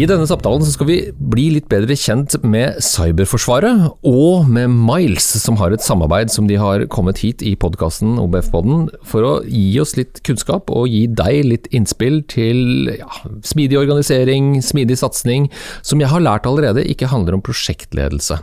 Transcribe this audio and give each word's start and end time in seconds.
I 0.00 0.06
denne 0.08 0.24
samtalen 0.24 0.62
skal 0.64 0.86
vi 0.88 0.94
bli 1.12 1.42
litt 1.52 1.66
bedre 1.68 1.92
kjent 1.98 2.32
med 2.46 2.78
Cyberforsvaret 2.80 3.98
og 4.06 4.46
med 4.48 4.70
Miles, 4.72 5.26
som 5.42 5.58
har 5.60 5.74
et 5.74 5.84
samarbeid 5.84 6.30
som 6.32 6.46
de 6.48 6.56
har 6.56 6.86
kommet 6.94 7.20
hit 7.20 7.42
i 7.44 7.52
podkasten 7.60 8.14
OBF-podden 8.22 8.86
for 9.04 9.26
å 9.26 9.32
gi 9.44 9.74
oss 9.82 9.96
litt 9.98 10.22
kunnskap 10.24 10.70
og 10.72 10.86
gi 10.88 11.02
deg 11.18 11.42
litt 11.50 11.68
innspill 11.76 12.22
til 12.32 12.88
ja, 12.94 13.10
smidig 13.44 13.76
organisering, 13.82 14.62
smidig 14.64 14.96
satsing, 15.02 15.50
som 15.84 16.00
jeg 16.00 16.08
har 16.14 16.24
lært 16.24 16.48
allerede 16.48 16.86
ikke 16.88 17.10
handler 17.10 17.36
om 17.36 17.44
prosjektledelse. 17.44 18.40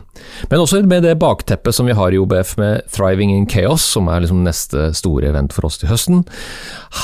Men 0.52 0.62
også 0.62 0.84
med 0.86 1.08
det 1.08 1.16
bakteppet 1.18 1.74
som 1.74 1.90
vi 1.90 1.98
har 1.98 2.14
i 2.14 2.22
OBF 2.22 2.54
med 2.60 2.86
Thriving 2.94 3.34
in 3.34 3.50
Chaos, 3.50 3.82
som 3.96 4.06
er 4.12 4.22
liksom 4.22 4.44
neste 4.46 4.92
store 5.00 5.32
event 5.32 5.56
for 5.56 5.66
oss 5.66 5.80
til 5.82 5.90
høsten. 5.90 6.22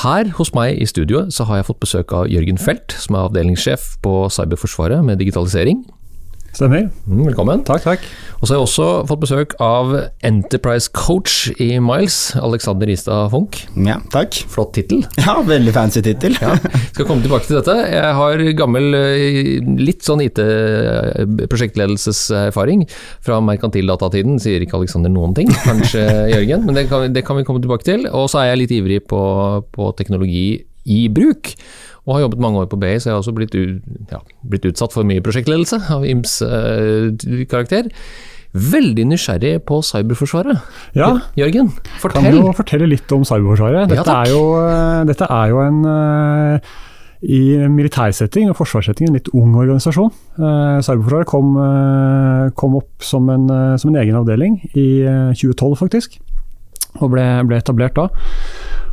Her 0.04 0.30
hos 0.38 0.54
meg 0.54 0.78
i 0.78 0.86
studioet 0.86 1.34
så 1.34 1.48
har 1.50 1.62
jeg 1.62 1.70
fått 1.72 1.82
besøk 1.88 2.14
av 2.14 2.30
Jørgen 2.30 2.60
Felt, 2.60 2.94
som 3.02 3.18
er 3.18 3.26
avdelingssjef 3.32 3.96
på 4.04 4.16
Cyberforsvaret 4.28 4.43
med 4.48 5.18
digitalisering. 5.18 5.84
Stemmer. 6.54 6.84
Mm, 7.10 7.24
velkommen. 7.26 7.64
Takk, 7.66 7.82
takk. 7.82 8.04
Og 8.38 8.46
så 8.46 8.54
har 8.54 8.60
jeg 8.60 8.66
også 8.68 8.84
fått 9.08 9.22
besøk 9.24 9.54
av 9.64 9.88
Enterprise 10.22 10.86
Coach 10.94 11.48
i 11.58 11.80
Miles, 11.82 12.36
Alexander 12.38 12.86
Istad 12.92 13.32
Funch. 13.32 13.64
Ja, 13.74 13.96
takk. 14.14 14.30
Flott 14.52 14.70
tittel. 14.76 15.02
Ja, 15.18 15.34
veldig 15.42 15.72
fancy 15.74 15.98
tittel. 16.06 16.36
Ja, 16.38 16.54
skal 16.92 17.08
komme 17.08 17.22
tilbake 17.24 17.46
til 17.48 17.56
dette. 17.58 17.74
Jeg 17.90 18.12
har 18.20 18.38
gammel, 18.60 18.94
eh, 18.94 19.58
litt 19.82 20.06
sånn 20.06 20.22
IT-prosjektledelseserfaring 20.22 22.86
fra 23.24 23.40
merkantildatatiden, 23.42 24.38
sier 24.38 24.62
ikke 24.62 24.78
Alexander 24.78 25.10
noen 25.10 25.34
ting, 25.34 25.50
kanskje 25.64 26.06
Jørgen, 26.36 26.62
men 26.68 26.74
det 26.78 26.86
kan, 26.92 27.12
det 27.12 27.24
kan 27.26 27.36
vi 27.40 27.46
komme 27.48 27.60
tilbake 27.64 27.84
til. 27.88 28.06
Og 28.14 28.30
så 28.30 28.38
er 28.44 28.48
jeg 28.52 28.60
litt 28.62 28.76
ivrig 28.78 29.00
på, 29.10 29.22
på 29.74 29.90
teknologi 29.98 30.62
i 30.84 31.08
bruk 31.08 31.54
og 32.04 32.16
har 32.16 32.24
jobbet 32.26 32.44
mange 32.44 32.60
år 32.62 32.68
på 32.68 32.78
BI, 32.80 32.94
så 33.00 33.10
jeg 33.10 33.14
har 33.14 33.22
også 33.22 33.34
blitt, 33.36 33.56
ja, 34.12 34.20
blitt 34.44 34.68
utsatt 34.68 34.92
for 34.92 35.08
mye 35.08 35.24
prosjektledelse 35.24 35.80
av 35.94 36.04
Ims 36.08 36.36
uh, 36.44 37.10
karakter. 37.50 37.88
Veldig 38.54 39.06
nysgjerrig 39.10 39.56
på 39.66 39.80
cyberforsvaret. 39.82 40.60
Ja, 40.94 41.10
Jørgen, 41.40 41.72
fortell. 41.98 42.28
Kan 42.28 42.36
du 42.38 42.52
fortelle 42.54 42.86
litt 42.92 43.14
om 43.16 43.24
cyberforsvaret? 43.26 43.88
Dette, 43.90 44.04
Ja, 44.04 44.20
er, 44.20 44.30
jo, 44.30 44.42
eh, 44.62 45.00
dette 45.08 45.26
er 45.26 45.48
jo 45.50 45.62
en 45.64 45.80
uh, 45.88 46.74
i 47.24 47.56
militærsetting 47.72 48.50
og 48.52 48.58
forsvarssetting 48.58 49.08
en 49.08 49.16
litt 49.16 49.30
ung 49.32 49.54
organisasjon. 49.56 50.12
Eh, 50.36 50.78
cyberforsvaret 50.84 51.28
kom, 51.30 51.56
eh, 51.56 52.50
kom 52.58 52.76
opp 52.76 53.02
som 53.02 53.28
en, 53.30 53.48
uh, 53.50 53.76
som 53.76 53.94
en 53.94 54.00
egen 54.02 54.16
avdeling 54.18 54.60
i 54.74 55.00
eh, 55.00 55.32
2012, 55.32 55.76
faktisk. 55.80 56.18
Og 57.00 57.10
ble, 57.10 57.24
ble 57.48 57.56
etablert 57.56 57.96
da. 57.96 58.08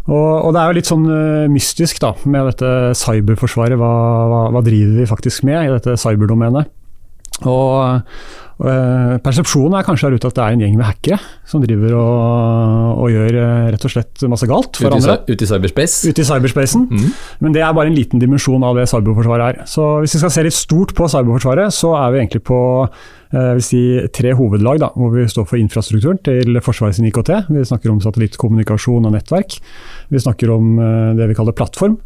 Og, 0.09 0.47
og 0.47 0.53
det 0.53 0.61
er 0.61 0.69
jo 0.69 0.77
litt 0.79 0.89
sånn 0.89 1.07
uh, 1.07 1.49
mystisk 1.51 2.01
da, 2.01 2.15
med 2.25 2.49
dette 2.49 2.93
cyberforsvaret. 2.97 3.77
Hva, 3.79 3.91
hva, 4.31 4.43
hva 4.55 4.63
driver 4.65 4.97
vi 4.97 5.09
faktisk 5.09 5.45
med 5.47 5.67
i 5.67 5.73
dette 5.75 5.97
cyberdomenet? 6.01 6.71
Og 7.49 8.01
uh, 8.61 9.15
persepsjonen 9.23 9.77
er 9.79 9.85
kanskje 9.87 10.09
der 10.09 10.17
ute 10.19 10.29
at 10.29 10.37
det 10.37 10.43
er 10.43 10.55
en 10.55 10.63
gjeng 10.65 10.75
med 10.77 10.85
hackere 10.85 11.17
som 11.49 11.63
driver 11.63 11.95
og, 11.97 12.99
og 13.05 13.13
gjør 13.13 13.39
uh, 13.39 13.69
rett 13.73 13.87
og 13.87 13.93
slett 13.95 14.25
masse 14.31 14.49
galt 14.49 14.77
for 14.77 14.91
Ute 14.91 14.99
i, 14.99 15.01
andre. 15.01 15.17
ute 15.29 15.47
i 15.47 15.49
cyberspace. 15.49 16.11
Ute 16.11 16.23
i 16.23 16.27
cyberspacen. 16.27 16.85
Men 17.41 17.55
det 17.55 17.63
er 17.65 17.73
bare 17.77 17.91
en 17.91 17.97
liten 17.97 18.21
dimensjon 18.21 18.63
av 18.67 18.77
det 18.77 18.87
cyberforsvaret 18.91 19.47
er. 19.47 19.65
Så 19.69 19.87
hvis 20.03 20.17
vi 20.17 20.23
skal 20.23 20.35
se 20.35 20.45
litt 20.45 20.57
stort 20.57 20.93
på 20.97 21.09
cyberforsvaret, 21.11 21.73
så 21.75 21.95
er 21.99 22.13
vi 22.13 22.21
egentlig 22.21 22.43
på 22.47 22.59
eh, 22.91 23.57
si, 23.63 23.81
tre 24.13 24.35
hovedlag, 24.37 24.81
da, 24.83 24.91
hvor 24.95 25.13
vi 25.15 25.25
står 25.29 25.47
for 25.49 25.61
infrastrukturen 25.61 26.21
til 26.25 26.61
Forsvaret 26.63 26.97
sin 26.97 27.09
IKT. 27.09 27.33
Vi 27.49 27.65
snakker 27.67 27.93
om 27.93 28.01
satellittkommunikasjon 28.03 29.09
og 29.09 29.15
nettverk. 29.15 29.57
Vi 30.11 30.23
snakker 30.23 30.53
om 30.53 30.73
eh, 30.77 31.11
det 31.19 31.31
vi 31.31 31.37
kaller 31.37 31.57
plattform. 31.57 31.97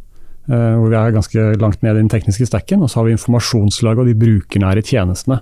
Eh, 0.50 0.76
Hvor 0.80 0.92
vi 0.92 0.98
er 1.00 1.16
ganske 1.16 1.46
langt 1.62 1.82
ned 1.86 1.96
i 1.96 2.02
den 2.02 2.12
tekniske 2.12 2.48
stacken. 2.50 2.84
Og 2.84 2.92
så 2.92 3.00
har 3.00 3.08
vi 3.08 3.16
informasjonslaget 3.16 4.04
og 4.04 4.10
de 4.10 4.18
brukernære 4.20 4.84
tjenestene. 4.86 5.40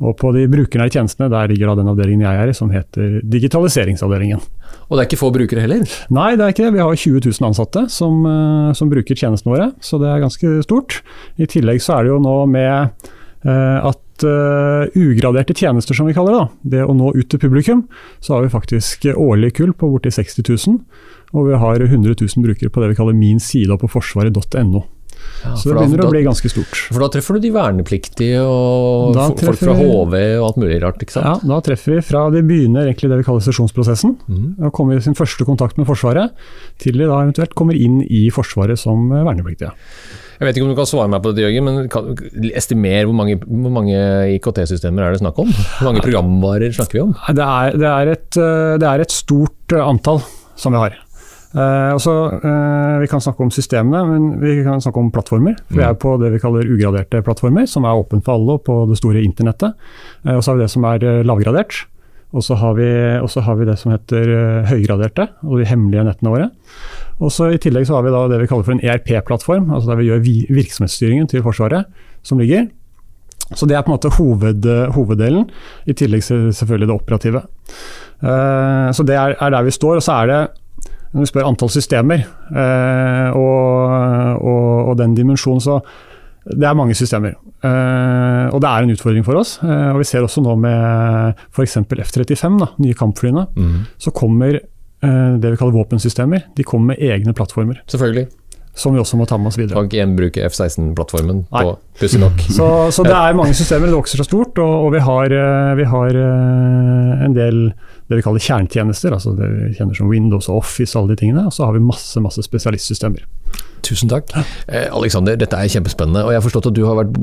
Og 0.00 0.16
på 0.20 0.32
de 0.36 0.46
brukernære 0.50 0.96
tjenestene 0.98 1.30
der 1.32 1.50
ligger 1.52 1.72
da 1.72 1.80
den 1.82 1.92
avdelingen 1.92 2.26
jeg 2.26 2.42
er 2.42 2.52
i, 2.52 2.56
som 2.56 2.72
heter 2.74 3.20
digitaliseringsavdelingen. 3.22 4.42
Og 4.88 4.96
det 4.96 5.02
er 5.02 5.08
ikke 5.08 5.20
få 5.20 5.32
brukere 5.34 5.64
heller. 5.64 5.84
Nei, 6.14 6.30
det 6.36 6.44
er 6.44 6.54
ikke 6.54 6.66
det. 6.66 6.74
Vi 6.76 6.84
har 6.84 7.02
20 7.04 7.24
000 7.24 7.48
ansatte 7.48 7.86
som, 7.92 8.24
eh, 8.28 8.72
som 8.76 8.92
bruker 8.92 9.16
tjenestene 9.18 9.54
våre, 9.54 9.72
så 9.80 10.00
det 10.02 10.10
er 10.10 10.24
ganske 10.24 10.56
stort. 10.66 11.00
I 11.40 11.48
tillegg 11.50 11.82
så 11.82 11.98
er 11.98 12.04
det 12.04 12.14
jo 12.14 12.22
nå 12.22 12.36
med 12.50 12.72
eh, 13.44 13.78
at 14.14 14.24
uh, 14.28 14.86
ugraderte 14.94 15.54
tjenester, 15.58 15.94
som 15.98 16.06
vi 16.06 16.14
kaller 16.16 16.32
det, 16.32 16.38
da, 16.38 16.70
det 16.76 16.84
å 16.86 16.94
nå 16.96 17.12
ut 17.18 17.28
til 17.30 17.40
publikum, 17.42 17.84
så 18.22 18.36
har 18.36 18.46
vi 18.46 18.52
faktisk 18.54 19.06
årlig 19.14 19.54
kull 19.58 19.74
på 19.74 19.90
borti 19.90 20.12
60 20.14 20.46
000. 20.46 20.80
Og 21.34 21.48
vi 21.50 21.58
har 21.58 21.82
100 21.82 22.14
000 22.14 22.44
brukere 22.46 22.70
på 22.70 22.82
det 22.82 22.92
vi 22.92 22.98
kaller 23.00 23.16
min 23.18 23.40
side 23.42 23.74
på 23.80 23.90
forsvaret.no. 23.90 24.84
Ja, 25.44 25.54
Så 25.56 25.70
det 25.70 25.76
begynner 25.78 26.02
da- 26.02 26.06
å 26.08 26.12
bli 26.12 26.22
ganske 26.24 26.48
stort. 26.50 26.74
For 26.92 27.00
da 27.00 27.08
treffer 27.12 27.36
du 27.36 27.44
de 27.46 27.50
vernepliktige 27.54 28.40
og 28.44 29.14
folk 29.40 29.58
fra 29.60 29.74
HV 29.76 30.14
og 30.38 30.44
alt 30.46 30.58
mulig 30.60 30.78
rart, 30.82 31.00
ikke 31.02 31.16
sant? 31.16 31.26
Ja, 31.26 31.34
da 31.54 31.60
treffer 31.64 31.96
vi 31.96 32.04
fra 32.04 32.26
de 32.34 32.42
begynner 32.46 32.86
egentlig 32.88 33.10
det 33.12 33.18
vi 33.22 33.26
kaller 33.26 33.44
sesjonsprosessen. 33.44 34.16
og 34.62 34.72
kommer 34.76 34.96
i 34.98 35.04
sin 35.04 35.16
første 35.16 35.44
kontakt 35.48 35.78
med 35.80 35.86
Forsvaret, 35.88 36.32
til 36.78 36.98
de 36.98 37.06
da 37.08 37.22
eventuelt 37.24 37.54
kommer 37.54 37.74
inn 37.74 38.02
i 38.04 38.28
Forsvaret 38.34 38.78
som 38.78 39.10
eh, 39.12 39.24
vernepliktige. 39.24 39.72
Jeg 40.34 40.48
vet 40.48 40.56
ikke 40.58 40.66
om 40.66 40.72
du 40.72 40.78
kan 40.78 40.88
svare 40.90 41.10
meg 41.12 41.22
på 41.22 41.30
det, 41.34 41.44
Jørgen, 41.44 41.68
men 41.68 41.88
kan, 41.92 42.10
estimer 42.58 43.06
hvor 43.06 43.16
mange, 43.16 43.38
mange 43.46 43.98
IKT-systemer 44.34 45.06
er 45.06 45.14
det 45.14 45.22
snakk 45.22 45.38
om? 45.44 45.52
Hvor 45.52 45.90
mange 45.90 46.02
programvarer 46.04 46.74
snakker 46.74 46.98
vi 46.98 47.04
om? 47.04 47.14
Det 47.38 47.46
er, 47.46 47.78
det 47.78 47.90
er, 47.90 48.12
et, 48.16 48.28
eh, 48.42 48.74
det 48.82 48.90
er 48.90 49.04
et 49.04 49.14
stort 49.14 49.76
eh, 49.76 49.84
antall 49.84 50.22
som 50.58 50.74
vi 50.74 50.82
har. 50.82 50.98
Eh, 51.54 51.90
også, 51.94 52.12
eh, 52.42 53.00
vi 53.04 53.06
kan 53.06 53.22
snakke 53.22 53.44
om 53.46 53.50
systemene, 53.54 54.00
men 54.08 54.40
vi 54.42 54.56
kan 54.66 54.80
snakke 54.82 54.98
om 54.98 55.12
plattformer. 55.14 55.54
For 55.68 55.78
Vi 55.78 55.84
er 55.86 55.94
på 55.94 56.16
det 56.18 56.32
vi 56.32 56.42
kaller 56.42 56.66
ugraderte 56.66 57.22
plattformer, 57.22 57.66
som 57.70 57.84
er 57.84 57.94
åpent 57.94 58.24
for 58.24 58.34
alle 58.34 58.58
og 58.58 58.64
på 58.66 58.80
det 58.90 58.98
store 58.98 59.22
internettet. 59.22 59.74
Eh, 60.26 60.34
og 60.34 60.42
så 60.42 60.50
har 60.50 60.58
vi 60.58 60.64
det 60.64 60.70
som 60.74 60.84
er 60.84 61.04
eh, 61.04 61.22
lavgradert. 61.22 61.86
Og 62.34 62.42
så 62.42 62.56
har, 62.58 62.78
har 63.46 63.58
vi 63.60 63.66
det 63.68 63.76
som 63.78 63.92
heter 63.94 64.30
eh, 64.34 64.70
høygraderte, 64.70 65.28
og 65.46 65.60
de 65.60 65.68
hemmelige 65.70 66.04
nettene 66.08 66.32
våre. 66.32 66.48
Og 67.22 67.30
så 67.30 67.52
I 67.54 67.60
tillegg 67.62 67.86
så 67.86 67.94
har 67.94 68.06
vi 68.06 68.14
det 68.32 68.40
vi 68.42 68.48
kaller 68.50 68.66
for 68.66 68.74
en 68.74 68.82
ERP-plattform, 68.82 69.70
altså 69.70 69.92
der 69.92 70.00
vi 70.00 70.08
gjør 70.08 70.24
vi- 70.24 70.48
virksomhetsstyringen 70.50 71.30
til 71.30 71.44
Forsvaret, 71.46 71.86
som 72.26 72.42
ligger. 72.42 72.66
Så 73.54 73.68
det 73.68 73.76
er 73.76 73.84
på 73.84 73.92
en 73.92 73.98
måte 73.98 74.10
hoved, 74.16 74.66
hoveddelen, 74.96 75.46
i 75.86 75.92
tillegg 75.92 76.24
til 76.24 76.48
selvfølgelig 76.56 76.88
det 76.88 76.94
operative. 76.96 77.42
Uh, 78.24 78.88
så 78.96 79.04
det 79.04 79.14
er, 79.20 79.34
er 79.36 79.50
der 79.52 79.66
vi 79.66 79.74
står. 79.74 80.00
Og 80.00 80.02
så 80.02 80.12
er 80.22 80.30
det, 80.30 80.40
når 81.14 81.20
vi 81.20 81.26
spør 81.30 81.46
antall 81.46 81.70
systemer 81.70 82.24
eh, 82.50 83.36
og, 83.38 84.40
og, 84.42 84.88
og 84.90 84.96
den 84.98 85.14
dimensjonen, 85.14 85.62
så 85.62 85.76
det 86.44 86.66
er 86.68 86.76
mange 86.76 86.94
systemer. 86.96 87.38
Eh, 87.64 88.46
og 88.52 88.60
det 88.60 88.68
er 88.68 88.84
en 88.84 88.92
utfordring 88.92 89.24
for 89.24 89.40
oss. 89.40 89.56
Eh, 89.64 89.90
og 89.94 90.02
vi 90.02 90.08
ser 90.08 90.24
også 90.26 90.44
nå 90.44 90.56
med 90.60 91.42
f.eks. 91.54 91.78
F-35, 91.80 92.60
da, 92.60 92.70
nye 92.84 92.96
kampflyene, 92.98 93.46
så 94.00 94.12
kommer 94.14 94.58
eh, 94.60 95.34
det 95.40 95.54
vi 95.54 95.60
kaller 95.60 95.76
våpensystemer. 95.78 96.50
De 96.58 96.66
kommer 96.68 96.92
med 96.92 97.04
egne 97.08 97.32
plattformer, 97.36 97.80
Selvfølgelig. 97.88 98.28
som 98.76 98.92
vi 98.92 99.00
også 99.00 99.16
må 99.16 99.28
ta 99.30 99.38
med 99.40 99.54
oss 99.54 99.58
videre. 99.58 99.78
Kan 99.78 99.88
ikke 99.88 100.02
gjenbruke 100.02 100.44
F-16-plattformen 100.50 101.46
på 101.48 101.74
pussig 102.02 102.20
nok. 102.20 102.44
Så, 102.58 102.68
så 102.92 103.08
det 103.08 103.16
er 103.16 103.40
mange 103.40 103.56
systemer, 103.56 103.88
det 103.88 103.96
vokser 103.96 104.20
så 104.20 104.28
stort, 104.28 104.58
og, 104.60 104.72
og 104.84 104.94
vi 104.96 105.04
har, 105.06 105.38
vi 105.78 105.88
har 105.88 106.22
en 107.24 107.36
del 107.36 107.68
det 108.04 108.18
vi 108.18 108.24
kaller 108.26 108.42
kjernetjenester, 108.42 109.14
altså 109.16 109.32
det 109.38 109.46
vi 109.48 109.70
kjenner 109.78 109.96
som 109.96 110.10
Windows 110.12 110.50
og 110.50 110.58
Office 110.60 110.92
og 110.92 111.04
alle 111.06 111.14
de 111.14 111.22
tingene, 111.22 111.46
og 111.48 111.54
så 111.56 111.64
har 111.64 111.72
vi 111.72 111.80
masse, 111.80 112.20
masse 112.20 112.42
spesialistsystemer. 112.44 113.24
Tusen 113.84 114.08
takk. 114.08 114.30
Eh, 114.66 114.88
Alexander, 114.88 115.36
dette 115.36 115.56
er 115.58 115.68
kjempespennende, 115.68 116.24
og 116.24 116.30
jeg 116.32 116.40
har 116.40 116.46
forstått 116.46 116.66
at 116.70 116.76
du 116.76 116.84
har 116.88 116.96
vært 117.02 117.14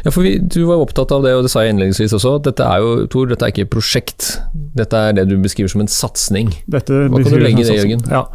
Ja, 0.02 0.10
for 0.10 0.24
vi, 0.24 0.38
Du 0.38 0.64
var 0.66 0.82
opptatt 0.82 1.12
av 1.14 1.22
det, 1.22 1.34
og 1.36 1.44
det 1.44 1.52
sa 1.52 1.62
jeg 1.62 1.74
innledningsvis 1.74 2.16
også. 2.16 2.38
Dette 2.42 2.64
er 2.64 2.82
jo 2.82 3.06
Tor, 3.12 3.28
dette 3.30 3.44
er 3.44 3.52
ikke 3.52 3.66
et 3.68 3.74
prosjekt. 3.74 4.30
Dette 4.54 4.96
er 4.96 5.12
det 5.12 5.28
du 5.28 5.36
beskriver 5.42 5.70
som 5.70 5.84
en 5.84 5.92
satsing. 5.92 6.50
Hva 6.66 6.80
kan 6.82 7.12
du 7.12 7.38
legge 7.38 7.62
i 7.62 7.68
det, 7.68 7.78
Jørgen? 7.82 8.04
Ja. 8.08 8.26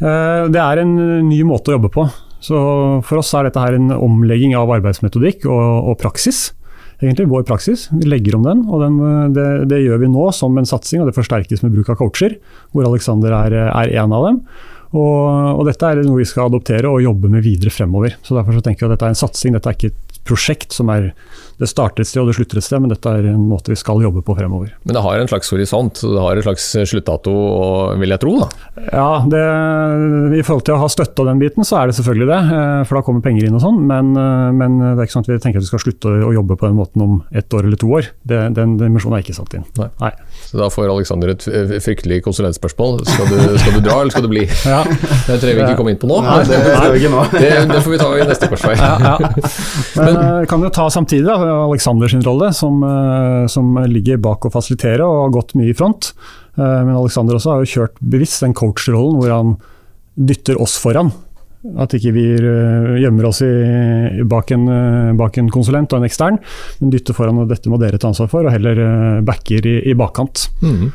Eh, 0.00 0.48
det 0.54 0.62
er 0.64 0.82
en 0.82 0.96
ny 1.28 1.42
måte 1.46 1.70
å 1.70 1.78
jobbe 1.78 1.92
på. 1.92 2.08
Så 2.44 2.58
For 3.04 3.20
oss 3.20 3.32
er 3.36 3.46
dette 3.46 3.60
her 3.60 3.76
en 3.76 3.92
omlegging 3.94 4.56
av 4.56 4.72
arbeidsmetodikk 4.72 5.46
og, 5.48 5.92
og 5.92 6.00
praksis 6.00 6.50
egentlig 7.00 7.28
vår 7.30 7.46
praksis. 7.48 7.88
Vi 7.92 8.06
legger 8.08 8.38
om 8.38 8.46
den, 8.46 8.62
og 8.68 8.84
den, 8.84 9.00
det, 9.34 9.48
det, 9.70 9.82
gjør 9.84 10.04
vi 10.04 10.12
nå 10.12 10.28
som 10.36 10.56
en 10.60 10.68
satsing, 10.68 11.02
og 11.02 11.10
det 11.10 11.16
forsterkes 11.16 11.64
med 11.64 11.74
bruk 11.74 11.90
av 11.92 11.98
coacher, 12.00 12.38
hvor 12.72 12.86
Alexander 12.88 13.34
er, 13.36 13.58
er 13.66 13.92
en 14.02 14.14
av 14.14 14.28
dem. 14.28 14.40
Og, 14.94 15.58
og, 15.58 15.64
dette 15.66 15.88
er 15.90 16.04
noe 16.06 16.20
vi 16.20 16.28
skal 16.28 16.46
adoptere 16.46 16.90
og 16.90 17.02
jobbe 17.02 17.30
med 17.32 17.42
videre 17.42 17.72
fremover. 17.74 18.14
Så 18.22 18.36
Derfor 18.36 18.54
så 18.54 18.62
tenker 18.62 18.84
jeg 18.84 18.92
at 18.92 18.94
dette 18.94 19.08
er 19.08 19.14
en 19.16 19.22
satsing, 19.24 19.56
dette 19.56 19.70
er 19.70 19.78
ikke 19.78 19.90
et 19.90 20.20
prosjekt 20.24 20.74
som 20.76 20.92
er 20.94 21.10
Det 21.60 21.68
starter 21.70 22.04
et 22.04 22.10
sted 22.10 22.22
og 22.22 22.30
det 22.30 22.36
slutter 22.38 22.60
et 22.60 22.66
sted, 22.66 22.82
men 22.82 22.92
dette 22.92 23.10
er 23.10 23.28
en 23.30 23.46
måte 23.48 23.72
vi 23.72 23.78
skal 23.78 24.02
jobbe 24.02 24.24
på 24.26 24.36
fremover. 24.38 24.72
Men 24.84 24.96
det 24.96 25.02
har 25.04 25.20
en 25.20 25.30
slags 25.30 25.52
horisont, 25.54 26.00
det 26.02 26.22
har 26.24 26.38
en 26.38 26.46
slags 26.46 26.66
sluttdato, 26.90 27.34
vil 28.00 28.14
jeg 28.14 28.22
tro? 28.22 28.34
da? 28.42 28.48
Ja, 28.90 29.08
det, 29.30 29.42
i 30.38 30.42
forhold 30.44 30.64
til 30.66 30.76
å 30.76 30.80
ha 30.82 30.90
støtte 30.90 31.24
av 31.24 31.30
den 31.30 31.42
biten, 31.42 31.66
så 31.66 31.80
er 31.80 31.90
det 31.90 31.96
selvfølgelig 31.98 32.28
det. 32.30 32.40
Eh, 32.58 32.80
for 32.88 32.98
da 32.98 33.04
kommer 33.06 33.24
penger 33.24 33.48
inn 33.48 33.58
og 33.58 33.62
sånn. 33.64 33.80
Men, 33.88 34.12
eh, 34.18 34.50
men, 34.56 34.78
det 34.82 34.96
er 34.96 35.06
ikke 35.06 35.16
sånn 35.16 35.26
at 35.26 35.32
vi 35.32 35.38
tenker 35.42 35.62
at 35.62 35.66
vi 35.66 35.70
skal 35.72 35.84
slutte 35.84 36.14
å 36.28 36.32
jobbe 36.34 36.58
på 36.60 36.68
den 36.68 36.78
måten 36.78 37.04
om 37.04 37.16
ett 37.34 37.54
år 37.54 37.68
eller 37.68 37.80
to 37.80 37.90
år. 37.94 38.10
Det, 38.26 38.40
den 38.58 38.76
dimensjonen 38.80 39.18
er 39.18 39.26
ikke 39.26 39.36
satt 39.36 39.54
inn. 39.58 39.66
Nei. 39.78 39.90
Nei. 40.02 40.12
Så 40.48 40.58
da 40.60 40.68
får 40.72 40.90
Alexander 40.92 41.34
et 41.34 41.46
fryktelig 41.84 42.20
konsulentspørsmål. 42.26 43.04
Skal 43.08 43.30
du, 43.30 43.38
skal 43.60 43.78
du 43.78 43.80
dra, 43.84 44.00
eller 44.00 44.14
skal 44.14 44.26
du 44.26 44.32
bli? 44.32 44.46
Ja. 44.64 44.80
Det 44.84 45.36
trenger 45.42 45.58
vi 45.58 45.64
ikke 45.66 45.78
komme 45.78 45.92
inn 45.92 45.98
på 46.00 46.08
nå. 46.08 46.16
Nei, 46.24 46.38
det, 46.48 46.56
det, 47.34 47.50
det, 47.68 47.80
får 47.84 47.92
vi 47.92 47.98
ta 48.00 48.08
i 48.16 48.24
neste 48.26 48.48
korsvei. 48.50 48.74
Ja, 48.80 48.94
ja. 49.04 49.30
Men, 49.98 50.16
men 50.16 50.46
kan 50.50 50.62
jo 50.64 50.70
ta 50.74 50.86
samtidig 50.90 51.26
da, 51.26 51.36
Alexanders 51.50 52.14
rolle, 52.26 52.52
som, 52.54 52.82
eh, 52.82 53.44
som, 53.50 53.76
ligger 53.90 54.22
bak 54.22 54.46
å 54.46 54.52
fasilitere 54.52 55.04
og 55.04 55.20
har 55.26 55.36
gått 55.36 55.54
mye 55.58 55.72
i 55.72 55.76
front. 55.76 56.12
Eh, 56.56 56.80
men 56.86 56.94
Alexander 56.94 57.38
også 57.38 57.54
har 57.54 57.62
jo 57.62 57.72
kjørt 57.74 58.00
bevisst 58.00 58.44
den 58.44 58.56
coach-rollen 58.56 59.20
hvor 59.20 59.32
han 59.32 59.54
dytter 60.14 60.60
oss 60.62 60.76
foran. 60.80 61.12
At 61.80 61.94
ikke 61.96 62.12
vi 62.16 62.26
eh, 62.36 62.90
gjemmer 63.02 63.30
oss 63.30 63.40
i, 63.44 63.52
bak, 64.28 64.52
en, 64.56 64.66
bak, 65.16 65.38
en, 65.40 65.52
konsulent 65.52 65.92
og 65.92 66.02
en 66.02 66.08
ekstern, 66.08 66.40
men 66.80 66.92
dytter 66.92 67.16
foran 67.16 67.40
og 67.42 67.48
dette 67.52 67.72
må 67.72 67.80
dere 67.80 68.00
ta 68.00 68.12
ansvar 68.12 68.30
for, 68.32 68.46
og 68.46 68.54
heller 68.54 69.22
backer 69.24 69.66
i, 69.66 69.78
i 69.90 69.96
bakkant. 69.98 70.48
Mm. 70.64 70.92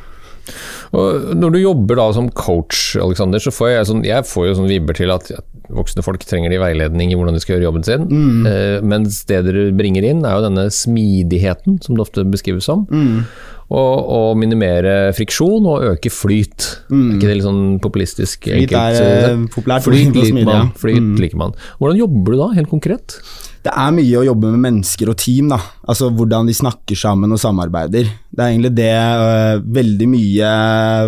Og 0.95 1.33
når 1.37 1.55
du 1.55 1.59
jobber 1.61 1.99
da 1.99 2.07
som 2.15 2.29
coach, 2.33 2.95
Alexander, 2.99 3.41
så 3.43 3.53
får 3.53 3.71
jeg, 3.73 3.89
sånn, 3.91 4.05
jeg 4.07 4.27
får 4.29 4.49
jo 4.49 4.57
sånn 4.59 4.71
vibber 4.71 4.97
til 4.97 5.13
at 5.13 5.29
voksne 5.69 6.03
folk 6.05 6.23
trenger 6.25 6.53
de 6.53 6.61
veiledning 6.61 7.13
i 7.13 7.17
hvordan 7.17 7.37
de 7.37 7.43
skal 7.43 7.55
gjøre 7.57 7.67
jobben 7.67 7.85
sin. 7.85 8.07
Mm. 8.09 8.49
Eh, 8.49 8.79
mens 8.95 9.21
det 9.29 9.43
dere 9.45 9.69
bringer 9.77 10.07
inn, 10.07 10.25
er 10.25 10.37
jo 10.37 10.47
denne 10.47 10.67
smidigheten, 10.73 11.79
som 11.85 11.95
det 11.95 12.05
ofte 12.07 12.25
beskrives 12.29 12.67
som. 12.69 12.87
Mm. 12.89 13.23
Og, 13.69 13.97
og, 14.01 14.29
minimere 14.41 15.11
friksjon 15.13 15.67
og 15.69 15.83
øke 15.91 16.09
flyt. 16.09 16.65
Mm. 16.89 17.03
Er 17.03 17.17
ikke 17.19 17.29
det 17.29 17.37
litt 17.37 17.45
sånn 17.45 17.63
populistisk? 17.83 18.47
Flyt 18.49 18.65
enkelt? 18.65 19.03
er 19.03 19.27
eh, 19.27 19.45
populært. 19.53 19.85
Flyt, 19.85 20.17
liker 20.17 20.49
man. 20.49 20.73
Flyt 20.79 21.05
mm. 21.05 21.13
liker 21.21 21.43
man. 21.43 21.53
Hvordan 21.77 22.01
jobber 22.01 22.33
du 22.33 22.41
da, 22.41 22.49
helt 22.57 22.73
konkret? 22.73 23.19
Det 23.59 23.71
er 23.75 23.91
mye 23.91 24.19
å 24.21 24.23
jobbe 24.23 24.53
med 24.53 24.61
mennesker 24.63 25.09
og 25.11 25.17
team, 25.19 25.49
da. 25.51 25.57
Altså 25.89 26.07
hvordan 26.15 26.47
de 26.47 26.55
snakker 26.55 26.95
sammen 26.95 27.35
og 27.35 27.41
samarbeider. 27.41 28.07
Det 28.31 28.39
er 28.39 28.53
egentlig 28.53 28.71
det 28.77 28.93
uh, 28.95 29.59
veldig 29.79 30.07
mye, 30.13 30.51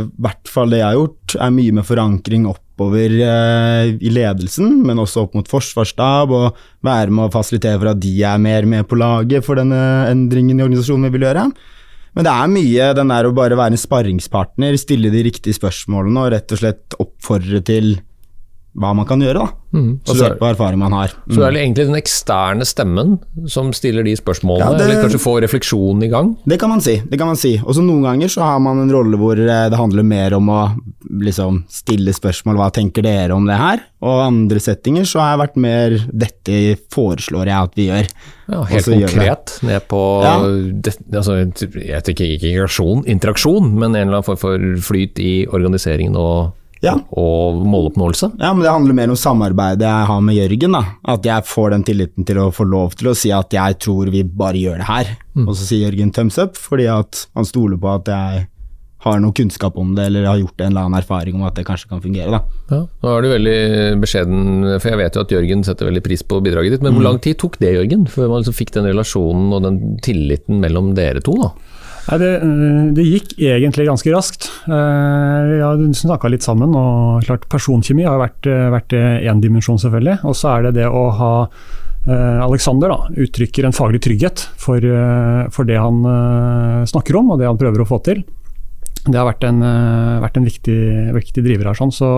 i 0.01 0.09
hvert 0.25 0.51
fall 0.51 0.73
det 0.73 0.81
jeg 0.81 0.89
har 0.89 0.99
gjort, 0.99 1.37
er 1.47 1.55
mye 1.55 1.77
med 1.77 1.87
forankring 1.87 2.49
oppover 2.51 3.15
uh, 3.23 3.87
i 3.87 4.11
ledelsen, 4.11 4.81
men 4.83 4.99
også 4.99 5.23
opp 5.25 5.39
mot 5.39 5.47
forsvarsstab, 5.47 6.35
og 6.35 6.59
være 6.83 7.15
med 7.15 7.29
å 7.29 7.33
fasilitere 7.37 7.79
for 7.79 7.93
at 7.93 8.03
de 8.03 8.17
er 8.27 8.43
mer 8.43 8.67
med 8.67 8.89
på 8.89 8.99
laget 8.99 9.47
for 9.47 9.61
denne 9.61 9.81
endringen 10.11 10.59
i 10.59 10.67
organisasjonen 10.67 11.07
vi 11.07 11.15
vil 11.15 11.29
gjøre. 11.29 11.47
Men 12.11 12.27
det 12.27 12.35
er 12.35 12.51
mye 12.51 12.91
den 12.97 13.11
der 13.13 13.27
å 13.27 13.35
bare 13.35 13.55
være 13.55 13.77
en 13.77 13.79
sparringspartner, 13.79 14.75
stille 14.75 15.13
de 15.13 15.23
riktige 15.29 15.55
spørsmålene 15.55 16.25
og 16.25 16.33
rett 16.33 16.51
og 16.51 16.59
slett 16.59 16.99
oppfordre 16.99 17.63
til 17.63 17.93
hva 18.71 18.93
man 18.95 19.07
kan 19.07 19.19
gjøre, 19.19 19.43
da. 19.43 19.61
Mm. 19.75 19.89
Basert 20.07 20.37
på 20.39 20.47
erfaring 20.47 20.79
man 20.79 20.93
har. 20.95 21.11
Mm. 21.25 21.33
Så 21.33 21.39
det 21.39 21.47
er 21.47 21.57
egentlig 21.59 21.87
den 21.89 21.97
eksterne 21.99 22.67
stemmen 22.67 23.17
som 23.51 23.71
stiller 23.75 24.05
de 24.07 24.13
spørsmålene, 24.15 24.69
ja, 24.73 24.77
det, 24.79 24.85
eller 24.87 25.03
kanskje 25.05 25.21
får 25.23 25.41
refleksjonen 25.45 26.05
i 26.07 26.11
gang? 26.11 26.33
Det 26.47 26.57
kan 26.59 26.71
man 26.71 26.83
si. 26.83 26.97
det 27.03 27.19
kan 27.19 27.31
man 27.31 27.39
si. 27.39 27.57
Og 27.65 27.75
så 27.75 27.83
noen 27.83 28.05
ganger 28.07 28.31
så 28.31 28.45
har 28.47 28.61
man 28.63 28.79
en 28.83 28.91
rolle 28.91 29.19
hvor 29.19 29.39
eh, 29.39 29.65
det 29.71 29.79
handler 29.79 30.07
mer 30.07 30.35
om 30.37 30.51
å 30.51 30.61
liksom 31.21 31.63
stille 31.71 32.13
spørsmål, 32.15 32.59
hva 32.59 32.69
tenker 32.75 33.03
dere 33.03 33.35
om 33.35 33.47
det 33.47 33.59
her? 33.59 33.83
Og 34.07 34.23
andre 34.23 34.61
settinger 34.63 35.07
så 35.07 35.19
har 35.21 35.33
jeg 35.33 35.41
vært 35.43 35.59
mer 35.61 35.97
dette 36.23 36.61
foreslår 36.93 37.51
jeg 37.51 37.57
at 37.67 37.75
vi 37.77 37.89
gjør. 37.89 38.07
Ja, 38.51 38.63
helt 38.71 38.87
konkret, 38.87 39.53
ned 39.67 39.85
på 39.91 39.99
ja. 40.25 40.31
det, 40.83 40.95
altså, 41.15 41.37
Jeg 41.43 42.01
tenker 42.07 42.33
ikke 42.33 42.49
interaksjon, 42.49 43.05
interaksjon, 43.07 43.69
men 43.75 43.93
en 43.93 44.07
eller 44.07 44.19
annen 44.19 44.27
form 44.27 44.41
for 44.41 44.65
flyt 44.87 45.21
i 45.23 45.35
organiseringen 45.47 46.17
og 46.19 46.55
ja. 46.81 46.95
og 47.17 47.61
måloppnåelse? 47.65 48.31
Ja, 48.41 48.51
men 48.53 48.65
det 48.65 48.73
handler 48.73 48.97
mer 48.97 49.13
om 49.13 49.19
samarbeidet 49.19 49.87
jeg 49.87 50.09
har 50.11 50.23
med 50.25 50.37
Jørgen. 50.37 50.77
da. 50.77 50.83
At 51.15 51.27
jeg 51.27 51.47
får 51.49 51.75
den 51.75 51.85
tilliten 51.87 52.27
til 52.27 52.41
å 52.41 52.51
få 52.55 52.67
lov 52.67 52.95
til 52.99 53.11
å 53.11 53.17
si 53.17 53.33
at 53.35 53.53
jeg 53.55 53.79
tror 53.81 54.11
vi 54.13 54.23
bare 54.25 54.61
gjør 54.61 54.81
det 54.81 54.89
her. 54.89 55.11
Mm. 55.35 55.45
Og 55.47 55.55
så 55.55 55.67
sier 55.67 55.89
Jørgen 55.89 56.13
thumbs 56.15 56.39
up, 56.41 56.57
fordi 56.59 56.89
at 56.91 57.27
han 57.37 57.47
stoler 57.47 57.79
på 57.81 57.93
at 57.95 58.11
jeg 58.11 58.47
har 59.01 59.17
noe 59.17 59.33
kunnskap 59.33 59.77
om 59.81 59.95
det, 59.97 60.05
eller 60.09 60.27
har 60.29 60.37
gjort 60.37 60.61
en 60.61 60.69
eller 60.69 60.85
annen 60.85 60.99
erfaring 60.99 61.37
om 61.39 61.45
at 61.47 61.55
det 61.57 61.65
kanskje 61.65 61.89
kan 61.89 62.03
fungere. 62.03 62.37
Da. 62.37 62.41
Ja, 62.69 62.81
Nå 63.01 63.13
er 63.15 63.23
du 63.23 63.29
veldig 63.31 63.57
beskjeden, 64.03 64.43
for 64.75 64.91
jeg 64.91 64.99
vet 65.01 65.17
jo 65.17 65.23
at 65.25 65.33
Jørgen 65.33 65.65
setter 65.65 65.89
veldig 65.89 66.03
pris 66.05 66.21
på 66.21 66.37
bidraget 66.45 66.75
ditt. 66.75 66.85
Men 66.85 66.93
hvor 66.93 67.01
mm. 67.01 67.07
lang 67.09 67.21
tid 67.23 67.39
tok 67.41 67.57
det, 67.61 67.73
Jørgen, 67.79 68.05
før 68.11 68.29
man 68.29 68.43
liksom 68.43 68.57
fikk 68.59 68.75
den 68.77 68.89
relasjonen 68.91 69.55
og 69.57 69.65
den 69.65 69.79
tilliten 70.05 70.61
mellom 70.61 70.93
dere 70.97 71.23
to? 71.25 71.33
da? 71.41 71.49
Nei, 72.11 72.17
det, 72.19 72.31
det, 72.97 73.03
gikk 73.07 73.29
egentlig 73.39 73.85
ganske 73.87 74.11
raskt. 74.11 74.49
Eh, 74.67 75.37
vi 75.47 75.59
har 75.63 75.83
snakka 75.95 76.27
litt 76.27 76.43
sammen. 76.43 76.73
og 76.75 77.23
klart 77.23 77.47
Personkjemi 77.51 78.03
har 78.03 78.19
vært, 78.19 78.49
vært 78.73 78.95
én 78.97 79.39
dimensjon, 79.39 79.79
selvfølgelig. 79.79 80.17
Og 80.27 80.35
så 80.35 80.51
er 80.51 80.67
det 80.67 80.73
det 80.81 80.89
å 80.91 81.05
ha 81.15 81.31
eh, 81.47 82.41
Alexander 82.43 82.91
da, 82.91 82.99
uttrykker 83.15 83.69
en 83.69 83.77
faglig 83.77 84.03
trygghet 84.03 84.43
for, 84.59 84.83
eh, 84.83 85.47
for, 85.55 85.69
det 85.69 85.79
han 85.79 86.03
snakker 86.91 87.21
om 87.21 87.31
og 87.31 87.39
det 87.39 87.47
han 87.47 87.59
prøver 87.61 87.85
å 87.85 87.89
få 87.93 88.03
til. 88.03 88.25
Det 89.01 89.15
har 89.15 89.25
vært 89.25 89.47
en, 89.47 89.63
vært 90.21 90.35
en 90.37 90.45
viktig, 90.45 90.81
viktig, 91.15 91.41
driver 91.47 91.71
her. 91.71 91.79
Sånn. 91.79 91.95
Så 91.95 92.11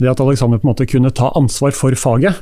det 0.00 0.08
at 0.10 0.22
Alexander 0.24 0.58
på 0.58 0.66
en 0.66 0.72
måte 0.72 0.88
kunne 0.88 1.12
ta 1.14 1.28
ansvar 1.36 1.76
for 1.76 1.94
faget, 2.00 2.40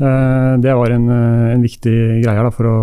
det 0.00 0.74
var 0.78 0.94
en, 0.94 1.06
eh, 1.12 1.52
en 1.54 1.62
viktig 1.64 1.94
greie 2.22 2.44
da, 2.46 2.50
for 2.54 2.68
å 2.70 2.78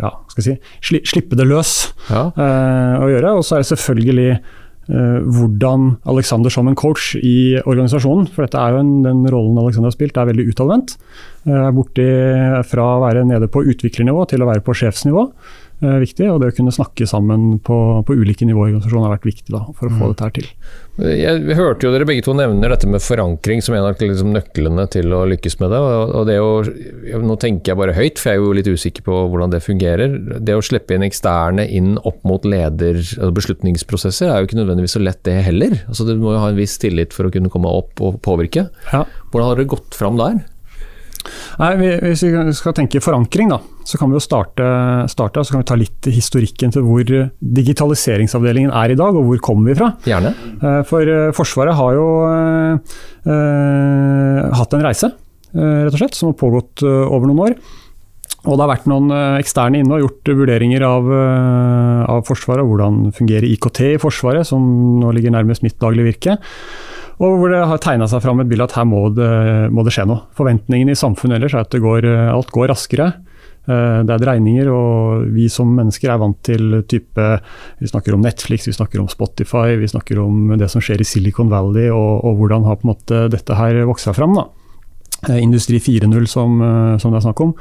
ja, 0.00 0.12
si, 0.38 0.56
slippe 0.80 1.36
det 1.36 1.44
løs 1.48 1.92
ja. 2.08 2.30
uh, 2.32 3.04
å 3.04 3.10
gjøre. 3.12 3.36
Og 3.36 3.46
så 3.46 3.58
er 3.58 3.64
det 3.64 3.72
selvfølgelig 3.74 4.32
hvordan 4.82 5.84
Alexander 6.10 6.50
som 6.50 6.66
en 6.66 6.74
coach 6.76 7.12
i 7.14 7.54
organisasjonen, 7.60 8.26
for 8.34 8.42
dette 8.42 8.58
er 8.58 8.74
jo 8.74 8.80
en, 8.80 8.90
den 9.04 9.20
rollen 9.30 9.60
Alexander 9.62 9.92
har 9.92 9.94
spilt, 9.94 10.18
er 10.18 10.26
veldig 10.26 10.48
utadvendt. 10.50 10.96
Uh, 11.46 11.68
borti 11.72 12.08
fra 12.66 12.88
å 12.96 13.02
være 13.04 13.22
nede 13.28 13.46
på 13.52 13.62
utviklernivå 13.62 14.26
til 14.32 14.42
å 14.42 14.48
være 14.50 14.64
på 14.66 14.74
sjefsnivå. 14.82 15.28
Eh, 15.82 15.98
viktig. 16.02 16.28
Og 16.30 16.40
det 16.42 16.52
å 16.52 16.56
kunne 16.56 16.74
snakke 16.74 17.06
sammen 17.10 17.58
på, 17.64 17.76
på 18.06 18.16
ulike 18.16 18.46
nivåer 18.48 18.70
i 18.70 18.74
organisasjonen 18.76 19.08
har 19.08 19.16
vært 19.16 19.28
viktig 19.28 19.54
da, 19.54 19.64
for 19.78 19.88
å 19.88 19.98
få 19.98 20.10
dette 20.12 20.28
her 20.28 20.34
til. 20.38 20.48
Jeg 21.02 21.56
hørte 21.56 21.86
jo 21.86 21.90
dere 21.94 22.04
begge 22.04 22.24
to 22.26 22.34
nevner 22.36 22.68
dette 22.74 22.88
med 22.90 23.00
forankring 23.00 23.62
som 23.64 23.72
en 23.72 23.86
av 23.88 23.96
liksom, 23.96 24.34
nøklene 24.34 24.84
til 24.92 25.14
å 25.16 25.22
lykkes 25.30 25.56
med 25.62 25.72
det. 25.72 25.80
Og, 25.80 26.12
og 26.18 26.28
det 26.28 26.36
å, 26.42 26.50
nå 27.24 27.36
tenker 27.40 27.72
jeg 27.72 27.80
bare 27.80 27.96
høyt, 27.96 28.20
for 28.20 28.32
jeg 28.32 28.40
er 28.40 28.44
jo 28.44 28.54
litt 28.58 28.68
usikker 28.68 29.06
på 29.06 29.22
hvordan 29.32 29.54
det 29.54 29.62
fungerer. 29.64 30.18
Det 30.44 30.56
å 30.58 30.64
slippe 30.64 30.96
inn 30.96 31.06
eksterne 31.06 31.64
inn 31.64 31.94
opp 32.02 32.20
mot 32.28 32.44
leder- 32.44 33.02
og 33.24 33.34
beslutningsprosesser 33.40 34.28
er 34.28 34.40
jo 34.42 34.50
ikke 34.50 34.60
nødvendigvis 34.60 34.98
så 34.98 35.02
lett 35.02 35.22
det 35.28 35.38
heller. 35.48 35.78
Altså, 35.88 36.06
du 36.08 36.16
må 36.20 36.36
jo 36.36 36.44
ha 36.44 36.52
en 36.52 36.60
viss 36.60 36.76
tillit 36.82 37.16
for 37.16 37.28
å 37.28 37.34
kunne 37.34 37.52
komme 37.52 37.72
opp 37.72 38.04
og 38.04 38.20
påvirke. 38.24 38.68
Ja. 38.92 39.06
Hvordan 39.32 39.48
har 39.48 39.60
dere 39.60 39.72
gått 39.72 39.96
fram 39.96 40.20
der? 40.20 40.42
Nei, 41.60 41.76
vi- 41.76 41.98
Hvis 42.02 42.22
vi 42.24 42.52
skal 42.52 42.72
tenke 42.72 43.00
forankring, 43.00 43.48
da, 43.52 43.58
så 43.84 43.98
kan 43.98 44.10
vi 44.10 44.16
jo 44.16 44.22
starte, 44.24 44.64
starte 45.10 45.44
så 45.44 45.52
kan 45.52 45.60
vi 45.62 45.68
ta 45.70 45.74
litt 45.78 46.08
historikken 46.10 46.72
til 46.72 46.82
hvor 46.82 47.04
digitaliseringsavdelingen 47.42 48.72
er 48.72 48.90
i 48.90 48.98
dag, 48.98 49.14
og 49.14 49.24
hvor 49.28 49.38
kommer 49.38 49.70
vi 49.72 49.78
fra. 49.78 49.92
Gjerne. 50.04 50.34
Eh, 50.62 50.82
For 50.88 51.02
eh, 51.02 51.30
Forsvaret 51.36 51.74
har 51.78 51.92
jo 51.94 52.08
eh, 53.26 54.50
hatt 54.56 54.74
en 54.76 54.84
reise, 54.86 55.12
eh, 55.54 55.84
rett 55.86 55.94
og 55.94 56.00
slett, 56.00 56.14
som 56.18 56.32
har 56.32 56.38
pågått 56.40 56.82
over 56.86 57.26
noen 57.30 57.44
år. 57.50 57.56
Og 58.42 58.56
det 58.58 58.64
har 58.64 58.72
vært 58.74 58.88
noen 58.90 59.12
eksterne 59.38 59.78
inne 59.78 59.94
og 59.94 60.02
gjort 60.02 60.32
vurderinger 60.34 60.82
av, 60.82 61.06
av 62.10 62.24
Forsvaret, 62.26 62.66
hvordan 62.66 63.12
fungerer 63.14 63.46
IKT 63.46 63.80
i 63.94 63.98
Forsvaret, 64.02 64.44
som 64.48 64.64
nå 64.98 65.12
ligger 65.14 65.30
nærmest 65.30 65.62
mitt 65.62 65.78
daglige 65.78 66.08
virke. 66.10 66.38
Og 67.20 67.36
hvor 67.38 67.52
det 67.52 67.60
har 67.68 67.82
tegna 67.82 68.06
seg 68.10 68.22
fram 68.24 68.40
et 68.42 68.48
bilde 68.50 68.64
at 68.64 68.74
her 68.78 68.86
må 68.88 69.04
det, 69.14 69.28
må 69.74 69.84
det 69.84 69.92
skje 69.94 70.06
noe. 70.08 70.24
Forventningene 70.38 70.94
i 70.94 70.98
samfunnet 70.98 71.36
ellers 71.38 71.54
er 71.54 71.66
at 71.66 71.76
går, 71.84 72.06
eh, 72.08 72.30
alt 72.32 72.50
går 72.54 72.70
raskere. 72.72 73.12
Eh, 73.68 73.98
Det 74.02 74.10
er 74.10 74.18
dreininger, 74.24 74.66
og 74.72 75.28
vi 75.34 75.48
som 75.48 75.70
mennesker 75.76 76.10
er 76.10 76.18
vant 76.18 76.38
til 76.42 76.82
type 76.88 77.26
Vi 77.78 77.86
snakker 77.86 78.14
om 78.14 78.22
Netflix, 78.22 78.66
vi 78.66 78.72
snakker 78.72 78.98
om 79.00 79.08
Spotify, 79.08 79.76
vi 79.78 79.86
snakker 79.86 80.18
om 80.18 80.56
det 80.58 80.70
som 80.70 80.80
skjer 80.80 81.00
i 81.00 81.04
Silicon 81.06 81.48
Valley, 81.52 81.90
og, 81.90 82.24
og 82.24 82.38
hvordan 82.40 82.64
har 82.66 82.76
på 82.80 82.88
en 82.88 82.94
måte 82.94 83.28
dette 83.30 83.54
her 83.54 83.84
vokst 83.86 84.08
seg 84.08 84.16
fram. 84.18 84.34
da. 84.34 84.48
Eh, 85.28 85.38
Industri 85.44 85.78
4.0 85.78 86.26
som, 86.26 86.58
som 86.98 87.12
det 87.12 87.20
er 87.20 87.26
snakk 87.28 87.40
om. 87.40 87.54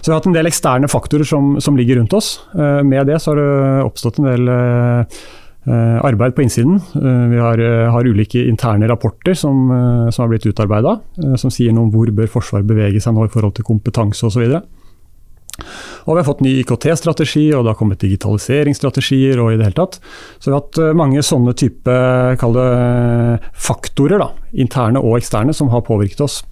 Så 0.00 0.08
vi 0.08 0.12
har 0.14 0.18
hatt 0.20 0.26
en 0.26 0.34
del 0.40 0.46
eksterne 0.50 0.90
faktorer 0.90 1.24
som, 1.24 1.60
som 1.60 1.76
ligger 1.76 2.00
rundt 2.00 2.12
oss. 2.16 2.40
Med 2.56 3.06
det 3.06 3.20
så 3.22 3.34
har 3.34 3.36
det 3.36 3.84
oppstått 3.86 4.18
en 4.18 4.26
del 4.32 4.50
arbeid 5.68 6.34
på 6.36 6.42
innsiden. 6.44 6.76
Eh, 6.94 7.28
Vi 7.30 7.38
har, 7.38 7.58
eh, 7.58 7.90
har 7.90 8.04
ulike 8.04 8.46
interne 8.46 8.88
rapporter 8.88 9.34
som, 9.34 9.70
eh, 9.70 10.10
som 10.10 10.22
har 10.22 10.28
blitt 10.28 10.46
utarbeida, 10.46 11.00
som 11.36 11.50
sier 11.50 11.72
noe 11.72 11.84
om 11.84 11.90
hvor 11.90 12.06
bør 12.06 12.28
Forsvaret 12.28 12.66
bevege 12.66 13.00
seg 13.02 13.14
nå 13.14 13.24
i 13.24 13.28
forhold 13.28 13.54
til 13.54 13.64
kompetanse 13.64 14.22
osv. 14.24 14.62
Og 16.06 16.14
vi 16.14 16.20
har 16.20 16.26
fått 16.28 16.42
ny 16.44 16.52
IKT-strategi, 16.62 17.52
og 17.54 17.64
det 17.64 17.72
har 17.72 17.78
kommet 17.80 17.98
digitaliseringsstrategier. 17.98 19.40
og 19.42 19.52
i 19.52 19.56
det 19.56 19.64
hele 19.64 19.86
tatt. 19.86 19.98
Så 20.38 20.50
vi 20.50 20.52
har 20.52 20.60
hatt 20.60 20.78
eh, 20.78 20.92
mange 20.92 21.18
sånne 21.18 21.54
type 21.56 21.84
det, 21.84 23.40
faktorer, 23.54 24.18
da, 24.18 24.30
interne 24.54 25.02
og 25.02 25.18
eksterne, 25.18 25.54
som 25.54 25.68
har 25.68 25.82
påvirket 25.82 26.20
oss. 26.20 26.44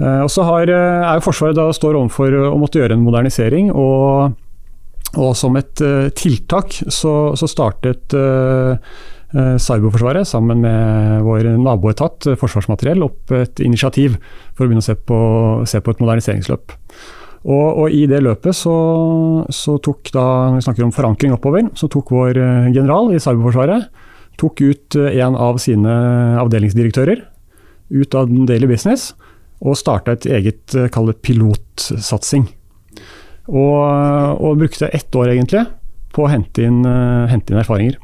Eh, 0.00 0.22
Og 0.22 0.30
så 0.30 0.42
eh, 0.42 0.72
er 0.72 1.14
jo 1.14 1.30
Forsvaret 1.30 1.54
da 1.54 1.70
står 1.70 1.94
overfor 1.94 2.32
å 2.52 2.58
måtte 2.58 2.80
gjøre 2.80 2.92
en 2.92 3.04
modernisering. 3.04 3.70
og 3.70 4.34
og 5.20 5.34
som 5.36 5.56
et 5.60 5.80
eh, 5.84 6.08
tiltak 6.16 6.78
så, 6.88 7.12
så 7.36 7.48
startet 7.50 8.14
eh, 8.16 8.92
eh, 9.36 9.56
Cyberforsvaret 9.60 10.28
sammen 10.28 10.62
med 10.64 11.26
vår 11.26 11.50
naboetat 11.60 12.30
Forsvarsmateriell 12.40 13.04
opp 13.04 13.34
et 13.36 13.60
initiativ 13.64 14.16
for 14.54 14.64
å 14.64 14.70
begynne 14.70 14.84
å 14.84 14.86
se 14.86 14.96
på, 14.96 15.18
se 15.68 15.82
på 15.84 15.92
et 15.92 16.00
moderniseringsløp. 16.00 16.76
Og, 17.42 17.66
og 17.82 17.92
I 17.92 18.06
det 18.08 18.22
løpet 18.22 18.56
så, 18.56 18.76
så 19.52 19.76
tok 19.82 20.12
da, 20.14 20.24
når 20.52 20.60
vi 20.60 20.66
snakker 20.68 20.86
om 20.86 20.94
forankring 20.94 21.34
oppover, 21.34 21.66
så 21.76 21.90
tok 21.90 22.14
vår 22.14 22.38
general 22.70 23.10
i 23.12 23.20
Cyberforsvaret 23.20 23.90
tok 24.40 24.62
ut 24.64 24.96
en 24.96 25.36
av 25.36 25.58
sine 25.60 25.92
avdelingsdirektører 26.40 27.26
ut 27.92 28.14
av 28.16 28.30
den 28.30 28.46
Daily 28.48 28.70
Business 28.70 29.10
og 29.60 29.76
starta 29.76 30.14
et 30.16 30.24
eget 30.38 30.74
kall 30.94 31.10
det 31.10 31.18
pilotsatsing. 31.26 32.46
Og, 33.50 34.38
og 34.38 34.60
brukte 34.60 34.90
ett 34.94 35.14
år 35.18 35.32
egentlig 35.34 35.64
på 36.14 36.26
å 36.26 36.30
hente 36.30 36.62
inn, 36.66 36.82
eh, 36.86 37.30
hente 37.32 37.54
inn 37.54 37.62
erfaringer. 37.62 37.98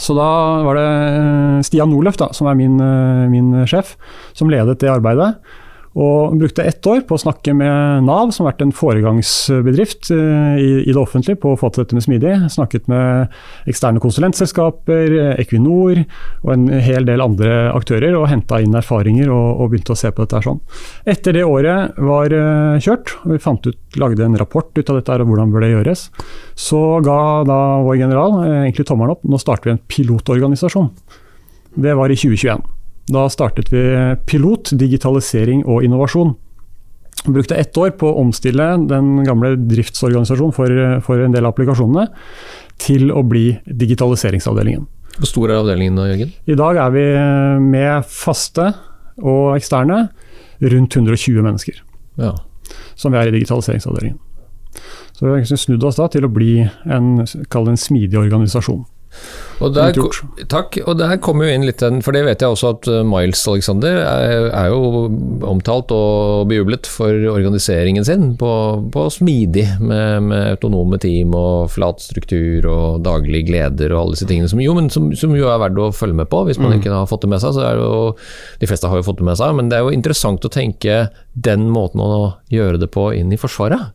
Så 0.00 0.14
da 0.16 0.28
var 0.66 0.78
det 0.78 1.66
Stian 1.68 1.92
Norløf, 1.92 2.16
da, 2.18 2.30
som 2.34 2.48
er 2.50 2.56
min, 2.58 2.80
eh, 2.80 3.26
min 3.30 3.66
sjef, 3.70 3.94
som 4.34 4.50
ledet 4.50 4.80
det 4.82 4.90
arbeidet. 4.90 5.36
Og 5.94 6.34
brukte 6.40 6.64
ett 6.66 6.86
år 6.90 7.04
på 7.06 7.14
å 7.14 7.22
snakke 7.22 7.52
med 7.54 8.02
Nav, 8.08 8.32
som 8.34 8.42
har 8.42 8.52
vært 8.52 8.64
en 8.64 8.74
foregangsbedrift 8.74 10.10
eh, 10.10 10.56
i, 10.58 10.90
det 10.90 10.98
offentlige 10.98 11.38
på 11.38 11.52
å 11.54 11.58
få 11.60 11.70
til 11.70 11.84
dette 11.84 11.94
med 11.94 12.02
smidig. 12.06 12.32
Snakket 12.50 12.90
med 12.90 13.30
eksterne 13.70 14.02
konsulentselskaper, 14.02 15.14
Equinor 15.38 16.02
og 16.42 16.50
en 16.56 16.66
hel 16.82 17.06
del 17.06 17.22
andre 17.22 17.70
aktører, 17.70 18.18
og 18.18 18.26
henta 18.32 18.58
inn 18.64 18.74
erfaringer 18.74 19.30
og, 19.30 19.62
og 19.62 19.70
begynte 19.70 19.94
å 19.94 20.00
se 20.02 20.10
på 20.10 20.26
dette 20.26 20.40
her 20.40 20.48
sånn. 20.50 20.62
Etter 21.14 21.38
det 21.38 21.46
året 21.46 22.02
var 22.10 22.34
eh, 22.34 22.82
kjørt, 22.82 23.14
og 23.22 23.36
vi 23.36 23.42
fant 23.46 23.70
ut, 23.70 23.80
lagde 24.02 24.26
en 24.26 24.38
rapport 24.40 24.70
ut 24.74 24.90
av 24.90 24.98
dette 24.98 25.22
og 25.22 25.30
hvordan 25.30 25.54
det 25.62 25.70
gjøres, 25.70 26.08
så 26.58 26.80
ga 27.06 27.20
da 27.46 27.60
vår 27.86 28.00
general 28.02 28.40
eh, 28.42 28.60
egentlig 28.64 28.90
tommelen 28.90 29.14
opp. 29.14 29.22
Nå 29.30 29.38
starter 29.38 29.70
vi 29.70 29.78
en 29.78 29.84
pilotorganisasjon. 29.94 30.90
Det 31.86 31.94
var 31.94 32.10
i 32.10 32.18
2021. 32.18 32.73
Da 33.12 33.26
startet 33.28 33.68
vi 33.72 33.82
pilot, 34.26 34.72
digitalisering 34.80 35.64
og 35.68 35.84
innovasjon. 35.84 36.34
Vi 37.26 37.32
brukte 37.32 37.56
ett 37.56 37.76
år 37.80 37.92
på 38.00 38.08
å 38.10 38.18
omstille 38.20 38.64
den 38.88 39.22
gamle 39.24 39.54
driftsorganisasjonen 39.60 40.52
for, 40.56 40.72
for 41.04 41.20
en 41.24 41.32
del 41.32 41.44
av 41.46 41.54
applikasjonene 41.54 42.08
til 42.80 43.12
å 43.14 43.22
bli 43.24 43.46
digitaliseringsavdelingen. 43.64 44.86
Hvor 45.14 45.30
stor 45.30 45.52
er 45.52 45.60
avdelingen 45.60 45.96
da, 46.00 46.08
Jørgen? 46.10 46.32
I 46.50 46.56
dag 46.58 46.80
er 46.82 46.94
vi 46.96 47.04
med 47.62 48.08
faste 48.10 48.72
og 49.22 49.54
eksterne 49.54 50.08
rundt 50.64 50.96
120 50.96 51.44
mennesker 51.44 51.78
Ja. 52.18 52.32
som 52.96 53.12
vi 53.12 53.18
er 53.20 53.28
i 53.30 53.36
digitaliseringsavdelingen. 53.36 54.18
Så 55.14 55.28
vi 55.28 55.30
har 55.30 55.44
snudd 55.60 55.84
oss 55.86 56.00
da 56.00 56.08
til 56.10 56.26
å 56.26 56.32
bli 56.32 56.56
en, 56.66 57.08
en 57.22 57.78
smidig 57.78 58.18
organisasjon. 58.18 58.82
Og 59.62 59.70
der, 59.74 59.94
takk, 60.50 60.76
og 60.82 60.96
der 60.98 61.14
kommer 61.22 61.46
jo 61.46 61.54
inn 61.54 61.64
litt 61.66 61.78
den, 61.82 62.00
for 62.04 62.16
det 62.16 62.24
vet 62.26 62.42
jeg 62.42 62.54
også 62.54 62.72
at 62.74 62.88
uh, 62.90 63.00
Miles 63.06 63.42
Alexander 63.48 64.00
er, 64.02 64.48
er 64.50 64.72
jo 64.72 65.04
omtalt 65.46 65.94
og 65.94 66.48
bejublet 66.50 66.88
for 66.90 67.14
organiseringen 67.30 68.06
sin 68.06 68.32
på, 68.40 68.50
på 68.94 69.06
smidig, 69.14 69.66
med, 69.78 70.26
med 70.26 70.50
autonome 70.56 70.98
team 71.02 71.36
og 71.38 71.70
flat 71.74 72.02
struktur 72.02 72.66
og 72.70 73.04
daglig 73.06 73.44
gleder 73.48 73.94
og 73.94 74.02
alle 74.02 74.18
disse 74.18 74.28
tingene 74.30 74.50
som 74.50 74.62
jo, 74.62 74.74
men 74.76 74.90
som, 74.92 75.12
som 75.16 75.34
jo 75.38 75.48
er 75.50 75.62
verdt 75.62 75.80
å 75.80 75.90
følge 75.94 76.18
med 76.24 76.30
på 76.32 76.44
hvis 76.48 76.60
man 76.60 76.76
ikke 76.76 76.92
har 76.92 77.08
fått 77.10 77.24
det 77.24 77.32
med 77.32 77.42
seg. 77.44 77.54
så 77.56 77.64
er 77.64 77.78
det 77.78 77.86
jo, 77.86 78.14
De 78.60 78.70
fleste 78.70 78.90
har 78.90 79.00
jo 79.00 79.06
fått 79.06 79.22
det 79.22 79.28
med 79.30 79.38
seg, 79.40 79.54
men 79.56 79.70
det 79.70 79.78
er 79.78 79.86
jo 79.86 79.94
interessant 79.94 80.44
å 80.44 80.52
tenke 80.52 81.04
den 81.34 81.68
måten 81.72 82.02
å 82.02 82.34
gjøre 82.52 82.82
det 82.82 82.90
på 82.94 83.12
inn 83.14 83.32
i 83.34 83.40
Forsvaret. 83.40 83.94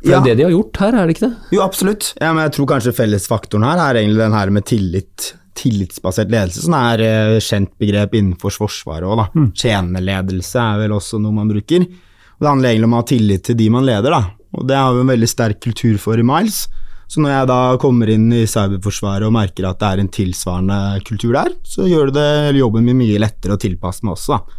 For 0.00 0.10
Ja. 0.10 0.20
det 0.24 0.30
er 0.32 0.34
det 0.34 0.38
de 0.38 0.44
har 0.48 0.54
gjort 0.54 0.76
her, 0.80 0.94
er 0.96 1.06
det 1.06 1.16
ikke 1.16 1.26
det? 1.28 1.36
Jo, 1.52 1.60
absolutt. 1.62 2.14
Ja, 2.20 2.32
men 2.32 2.44
jeg 2.46 2.52
tror 2.56 2.66
kanskje 2.72 2.94
fellesfaktoren 2.96 3.64
her 3.68 3.78
er 3.84 4.00
egentlig 4.00 4.22
den 4.22 4.32
her 4.32 4.50
med 4.50 4.64
tillit. 4.64 5.32
Tillitsbasert 5.60 6.30
ledelse, 6.32 6.62
som 6.64 6.74
er 6.78 7.00
eh, 7.04 7.38
kjent 7.42 7.72
begrep 7.78 8.14
innenfor 8.16 8.54
Forsvaret 8.54 9.04
òg, 9.04 9.18
da. 9.20 9.46
Tjenerledelse 9.60 10.56
er 10.62 10.78
vel 10.86 10.94
også 10.96 11.20
noe 11.20 11.34
man 11.36 11.50
bruker. 11.50 11.84
Og 11.84 12.40
det 12.40 12.48
handler 12.48 12.70
egentlig 12.70 12.88
om 12.88 12.94
å 12.96 13.00
ha 13.02 13.08
tillit 13.10 13.42
til 13.44 13.58
de 13.58 13.66
man 13.74 13.84
leder, 13.84 14.10
da. 14.14 14.22
Og 14.56 14.64
det 14.66 14.76
har 14.78 14.94
vi 14.96 15.02
en 15.04 15.10
veldig 15.12 15.28
sterk 15.28 15.60
kultur 15.60 15.98
for 16.00 16.16
i 16.18 16.24
Miles. 16.26 16.62
Så 17.10 17.18
når 17.20 17.32
jeg 17.34 17.48
da 17.50 17.58
kommer 17.82 18.08
inn 18.14 18.28
i 18.32 18.44
cyberforsvaret 18.46 19.26
og 19.26 19.34
merker 19.34 19.66
at 19.68 19.80
det 19.82 19.88
er 19.90 20.00
en 20.04 20.08
tilsvarende 20.14 20.78
kultur 21.04 21.34
der, 21.34 21.52
så 21.66 21.84
gjør 21.90 22.12
det 22.14 22.28
jobben 22.56 22.86
min 22.86 23.00
mye 23.02 23.18
lettere 23.20 23.56
å 23.58 23.60
tilpasse 23.60 24.06
meg 24.06 24.14
også, 24.14 24.38
da. 24.38 24.58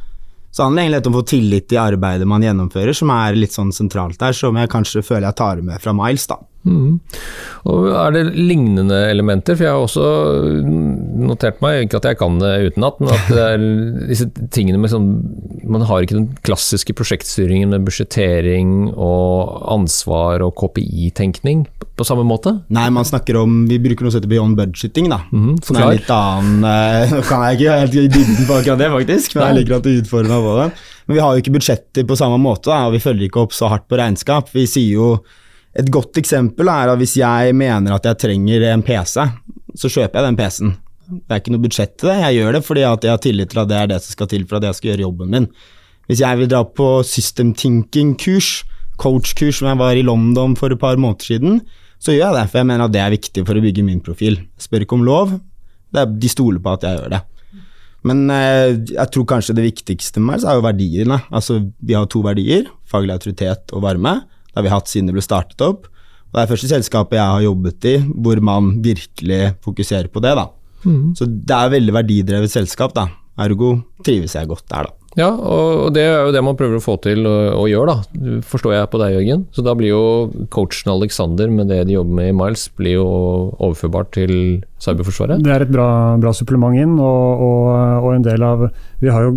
Så 0.52 0.62
det 0.62 0.68
handler 0.68 0.84
egentlig 0.84 1.08
om 1.08 1.16
å 1.16 1.20
få 1.22 1.28
tillit 1.32 1.72
i 1.72 1.80
arbeidet 1.80 2.28
man 2.28 2.44
gjennomfører, 2.44 2.96
som 2.98 3.12
er 3.16 3.38
litt 3.40 3.56
sånn 3.56 3.72
sentralt 3.72 4.20
der, 4.20 4.36
som 4.36 4.58
jeg 4.60 4.72
kanskje 4.72 5.04
føler 5.08 5.30
jeg 5.30 5.40
tar 5.40 5.62
med 5.64 5.80
fra 5.84 5.94
Miles, 5.96 6.28
da. 6.28 6.42
Og 6.68 7.88
Er 7.90 8.14
det 8.14 8.24
lignende 8.38 8.98
elementer? 9.10 9.58
For 9.58 9.66
jeg 9.66 9.74
har 9.74 9.82
også 9.82 10.06
notert 11.22 11.62
meg, 11.64 11.86
ikke 11.86 12.02
at 12.02 12.10
jeg 12.12 12.20
kan 12.20 12.38
det 12.42 12.52
utenat, 12.72 13.00
men 13.02 13.14
at 13.16 13.32
det 13.32 13.46
er 13.46 13.66
disse 14.12 14.28
tingene 14.54 14.82
med 14.82 14.94
sånn 14.94 15.10
Man 15.72 15.86
har 15.90 16.04
ikke 16.04 16.20
den 16.20 16.30
klassiske 16.46 16.96
prosjektstyringen 16.98 17.74
med 17.74 17.86
budsjettering 17.88 18.92
og 18.94 19.62
ansvar 19.74 20.46
og 20.46 20.56
KPI-tenkning 20.60 21.66
på 21.98 22.08
samme 22.08 22.26
måte? 22.28 22.54
Nei, 22.74 22.88
man 22.94 23.08
snakker 23.08 23.38
om 23.42 23.66
Vi 23.70 23.80
bruker 23.82 24.06
noe 24.06 24.14
som 24.14 24.22
heter 24.22 24.32
beyond 24.32 24.58
budgeting, 24.60 25.10
da. 25.12 25.22
Mm, 25.34 25.60
som 25.66 25.78
er 25.78 25.98
litt 25.98 26.10
annen 26.14 26.66
eh, 26.68 27.12
Nå 27.16 27.22
kan 27.28 27.46
jeg 27.46 27.60
ikke 27.60 27.78
helt 27.84 27.98
i 27.98 28.08
dybden 28.08 28.48
på 28.48 28.58
akkurat 28.58 28.82
det, 28.82 28.90
faktisk, 28.96 29.36
men 29.38 29.48
jeg 29.48 29.60
liker 29.62 29.78
at 29.78 29.86
du 29.86 29.92
utfordrer 29.94 30.34
meg 30.34 30.48
på 30.48 30.56
det. 30.62 30.70
Men 31.06 31.18
vi 31.18 31.22
har 31.26 31.36
jo 31.36 31.44
ikke 31.44 31.54
budsjetter 31.58 32.08
på 32.08 32.18
samme 32.18 32.40
måte, 32.42 32.70
da, 32.72 32.88
og 32.88 32.96
vi 32.96 33.04
følger 33.04 33.28
ikke 33.28 33.46
opp 33.46 33.56
så 33.56 33.70
hardt 33.72 33.88
på 33.90 34.00
regnskap. 34.00 34.50
Vi 34.56 34.66
sier 34.70 34.98
jo 34.98 35.12
Et 35.80 35.88
godt 35.88 36.20
eksempel 36.20 36.68
er 36.68 36.92
at 36.92 37.00
hvis 37.00 37.16
jeg 37.22 37.56
mener 37.56 37.96
at 37.96 38.08
jeg 38.10 38.20
trenger 38.26 38.66
en 38.72 38.84
PC, 38.84 39.14
så 39.80 39.92
kjøper 39.92 40.20
jeg 40.20 40.28
den 40.28 40.40
PC-en. 40.40 40.74
Det 41.12 41.36
er 41.36 41.42
ikke 41.42 41.54
noe 41.54 41.64
budsjett 41.66 41.94
til 42.00 42.08
det, 42.08 42.18
jeg 42.22 42.40
gjør 42.40 42.56
det 42.56 42.62
fordi 42.64 42.84
jeg 42.84 43.12
har 43.12 43.22
tillit 43.24 43.52
til 43.52 43.62
at 43.62 43.70
det 43.70 43.78
er 43.78 43.88
det 43.92 44.00
som 44.04 44.16
skal 44.16 44.30
til 44.32 44.44
for 44.48 44.60
at 44.60 44.68
jeg 44.68 44.78
skal 44.78 44.92
gjøre 44.92 45.06
jobben 45.06 45.32
min. 45.32 45.48
Hvis 46.08 46.24
jeg 46.24 46.40
vil 46.40 46.50
dra 46.52 46.62
på 46.68 46.88
system 47.08 47.54
thinking-kurs, 47.56 48.62
coach-kurs 49.00 49.60
som 49.60 49.70
jeg 49.72 49.80
var 49.80 50.00
i 50.00 50.06
London 50.06 50.56
for 50.60 50.72
et 50.72 50.80
par 50.80 51.00
måneder 51.00 51.28
siden, 51.28 51.62
så 52.02 52.16
gjør 52.16 52.32
jeg 52.32 52.38
det, 52.38 52.46
for 52.52 52.62
jeg 52.62 52.70
mener 52.72 52.88
at 52.88 52.94
det 52.96 53.02
er 53.04 53.14
viktig 53.14 53.44
for 53.48 53.58
å 53.58 53.64
bygge 53.64 53.86
min 53.86 54.02
profil. 54.04 54.40
Spør 54.60 54.86
ikke 54.86 54.98
om 54.98 55.06
lov, 55.08 55.36
er, 55.96 56.08
de 56.08 56.32
stoler 56.32 56.64
på 56.64 56.74
at 56.74 56.88
jeg 56.88 57.00
gjør 57.00 57.14
det. 57.16 57.22
Men 58.08 58.24
eh, 58.34 58.80
jeg 58.96 59.08
tror 59.14 59.28
kanskje 59.30 59.56
det 59.58 59.68
viktigste 59.68 60.22
med 60.22 60.32
meg 60.32 60.46
er 60.48 60.58
jo 60.58 60.66
verdiene. 60.66 61.20
Altså, 61.30 61.60
vi 61.78 61.94
har 61.94 62.08
to 62.10 62.24
verdier, 62.26 62.66
faglig 62.90 63.14
autoritet 63.14 63.76
og 63.76 63.84
varme. 63.86 64.16
Det 64.52 64.60
har 64.60 64.68
vi 64.68 64.74
hatt 64.76 64.92
siden 64.92 65.08
det 65.10 65.16
ble 65.16 65.24
startet 65.26 65.64
opp. 65.66 65.88
Og 66.32 66.38
det 66.38 66.44
er 66.46 66.52
første 66.54 66.72
selskapet 66.72 67.20
jeg 67.20 67.28
har 67.28 67.44
jobbet 67.44 67.88
i 67.92 67.98
hvor 68.08 68.40
man 68.44 68.74
virkelig 68.84 69.42
fokuserer 69.64 70.08
på 70.12 70.24
det. 70.24 70.36
da. 70.40 70.48
Så 71.18 71.28
det 71.28 71.56
er 71.56 71.68
et 71.68 71.76
veldig 71.76 71.94
verdidrevet 71.94 72.52
selskap, 72.52 72.96
da. 72.96 73.10
Ergo 73.42 73.78
trives 74.06 74.36
jeg 74.36 74.50
godt 74.50 74.68
der, 74.72 74.90
da. 74.90 74.98
Ja, 75.20 75.28
og 75.36 75.90
det 75.92 76.06
er 76.08 76.22
jo 76.24 76.32
det 76.32 76.40
man 76.46 76.56
prøver 76.56 76.80
å 76.80 76.84
få 76.84 76.94
til 77.04 77.26
å 77.28 77.66
gjøre, 77.68 77.98
da. 77.98 78.40
Forstår 78.48 78.78
jeg 78.78 78.90
på 78.94 79.00
deg, 79.02 79.18
Jørgen. 79.18 79.44
Så 79.52 79.64
da 79.66 79.74
blir 79.76 79.92
jo 79.92 80.46
coachen 80.54 80.94
Alexander 80.94 81.52
med 81.52 81.68
det 81.68 81.82
de 81.90 81.98
jobber 81.98 82.16
med 82.22 82.32
i 82.32 82.36
Miles, 82.38 82.70
blir 82.80 82.96
jo 83.02 83.08
overførbart 83.58 84.14
til 84.16 84.34
Cyberforsvaret. 84.80 85.44
Det 85.44 85.52
er 85.52 85.66
et 85.66 85.74
bra, 85.74 86.16
bra 86.22 86.32
supplement 86.36 86.80
inn, 86.80 86.96
og, 86.96 87.44
og, 87.44 87.72
og 88.06 88.14
en 88.16 88.28
del 88.30 88.46
av 88.48 88.70
Vi 89.04 89.12
har 89.12 89.28
jo, 89.28 89.36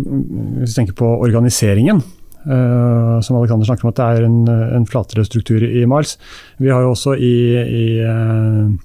hvis 0.61 0.71
vi 0.71 0.77
tenker 0.79 0.95
på 1.01 1.11
organiseringen, 1.27 1.99
eh, 2.45 3.15
som 3.25 3.37
Alexander 3.39 3.67
snakker 3.67 3.87
om 3.87 3.93
at 3.93 4.01
det 4.01 4.09
er 4.09 4.27
en, 4.27 4.41
en 4.79 4.89
flatere 4.89 5.25
struktur 5.27 5.65
i 5.65 5.85
Mars. 5.89 6.15
Vi 6.61 6.71
har 6.71 6.85
jo 6.85 6.93
også 6.95 7.15
i, 7.17 7.35
i 7.65 7.85
uh, 8.05 8.75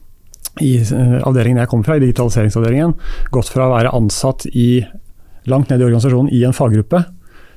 i 0.58 0.74
eh, 0.80 1.16
avdelingen 1.22 1.60
jeg 1.62 1.70
kommer 1.70 1.86
fra, 1.86 1.96
i 1.96 2.04
digitaliseringsavdelingen, 2.04 2.96
gått 3.32 3.50
fra 3.52 3.68
å 3.68 3.74
være 3.74 3.94
ansatt 3.96 4.46
i, 4.50 4.82
langt 5.50 5.70
ned 5.70 5.82
i 5.82 5.86
organisasjonen 5.86 6.32
i 6.34 6.42
en 6.46 6.56
faggruppe, 6.56 7.04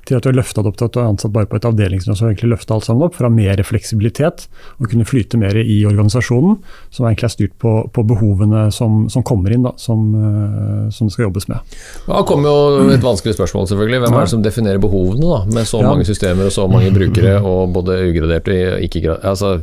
til 0.07 0.17
at 0.17 0.25
du 0.25 0.29
har 0.31 0.38
løfta 0.38 0.63
det 0.63 0.72
opp 0.72 0.79
til 0.79 0.89
at 0.89 0.95
du 0.95 1.00
er 1.01 1.10
ansatt 1.10 1.33
bare 1.36 1.50
på 1.50 1.57
et 1.60 1.67
avdelingsnivå. 1.67 2.15
Så 2.17 2.27
egentlig 2.29 2.51
løfta 2.53 2.75
alt 2.75 2.88
sammen 2.88 3.05
opp 3.07 3.15
for 3.17 3.25
å 3.25 3.31
ha 3.31 3.36
mer 3.36 3.62
fleksibilitet 3.65 4.48
og 4.77 4.89
kunne 4.91 5.07
flyte 5.07 5.39
mer 5.39 5.57
i 5.60 5.77
organisasjonen, 5.89 6.57
som 6.93 7.07
egentlig 7.07 7.29
er 7.29 7.36
styrt 7.36 7.55
på, 7.62 7.75
på 7.93 8.05
behovene 8.10 8.65
som, 8.75 9.05
som, 9.13 9.25
kommer 9.27 9.55
inn, 9.55 9.65
da, 9.67 9.74
som, 9.79 10.03
uh, 10.17 10.91
som 10.93 11.10
det 11.10 11.15
skal 11.15 11.27
jobbes 11.29 11.50
med. 11.51 11.77
Da 12.10 12.24
kommer 12.27 12.51
jo 12.51 12.89
et 12.93 13.05
vanskelig 13.05 13.38
spørsmål, 13.38 13.69
selvfølgelig. 13.72 14.03
Hvem 14.03 14.17
er 14.17 14.27
det 14.27 14.33
som 14.36 14.45
definerer 14.45 14.83
behovene, 14.83 15.24
da? 15.24 15.41
Med 15.60 15.69
så 15.69 15.83
mange 15.86 16.07
systemer 16.07 16.50
og 16.50 16.55
så 16.55 16.67
mange 16.72 16.91
brukere, 16.95 17.39
og 17.39 17.74
både 17.75 18.01
ugraderte 18.10 18.60
og 18.75 18.88
ikke-graderte 18.88 19.31
Altså, 19.33 19.57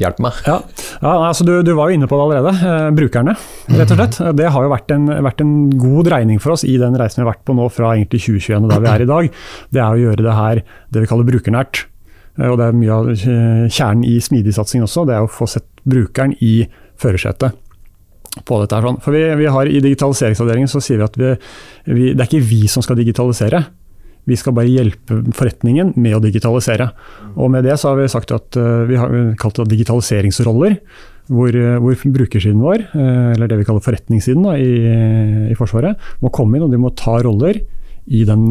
hjelp 0.00 0.20
meg. 0.24 0.38
Ja, 0.48 0.58
ja 1.02 1.14
altså 1.28 1.46
du, 1.46 1.54
du 1.66 1.72
var 1.78 1.90
jo 1.90 1.98
inne 1.98 2.08
på 2.10 2.18
det 2.18 2.26
allerede. 2.26 2.52
Eh, 2.70 2.90
brukerne, 2.96 3.36
rett 3.70 3.94
og 3.94 4.00
slett. 4.00 4.20
Det 4.38 4.50
har 4.54 4.66
jo 4.66 4.72
vært 4.72 4.94
en, 4.94 5.08
vært 5.26 5.42
en 5.44 5.54
god 5.80 6.10
dreining 6.10 6.42
for 6.42 6.56
oss 6.56 6.66
i 6.68 6.76
den 6.80 6.96
reisen 7.00 7.22
vi 7.22 7.26
har 7.26 7.32
vært 7.32 7.44
på 7.46 7.56
nå 7.56 7.68
fra 7.72 7.94
egentlig 7.96 8.22
2021 8.26 8.68
og 8.68 8.72
der 8.74 8.84
vi 8.84 8.92
er 8.92 9.04
i 9.04 9.10
dag. 9.10 9.42
Det 9.74 9.82
er 9.82 9.90
å 9.90 10.02
gjøre 10.04 10.26
det 10.26 10.38
her 10.38 10.62
det 10.94 11.04
vi 11.04 11.10
kaller 11.10 11.28
brukernært. 11.28 11.84
Eh, 12.38 12.48
og 12.48 12.58
det 12.60 12.68
er 12.68 12.80
mye 12.80 13.00
av 13.00 13.12
kjernen 13.14 14.06
i 14.08 14.16
smidigsatsing 14.22 14.86
også. 14.86 15.06
Det 15.08 15.18
er 15.18 15.26
å 15.26 15.30
få 15.30 15.48
sett 15.50 15.68
brukeren 15.84 16.36
i 16.44 16.56
førersetet. 17.00 17.60
På 18.42 18.58
dette 18.58 18.74
her 18.74 18.82
sånn. 18.88 18.98
For 19.04 19.14
vi, 19.14 19.22
vi 19.38 19.46
har 19.46 19.68
I 19.70 19.78
digitaliseringsavdelingen 19.84 20.70
så 20.70 20.80
sier 20.82 20.98
vi 20.98 21.06
at 21.06 21.18
vi, 21.20 21.32
vi, 21.86 22.12
det 22.16 22.24
er 22.24 22.26
ikke 22.26 22.48
vi 22.48 22.64
som 22.70 22.82
skal 22.82 22.98
digitalisere. 22.98 23.62
Vi 24.26 24.36
skal 24.40 24.54
bare 24.56 24.70
hjelpe 24.72 25.18
forretningen 25.36 25.92
med 26.00 26.16
å 26.16 26.22
digitalisere. 26.24 26.90
Og 27.36 27.50
med 27.52 27.66
det 27.66 27.76
så 27.80 27.90
har 27.92 27.98
vi 28.00 28.08
sagt 28.08 28.32
at 28.32 28.56
eh, 28.56 28.84
vi 28.88 28.96
har 28.96 29.10
kalt 29.40 29.60
det 29.60 29.68
digitaliseringsroller. 29.74 30.78
Hvor, 31.28 31.48
eh, 31.56 31.78
hvor 31.80 31.96
brukersiden 32.12 32.60
vår, 32.60 32.82
eh, 32.92 33.32
eller 33.34 33.48
det 33.48 33.56
vi 33.62 33.64
kaller 33.68 33.84
forretningssiden 33.84 34.44
da, 34.44 34.56
i, 34.60 35.52
i 35.52 35.56
Forsvaret, 35.56 35.96
må 36.20 36.32
komme 36.32 36.58
inn 36.58 36.66
og 36.66 36.72
de 36.72 36.80
må 36.80 36.92
ta 36.96 37.18
roller 37.24 37.62
i 38.04 38.20
den 38.28 38.50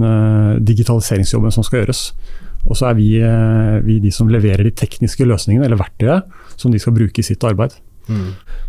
digitaliseringsjobben 0.65 1.53
som 1.53 1.65
skal 1.65 1.84
gjøres. 1.84 2.08
Og 2.65 2.77
så 2.80 2.88
er 2.89 2.96
vi, 2.98 3.10
vi 3.86 4.00
de 4.01 4.10
som 4.15 4.30
leverer 4.32 4.65
de 4.65 4.72
tekniske 4.74 5.27
løsningene, 5.30 5.68
eller 5.68 5.77
verktøyet, 5.77 6.25
som 6.58 6.74
de 6.74 6.82
skal 6.82 6.96
bruke 6.96 7.22
i 7.22 7.27
sitt 7.27 7.44
arbeid. 7.46 7.75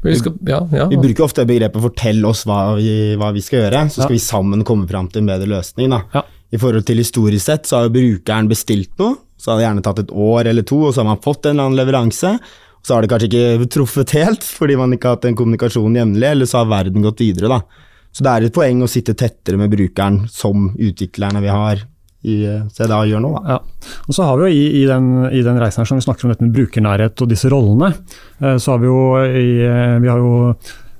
Vi 0.05 0.17
skal, 0.19 0.35
ja, 0.47 0.61
ja. 0.77 0.87
Vi 0.93 0.99
bruker 1.01 1.25
ofte 1.25 1.47
begrepet 1.49 1.81
'fortell 1.83 2.21
oss 2.29 2.45
hva 2.47 2.77
vi, 2.77 3.15
hva 3.19 3.33
vi 3.35 3.41
skal 3.43 3.65
gjøre', 3.65 3.87
så 3.89 4.03
skal 4.05 4.13
Ja. 4.13 4.19
vi 4.19 4.23
sammen 4.23 4.65
komme 4.65 4.87
fram 4.91 5.09
til 5.09 5.23
en 5.23 5.31
bedre 5.33 5.49
løsning. 5.49 5.91
Da. 5.91 6.23
I 6.55 6.61
forhold 6.61 6.87
til 6.87 7.01
historisk 7.03 7.49
sett 7.49 7.67
så 7.67 7.81
har 7.81 7.89
jo 7.89 7.97
brukeren 7.97 8.51
bestilt 8.51 8.93
noe, 9.01 9.17
så 9.41 9.53
har 9.53 9.59
det 9.59 9.67
gjerne 9.67 9.85
tatt 9.85 10.05
et 10.05 10.13
år 10.13 10.51
eller 10.51 10.67
to, 10.67 10.85
og 10.87 10.95
så 10.95 11.03
har 11.03 11.09
man 11.11 11.25
fått 11.25 11.49
en 11.49 11.57
eller 11.57 11.69
annen 11.69 11.81
leveranse. 11.81 12.37
og 12.39 12.87
Så 12.87 12.95
har 12.95 13.03
det 13.03 13.11
kanskje 13.11 13.31
ikke 13.31 13.71
truffet 13.75 14.15
helt, 14.17 14.47
fordi 14.47 14.77
man 14.79 14.95
ikke 14.95 15.11
har 15.11 15.19
hatt 15.19 15.27
en 15.29 15.39
kommunikasjon 15.39 15.99
jevnlig, 15.99 16.29
eller 16.31 16.49
så 16.49 16.63
har 16.63 16.71
verden 16.71 17.05
gått 17.05 17.25
videre. 17.25 17.51
da. 17.51 17.91
Så 18.15 18.23
det 18.23 18.31
er 18.31 18.47
et 18.47 18.55
poeng 18.55 18.85
å 18.85 18.91
sitte 18.91 19.17
tettere 19.19 19.59
med 19.59 19.73
brukeren, 19.75 20.23
som 20.31 20.71
utviklerne 20.79 21.43
vi 21.43 21.51
har 21.51 21.83
i 22.25 22.39
eh, 22.49 22.63
CDA 22.73 23.03
gjør 23.11 23.25
nå. 23.25 23.33
da. 23.35 23.57
Ja. 23.57 23.91
Og 24.07 24.17
så 24.17 24.29
har 24.29 24.39
vi 24.39 24.47
jo 24.47 24.55
i, 24.55 24.65
i, 24.81 24.85
den, 24.89 25.11
i 25.35 25.43
den 25.45 25.59
reisen 25.61 25.83
her 25.83 25.91
som 25.91 25.99
vi 25.99 26.07
snakker 26.07 26.29
om 26.29 26.33
dette 26.33 26.47
med 26.47 26.55
brukernærhet 26.57 27.21
og 27.21 27.35
disse 27.35 27.51
rollene, 27.53 27.91
eh, 28.39 28.57
så 28.63 28.77
har 28.77 28.81
vi 28.85 28.89
jo, 28.89 29.01
i, 29.27 29.49
eh, 29.67 29.99
vi 30.01 30.13
har 30.13 30.23
jo 30.23 30.55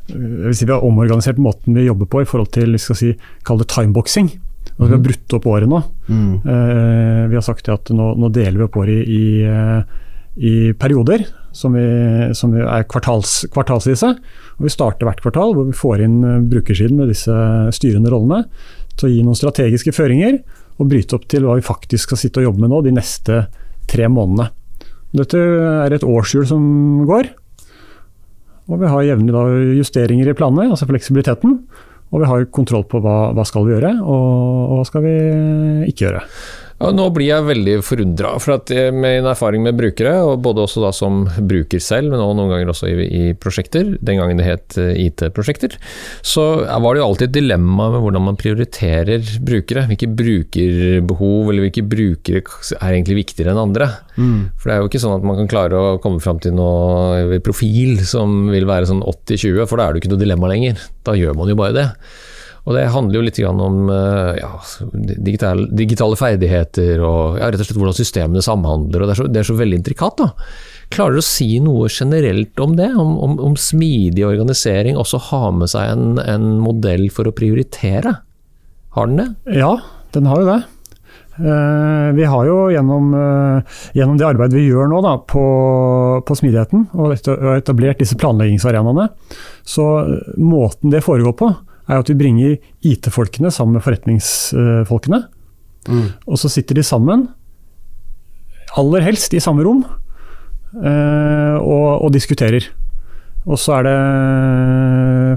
jeg 0.05 0.21
vil 0.21 0.57
si 0.59 0.67
vi 0.69 0.75
har 0.75 0.83
omorganisert 0.85 1.39
måten 1.41 1.79
vi 1.79 1.87
jobber 1.87 2.11
på 2.13 2.21
i 2.21 2.27
forhold 2.29 2.51
til 2.53 2.75
vi 2.75 2.81
skal 2.83 2.99
si, 2.99 3.15
kall 3.47 3.63
det 3.63 3.71
timeboxing. 3.73 4.29
Altså, 4.75 4.89
Vi 4.91 4.97
har 4.97 5.05
brutt 5.05 5.35
opp 5.37 5.47
året 5.47 5.71
nå. 5.71 5.79
Eh, 6.11 7.23
vi 7.31 7.39
har 7.39 7.45
sagt 7.47 7.69
at 7.71 7.93
nå, 7.95 8.11
nå 8.19 8.31
deler 8.35 8.59
vi 8.59 8.67
opp 8.67 8.79
året 8.81 9.07
i, 9.07 9.15
i, 9.15 9.43
eh, 9.47 10.01
i 10.35 10.55
perioder, 10.75 11.23
som, 11.55 11.77
vi, 11.79 11.85
som 12.35 12.55
vi 12.55 12.65
er 12.65 12.87
kvartals, 12.91 13.45
kvartalsvise. 13.55 14.11
Og 14.59 14.67
vi 14.67 14.73
starter 14.75 15.07
hvert 15.07 15.23
kvartal 15.23 15.55
hvor 15.55 15.69
vi 15.69 15.77
får 15.79 16.03
inn 16.03 16.19
eh, 16.27 16.43
brukersiden 16.51 16.99
med 16.99 17.13
disse 17.15 17.37
styrende 17.77 18.11
rollene 18.11 18.49
til 18.99 19.09
å 19.09 19.13
gi 19.15 19.23
noen 19.23 19.39
strategiske 19.39 19.95
føringer 19.95 20.41
og 20.83 20.91
bryte 20.91 21.15
opp 21.15 21.29
til 21.31 21.47
hva 21.47 21.55
vi 21.59 21.67
faktisk 21.67 22.09
skal 22.09 22.19
sitte 22.19 22.43
og 22.43 22.49
jobbe 22.49 22.65
med 22.65 22.75
nå 22.75 22.83
de 22.83 22.97
neste 22.97 23.45
tre 23.91 24.11
månedene. 24.11 24.51
Dette 25.15 25.39
er 25.39 25.95
et 25.95 26.03
årshjul 26.03 26.47
som 26.51 26.63
går, 27.07 27.29
og 28.67 28.81
vi 28.81 28.91
har 28.91 29.07
jevnlig 29.07 29.77
justeringer 29.79 30.31
i 30.31 30.35
planene, 30.35 30.73
altså 30.73 30.89
fleksibiliteten. 30.89 31.61
Og 32.15 32.23
vi 32.23 32.29
har 32.31 32.45
kontroll 32.55 32.85
på 32.87 33.01
hva, 33.03 33.33
hva 33.35 33.45
skal 33.49 33.67
vi 33.67 33.75
gjøre, 33.75 33.97
og, 34.07 34.29
og 34.71 34.77
hva 34.79 34.85
skal 34.87 35.03
vi 35.03 35.15
ikke 35.91 36.07
gjøre. 36.07 36.21
Ja, 36.75 36.89
nå 36.91 37.05
blir 37.15 37.29
jeg 37.29 37.47
veldig 37.47 37.75
forundra, 37.87 38.33
for 38.43 38.57
at 38.57 38.71
eh, 38.75 38.89
med 38.91 39.21
en 39.21 39.29
erfaring 39.31 39.63
med 39.63 39.77
brukere, 39.79 40.17
og 40.27 40.41
både 40.43 40.65
også 40.65 40.83
da 40.83 40.91
som 40.95 41.21
bruker 41.47 41.79
selv, 41.83 42.11
men 42.11 42.19
også 42.19 42.37
noen 42.41 42.51
ganger 42.51 42.73
også 42.73 42.91
i, 42.91 43.07
i 43.07 43.23
prosjekter, 43.39 43.93
den 44.03 44.19
gangen 44.19 44.41
det 44.41 44.49
het 44.49 44.79
eh, 44.83 44.91
IT-prosjekter, 45.05 45.77
så 46.27 46.49
var 46.67 46.89
det 46.97 47.03
jo 47.03 47.07
alltid 47.07 47.29
et 47.31 47.37
dilemma 47.39 47.89
med 47.95 48.03
hvordan 48.03 48.27
man 48.27 48.41
prioriterer 48.41 49.23
brukere. 49.47 49.87
Hvilke 49.93 50.11
brukerbehov 50.19 51.53
eller 51.53 51.69
hvilke 51.69 51.87
brukere 51.87 52.43
er 52.43 52.91
egentlig 52.91 53.21
viktigere 53.23 53.55
enn 53.55 53.63
andre. 53.69 53.89
For 54.59 54.69
det 54.69 54.75
er 54.75 54.83
jo 54.83 54.91
ikke 54.91 55.03
sånn 55.07 55.17
at 55.17 55.27
man 55.27 55.39
kan 55.41 55.51
klare 55.51 55.79
å 55.79 55.97
komme 56.03 56.23
fram 56.25 56.43
til 56.43 56.57
noe 56.59 57.39
profil 57.47 58.03
som 58.07 58.49
vil 58.51 58.67
være 58.69 58.91
sånn 58.91 59.05
80-20, 59.07 59.65
for 59.71 59.79
da 59.79 59.87
er 59.87 59.95
det 59.95 60.03
jo 60.03 60.05
ikke 60.05 60.15
noe 60.17 60.25
dilemma 60.27 60.51
lenger. 60.51 60.87
Da 61.07 61.15
gjør 61.19 61.39
man 61.39 61.55
jo 61.55 61.59
bare 61.63 61.77
det. 61.79 61.89
Og 62.65 62.73
det 62.73 62.87
handler 62.95 63.19
jo 63.19 63.25
litt 63.27 63.39
om 63.45 63.91
eh, 63.93 64.39
ja, 64.41 64.53
digitale, 65.21 65.67
digitale 65.77 66.17
ferdigheter 66.17 67.03
og 67.05 67.37
ja, 67.37 67.51
rett 67.51 67.61
og 67.61 67.69
slett 67.69 67.81
hvordan 67.81 67.99
systemene 67.99 68.45
samhandler. 68.45 69.05
og 69.05 69.11
Det 69.11 69.15
er 69.15 69.21
så, 69.21 69.27
det 69.29 69.43
er 69.43 69.49
så 69.51 69.59
veldig 69.59 69.81
intrikat. 69.83 70.23
da. 70.23 70.31
Klarer 70.95 71.19
du 71.19 71.21
å 71.21 71.27
si 71.27 71.49
noe 71.61 71.91
generelt 71.93 72.61
om 72.65 72.77
det? 72.79 72.89
Om, 72.97 73.17
om, 73.27 73.35
om 73.51 73.59
smidig 73.61 74.25
organisering 74.25 74.97
også 75.01 75.21
har 75.29 75.51
med 75.59 75.73
seg 75.75 75.93
en, 75.93 76.23
en 76.25 76.55
modell 76.65 77.11
for 77.13 77.29
å 77.29 77.35
prioritere? 77.37 78.17
Har 78.97 79.11
den 79.11 79.21
det? 79.21 79.59
Ja, 79.61 79.75
den 80.17 80.31
har 80.31 80.41
jo 80.41 80.49
det. 80.49 80.63
Eh, 81.35 82.09
vi 82.15 82.25
har 82.31 82.47
jo 82.47 82.59
gjennom, 82.71 83.13
eh, 83.19 83.79
gjennom 83.99 84.17
det 84.17 84.27
arbeidet 84.29 84.55
vi 84.55 84.69
gjør 84.69 84.89
nå 84.89 85.01
da, 85.03 85.17
på, 85.19 85.45
på 86.25 86.37
smidigheten, 86.39 86.87
og 86.95 87.17
etablert 87.59 88.01
disse 88.01 88.17
planleggingsarenaene, 88.21 89.09
så 89.67 89.89
måten 90.39 90.95
det 90.95 91.03
foregår 91.05 91.35
på, 91.41 91.51
er 91.89 92.01
at 92.01 92.11
vi 92.11 92.19
bringer 92.19 92.57
IT-folkene 92.85 93.53
sammen 93.53 93.79
med 93.79 93.85
forretningsfolkene. 93.85 95.25
Og 96.25 96.41
så 96.41 96.51
sitter 96.53 96.79
de 96.79 96.87
sammen, 96.87 97.29
aller 98.81 99.05
helst 99.05 99.35
i 99.37 99.43
samme 99.43 99.65
rom, 99.67 99.85
eh, 100.81 101.57
og, 101.61 102.07
og 102.07 102.15
diskuterer. 102.15 102.67
Og 103.45 103.61
så 103.61 103.75
er 103.77 103.85
det 103.85 103.97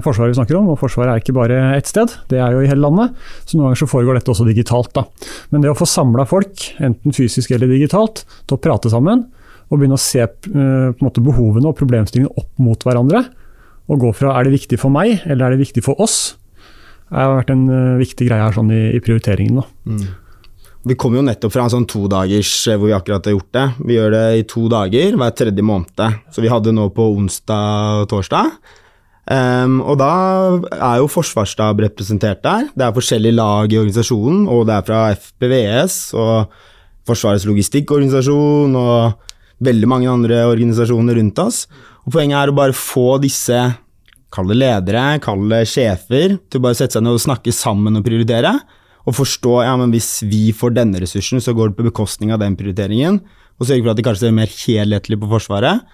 Forsvaret 0.04 0.32
vi 0.32 0.38
snakker 0.38 0.56
om, 0.56 0.70
og 0.72 0.78
Forsvaret 0.80 1.12
er 1.12 1.20
ikke 1.20 1.36
bare 1.36 1.58
ett 1.76 1.90
sted, 1.90 2.12
det 2.30 2.38
er 2.40 2.54
jo 2.54 2.62
i 2.64 2.68
hele 2.70 2.84
landet. 2.86 3.16
Så 3.44 3.56
noen 3.56 3.68
ganger 3.68 3.82
så 3.82 3.90
foregår 3.90 4.16
dette 4.16 4.32
også 4.32 4.46
digitalt. 4.48 4.92
Da. 4.96 5.04
Men 5.52 5.64
det 5.64 5.72
å 5.72 5.76
få 5.76 5.88
samla 5.88 6.24
folk, 6.28 6.70
enten 6.80 7.16
fysisk 7.16 7.52
eller 7.52 7.70
digitalt, 7.70 8.24
til 8.46 8.56
å 8.56 8.62
prate 8.62 8.92
sammen, 8.92 9.26
og 9.68 9.76
begynne 9.76 9.98
å 9.98 10.00
se 10.00 10.22
eh, 10.24 10.30
på 10.48 10.96
en 10.96 11.04
måte 11.04 11.24
behovene 11.24 11.68
og 11.68 11.76
problemstillingene 11.76 12.32
opp 12.40 12.62
mot 12.62 12.86
hverandre, 12.88 13.26
og 13.88 14.04
gå 14.04 14.12
fra 14.16 14.36
er 14.36 14.46
det 14.46 14.54
viktig 14.58 14.78
for 14.80 14.92
meg, 14.92 15.22
eller 15.26 15.48
er 15.48 15.56
det 15.56 15.64
viktig 15.64 15.84
for 15.84 16.00
oss, 16.04 16.36
har 17.08 17.38
vært 17.38 17.52
en 17.54 17.68
eh, 17.72 18.00
viktig 18.02 18.28
greie 18.28 18.44
her 18.44 18.56
sånn 18.56 18.72
i, 18.74 18.82
i 18.96 19.02
prioriteringen. 19.04 19.62
Da. 19.62 19.94
Vi 20.88 20.96
kommer 21.00 21.20
jo 21.20 21.26
nettopp 21.26 21.54
fra 21.54 21.64
en 21.66 21.72
sånn 21.72 21.88
todagers 21.88 22.50
eh, 22.68 22.76
hvor 22.76 22.90
vi 22.90 22.96
akkurat 22.96 23.24
har 23.28 23.34
gjort 23.34 23.54
det. 23.56 23.64
Vi 23.88 23.96
gjør 23.96 24.12
det 24.14 24.26
i 24.38 24.44
to 24.48 24.66
dager 24.72 25.16
hver 25.20 25.32
tredje 25.36 25.64
måned. 25.64 26.20
Så 26.34 26.44
vi 26.44 26.52
hadde 26.52 26.74
nå 26.76 26.90
på 26.94 27.08
onsdag 27.16 28.04
og 28.04 28.10
torsdag. 28.12 28.52
Um, 29.28 29.82
og 29.84 29.98
da 30.00 30.12
er 30.72 31.02
jo 31.02 31.10
Forsvarsstab 31.12 31.82
representert 31.84 32.40
der. 32.44 32.70
Det 32.72 32.86
er 32.86 32.94
forskjellige 32.96 33.36
lag 33.36 33.72
i 33.72 33.76
organisasjonen, 33.76 34.46
og 34.48 34.64
det 34.68 34.78
er 34.78 34.86
fra 34.86 35.02
FPVS 35.12 35.98
og 36.16 36.54
Forsvarets 37.08 37.44
logistikkorganisasjon 37.48 38.76
og 38.76 39.64
veldig 39.64 39.90
mange 39.90 40.08
andre 40.08 40.40
organisasjoner 40.48 41.18
rundt 41.20 41.44
oss. 41.44 41.66
Og 42.08 42.14
Poenget 42.14 42.38
er 42.40 42.48
å 42.48 42.56
bare 42.56 42.72
få 42.72 43.18
disse, 43.20 43.56
kall 44.32 44.48
det 44.48 44.56
ledere, 44.62 45.04
kall 45.20 45.42
det 45.50 45.66
sjefer, 45.68 46.38
til 46.48 46.60
å 46.60 46.64
bare 46.64 46.78
sette 46.78 46.96
seg 46.96 47.04
ned 47.04 47.18
og 47.18 47.20
snakke 47.20 47.52
sammen 47.52 48.00
og 48.00 48.06
prioritere. 48.06 48.54
Og 49.08 49.16
forstå 49.16 49.58
ja, 49.66 49.74
men 49.80 49.92
hvis 49.92 50.22
vi 50.28 50.46
får 50.56 50.72
denne 50.78 51.02
ressursen, 51.04 51.40
så 51.44 51.52
går 51.56 51.70
det 51.74 51.78
på 51.82 51.86
bekostning 51.90 52.32
av 52.32 52.40
den 52.40 52.56
prioriteringen. 52.56 53.20
Og 53.60 53.68
sørge 53.68 53.84
for 53.84 53.92
at 53.92 54.00
de 54.00 54.06
kanskje 54.06 54.24
ser 54.28 54.36
mer 54.38 54.48
helhetlig 54.52 55.18
på 55.20 55.28
Forsvaret. 55.34 55.84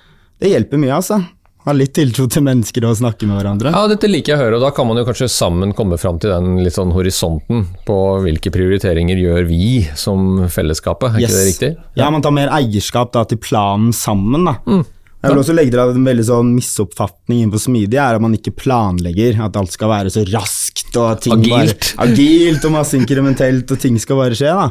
Det 0.42 0.50
hjelper 0.55 0.79
mye, 0.83 0.94
altså. 1.00 1.18
Ha 1.64 1.72
litt 1.74 1.94
tiltro 1.96 2.27
til 2.31 2.44
mennesker 2.44 2.85
og 2.87 2.98
snakke 2.98 3.27
med 3.27 3.38
hverandre. 3.40 3.70
Ja, 3.74 3.85
dette 3.90 4.07
liker 4.11 4.35
jeg 4.35 4.38
å 4.38 4.42
høre, 4.44 4.59
og 4.59 4.64
da 4.66 4.70
kan 4.77 4.87
man 4.87 4.98
jo 5.00 5.07
kanskje 5.09 5.31
sammen 5.33 5.72
komme 5.74 5.96
fram 5.98 6.18
til 6.22 6.31
den 6.35 6.59
litt 6.62 6.77
sånn 6.77 6.92
horisonten 6.94 7.64
på 7.88 7.96
hvilke 8.22 8.53
prioriteringer 8.55 9.18
gjør 9.18 9.46
vi 9.48 9.62
som 9.98 10.44
fellesskapet, 10.53 11.16
er 11.16 11.24
Yes. 11.24 11.31
ikke 11.33 11.38
det 11.40 11.46
riktig? 11.50 11.70
Ja, 11.98 12.11
man 12.14 12.22
tar 12.22 12.37
mer 12.37 12.53
eierskap 12.55 13.14
da, 13.16 13.24
til 13.24 13.40
planen 13.42 13.94
sammen. 13.96 14.44
Da. 14.50 14.59
Mm. 14.68 14.85
Jeg 15.24 15.32
vil 15.32 15.40
også 15.40 15.54
legge 15.56 15.72
til 15.72 15.80
at 15.80 15.96
En 15.96 16.08
veldig 16.08 16.24
sånn 16.28 16.50
misoppfatning 16.54 17.38
innenfor 17.40 17.62
smidig 17.64 17.96
er 17.96 18.18
at 18.18 18.24
man 18.24 18.37
ikke 18.37 18.52
planlegger. 18.60 19.38
At 19.46 19.56
alt 19.60 19.72
skal 19.72 19.92
være 19.92 20.12
så 20.12 20.24
raskt 20.28 20.98
og 21.00 21.24
ting 21.24 21.38
Agilt. 21.38 21.88
Bare, 21.94 22.10
agilt 22.10 22.68
og 22.68 22.76
masse 22.76 22.98
inkrementelt 22.98 23.72
og 23.72 23.80
ting 23.80 23.96
skal 24.02 24.20
bare 24.20 24.38
skje. 24.38 24.52
da. 24.52 24.68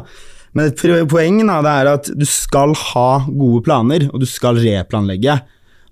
Men 0.54 0.70
et 0.70 1.10
poeng 1.10 1.40
da, 1.42 1.58
det 1.66 1.74
er 1.74 1.90
at 1.90 2.10
du 2.14 2.24
skal 2.30 2.76
ha 2.92 3.08
gode 3.26 3.64
planer, 3.66 4.06
og 4.12 4.22
du 4.22 4.28
skal 4.30 4.60
replanlegge. 4.62 5.40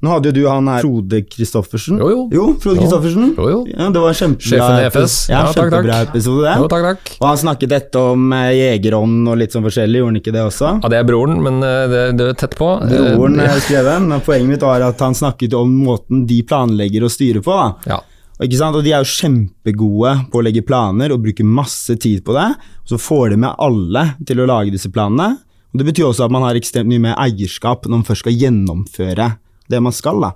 Nå 0.03 0.11
hadde 0.11 0.33
jo 0.33 0.35
du 0.35 0.47
han 0.51 0.67
her 0.67 0.83
Frode 0.83 1.21
Christoffersen. 1.31 2.01
Jo, 2.03 2.09
jo. 2.11 2.23
jo 2.35 2.47
Frode 2.63 2.81
Jo. 2.81 2.83
Christoffersen. 2.83 3.29
Jo, 3.39 3.45
jo. 3.53 3.59
Ja, 3.71 3.87
det 3.95 4.01
var 4.03 4.11
en 4.11 4.19
kjempebra 4.19 4.71
episode. 4.89 5.31
Ja, 5.31 5.37
Ja, 5.37 5.43
takk, 5.47 5.55
takk. 5.55 5.71
kjempebra 5.71 5.99
episode, 6.09 6.43
det. 6.49 6.55
Jo, 6.59 6.69
takk, 6.73 6.87
takk. 6.89 7.13
Og 7.21 7.27
han 7.29 7.41
snakket 7.45 7.71
dette 7.71 8.03
om 8.13 8.33
eh, 8.35 8.49
jegerånd 8.59 9.31
og 9.31 9.39
litt 9.39 9.55
sånn 9.55 9.63
forskjellig, 9.67 10.01
gjorde 10.03 10.11
han 10.13 10.21
ikke 10.23 10.35
det 10.35 10.43
også? 10.49 10.73
Ja, 10.83 10.91
det 10.91 10.99
er 10.99 11.07
broren, 11.13 11.39
men 11.47 11.61
eh, 11.63 11.85
det, 11.93 12.01
det 12.19 12.27
er 12.33 12.41
tett 12.43 12.57
på. 12.59 12.73
Eh, 12.83 13.13
Broren 13.15 13.39
ja. 13.39 13.47
skrev 13.53 13.63
skrevet, 13.69 14.09
men 14.09 14.25
poenget 14.27 14.51
mitt 14.57 14.67
var 14.67 14.83
at 14.89 15.05
han 15.07 15.15
snakket 15.15 15.55
om 15.55 15.71
måten 15.87 16.27
de 16.27 16.41
planlegger 16.51 17.07
og 17.07 17.15
styrer 17.15 17.45
på. 17.47 17.55
Da. 17.55 17.95
Ja. 17.95 18.01
Og, 18.41 18.49
ikke 18.49 18.59
sant? 18.59 18.75
og 18.75 18.83
De 18.83 18.91
er 18.97 19.05
jo 19.07 19.13
kjempegode 19.13 20.17
på 20.33 20.41
å 20.41 20.43
legge 20.43 20.65
planer 20.67 21.15
og 21.15 21.23
bruke 21.23 21.47
masse 21.47 21.95
tid 22.03 22.25
på 22.27 22.35
det. 22.35 22.49
Og 22.83 22.95
så 22.95 22.99
får 22.99 23.37
de 23.37 23.41
med 23.45 23.55
alle 23.63 24.07
til 24.27 24.43
å 24.43 24.49
lage 24.51 24.75
disse 24.75 24.91
planene. 24.91 25.37
Og 25.73 25.79
Det 25.81 25.87
betyr 25.89 26.09
også 26.11 26.27
at 26.27 26.35
man 26.35 26.43
har 26.45 26.59
ekstremt 26.59 26.91
mye 26.91 27.01
mer 27.07 27.15
eierskap 27.23 27.87
når 27.87 28.01
man 28.01 28.05
først 28.09 28.27
skal 28.27 28.35
gjennomføre 28.37 29.31
det 29.73 29.81
man 29.83 29.95
skal. 29.97 30.21
da. 30.23 30.33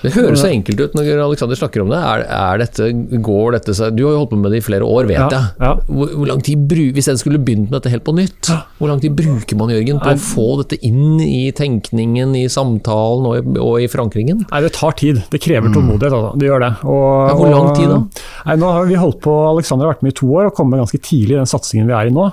Det 0.00 0.14
høres 0.14 0.40
så 0.40 0.48
enkelt 0.48 0.78
ut 0.80 0.94
når 0.96 1.08
Alexander 1.26 1.58
snakker 1.60 1.82
om 1.82 1.90
det. 1.92 1.98
Er, 2.00 2.22
er 2.32 2.60
dette, 2.62 2.86
går 3.20 3.52
dette 3.58 3.74
seg 3.76 3.92
Du 3.98 4.06
har 4.06 4.14
jo 4.14 4.20
holdt 4.22 4.30
på 4.32 4.38
med 4.40 4.54
det 4.54 4.62
i 4.62 4.64
flere 4.64 4.86
år, 4.88 5.04
vet 5.10 5.18
Ja, 5.18 5.26
jeg. 5.34 5.50
ja. 5.60 5.72
Hvor, 5.90 6.14
hvor 6.16 6.30
lang 6.30 6.40
tid 6.46 6.62
bru, 6.70 6.80
Hvis 6.96 7.10
jeg 7.10 7.20
skulle 7.20 7.36
begynt 7.44 7.66
med 7.68 7.76
dette 7.76 7.92
helt 7.92 8.06
på 8.06 8.14
nytt, 8.16 8.48
hvor 8.78 8.88
lang 8.88 9.02
tid 9.04 9.12
bruker 9.18 9.58
man 9.60 9.68
Jørgen, 9.74 10.00
på 10.00 10.14
å 10.14 10.22
få 10.24 10.46
dette 10.62 10.78
inn 10.88 11.20
i 11.20 11.42
tenkningen, 11.52 12.32
i 12.40 12.46
samtalen 12.48 13.28
og 13.28 13.36
i, 13.36 13.44
og 13.60 13.76
i 13.84 13.90
forankringen? 13.92 14.40
Nei, 14.48 14.62
det 14.64 14.72
tar 14.78 14.96
tid. 14.96 15.20
Det 15.34 15.42
krever 15.44 15.68
tålmodighet. 15.76 16.16
Altså. 16.16 16.32
Det 16.40 16.48
gjør 16.48 16.64
det. 16.64 16.72
Og, 16.88 17.04
Ja, 17.28 17.36
hvor 17.42 17.52
lang 17.52 17.70
tid 17.76 17.92
da? 17.92 18.00
Nei, 18.48 18.56
nå 18.64 18.72
har 18.78 18.88
vi 18.88 18.98
holdt 19.04 19.20
på, 19.28 19.36
Alexander 19.52 19.84
har 19.90 19.98
vært 19.98 20.08
med 20.08 20.16
i 20.16 20.20
to 20.24 20.32
år 20.32 20.48
og 20.48 20.56
kommet 20.56 20.80
ganske 20.80 21.02
tidlig 21.04 21.36
i 21.36 21.42
den 21.42 21.52
satsingen 21.52 21.92
vi 21.92 21.98
er 22.00 22.08
i 22.08 22.16
nå. 22.16 22.30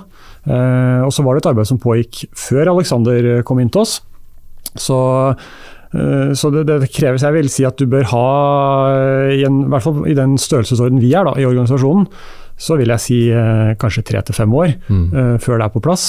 Eh, 0.48 1.04
og 1.04 1.12
så 1.12 1.20
var 1.20 1.36
det 1.36 1.44
et 1.44 1.52
arbeid 1.52 1.68
som 1.68 1.84
pågikk 1.84 2.24
før 2.48 2.72
Alexander 2.72 3.42
kom 3.44 3.60
inn 3.60 3.68
til 3.76 3.84
oss. 3.84 3.98
Så, 4.78 4.96
så 6.36 6.50
det, 6.52 6.66
det 6.68 6.90
kreves, 6.92 7.24
jeg 7.24 7.32
vil 7.32 7.48
si 7.52 7.64
at 7.64 7.78
du 7.80 7.86
bør 7.88 8.04
ha, 8.10 8.24
i, 9.32 9.40
en, 9.48 9.62
i 9.64 9.70
hvert 9.72 9.86
fall 9.86 10.02
i 10.10 10.16
den 10.16 10.36
størrelsesorden 10.40 11.00
vi 11.00 11.14
er 11.16 11.24
da, 11.24 11.32
i 11.40 11.46
organisasjonen, 11.48 12.08
så 12.58 12.76
vil 12.76 12.90
jeg 12.92 13.04
si 13.04 13.18
eh, 13.30 13.74
kanskje 13.80 14.04
tre 14.04 14.20
til 14.26 14.36
fem 14.36 14.52
år 14.58 14.74
eh, 15.14 15.36
før 15.40 15.60
det 15.60 15.68
er 15.68 15.74
på 15.74 15.84
plass. 15.84 16.08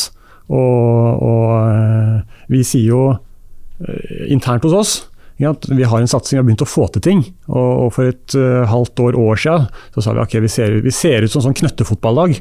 Og, 0.50 1.22
og 1.22 1.52
eh, 1.62 2.40
vi 2.50 2.64
sier 2.66 2.90
jo 2.90 3.04
eh, 3.14 4.26
internt 4.34 4.66
hos 4.66 4.74
oss 4.74 4.94
ja, 5.40 5.54
at 5.54 5.70
vi 5.72 5.86
har 5.88 6.02
en 6.02 6.10
satsing, 6.10 6.36
vi 6.36 6.42
har 6.42 6.48
begynt 6.50 6.66
å 6.66 6.68
få 6.68 6.90
til 6.92 7.04
ting. 7.06 7.22
Og, 7.48 7.70
og 7.86 7.94
for 7.96 8.12
et 8.12 8.36
eh, 8.36 8.66
halvt 8.68 9.06
år, 9.06 9.16
år 9.16 9.40
siden 9.40 9.70
så 9.96 10.04
sa 10.04 10.16
vi 10.16 10.24
ok, 10.26 10.36
vi 10.44 10.52
ser, 10.52 10.76
vi 10.84 10.92
ser 10.92 11.24
ut 11.24 11.32
som 11.32 11.46
sånn 11.46 11.56
knøttefotballag. 11.62 12.36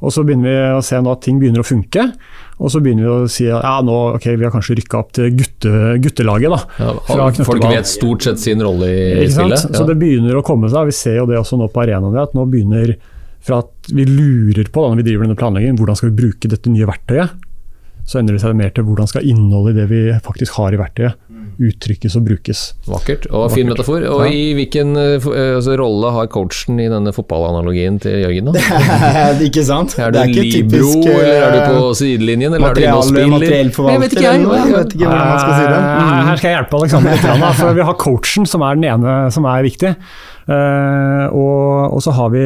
Og 0.00 0.14
så 0.14 0.24
begynner 0.24 0.48
vi 0.48 0.78
å 0.78 0.82
se 0.84 0.98
at 1.00 1.22
ting 1.24 1.40
begynner 1.40 1.62
å 1.62 1.66
funke. 1.66 2.06
Og 2.60 2.72
så 2.72 2.80
begynner 2.84 3.06
vi 3.06 3.10
å 3.12 3.28
si 3.32 3.46
at 3.48 3.64
ja, 3.64 3.76
nå, 3.84 3.96
okay, 4.16 4.36
vi 4.36 4.46
har 4.46 4.52
kanskje 4.52 4.78
rykka 4.80 4.98
opp 5.00 5.12
til 5.16 5.30
gutte, 5.36 5.72
guttelaget. 6.04 6.52
da. 6.52 6.88
Ja, 7.08 7.28
folk 7.44 7.64
vet 7.64 7.88
stort 7.88 8.24
sett 8.24 8.40
sin 8.42 8.64
rolle 8.64 8.88
i 9.24 9.28
spillet. 9.32 9.70
Så 9.76 9.86
det 9.88 9.96
begynner 10.00 10.40
å 10.40 10.44
komme 10.46 10.72
seg. 10.72 10.90
Vi 10.90 10.96
ser 10.96 11.20
jo 11.20 11.28
det 11.30 11.40
også 11.40 11.60
nå 11.60 11.70
på 11.72 11.84
arenaen. 11.84 12.16
At 12.20 12.36
nå 12.36 12.44
begynner 12.48 12.96
fra 13.44 13.62
at 13.64 13.92
vi 13.92 14.04
lurer 14.04 14.68
på 14.68 14.82
da, 14.82 14.90
når 14.90 15.00
vi 15.00 15.06
driver 15.08 15.24
denne 15.24 15.38
planleggingen, 15.40 15.78
hvordan 15.80 15.96
skal 15.96 16.10
vi 16.10 16.18
bruke 16.18 16.50
dette 16.52 16.72
nye 16.72 16.88
verktøyet, 16.88 17.38
så 18.10 18.20
endrer 18.20 18.36
det 18.36 18.42
seg 18.42 18.56
mer 18.58 18.72
til 18.74 18.84
hvordan 18.88 19.08
skal 19.08 19.26
innholdet 19.28 19.76
i 19.76 19.80
det 19.80 19.86
vi 19.90 20.00
faktisk 20.24 20.58
har 20.58 20.74
i 20.74 20.80
verktøyet, 20.80 21.16
uttrykkes 21.60 22.14
og 22.16 22.24
brukes. 22.24 22.60
Vakkert, 22.88 23.26
og 23.36 23.50
fin 23.52 23.68
metafor. 23.68 24.00
Og 24.08 24.22
Ja. 24.24 24.30
i 24.32 24.54
hvilken 24.56 24.94
eh, 24.96 25.16
eh, 25.20 25.56
altså, 25.58 25.76
rolle 25.80 26.12
har 26.16 26.26
coachen 26.32 26.80
i 26.80 26.88
denne 26.88 27.12
fotballanalogien 27.12 27.98
til 28.00 28.16
Jørgen? 28.22 28.48
da? 28.52 29.34
ikke 29.48 29.64
sant? 29.68 29.98
Er 30.00 30.10
du 30.14 30.18
Det 30.18 30.26
ikke 30.32 30.46
libero, 30.48 30.88
typisk, 30.94 31.10
eh, 31.12 31.20
eller 31.20 31.46
er 31.46 31.52
du 31.52 31.76
på 31.76 31.92
sidelinjen, 32.00 32.56
eller 32.56 32.70
er 32.70 32.74
du 32.74 32.82
inne 32.86 32.96
og 32.96 33.04
spiller? 33.10 34.00
vet 34.00 34.16
ikke, 34.16 34.26
jeg. 34.26 34.42
noe, 34.46 34.56
jeg 34.56 34.74
vet 34.78 34.96
ikke 34.96 35.06
hvordan 35.06 35.30
man 35.30 35.44
skal 35.44 35.54
si 35.60 35.68
det. 35.68 35.80
Mm. 35.84 36.26
Her 36.30 36.40
skal 36.40 36.50
jeg 36.50 36.58
hjelpe 36.58 36.80
Alexander 36.80 37.10
litt. 37.16 37.56
For 37.60 37.78
vi 37.80 37.88
har 37.90 37.98
coachen, 38.08 38.46
som 38.48 38.64
er 38.66 38.80
den 38.80 38.88
ene 38.94 39.16
som 39.34 39.44
er 39.50 39.62
viktig. 39.68 39.94
Eh, 40.50 41.26
og, 41.30 41.94
og 41.94 42.00
så 42.02 42.12
har 42.16 42.30
vi 42.32 42.42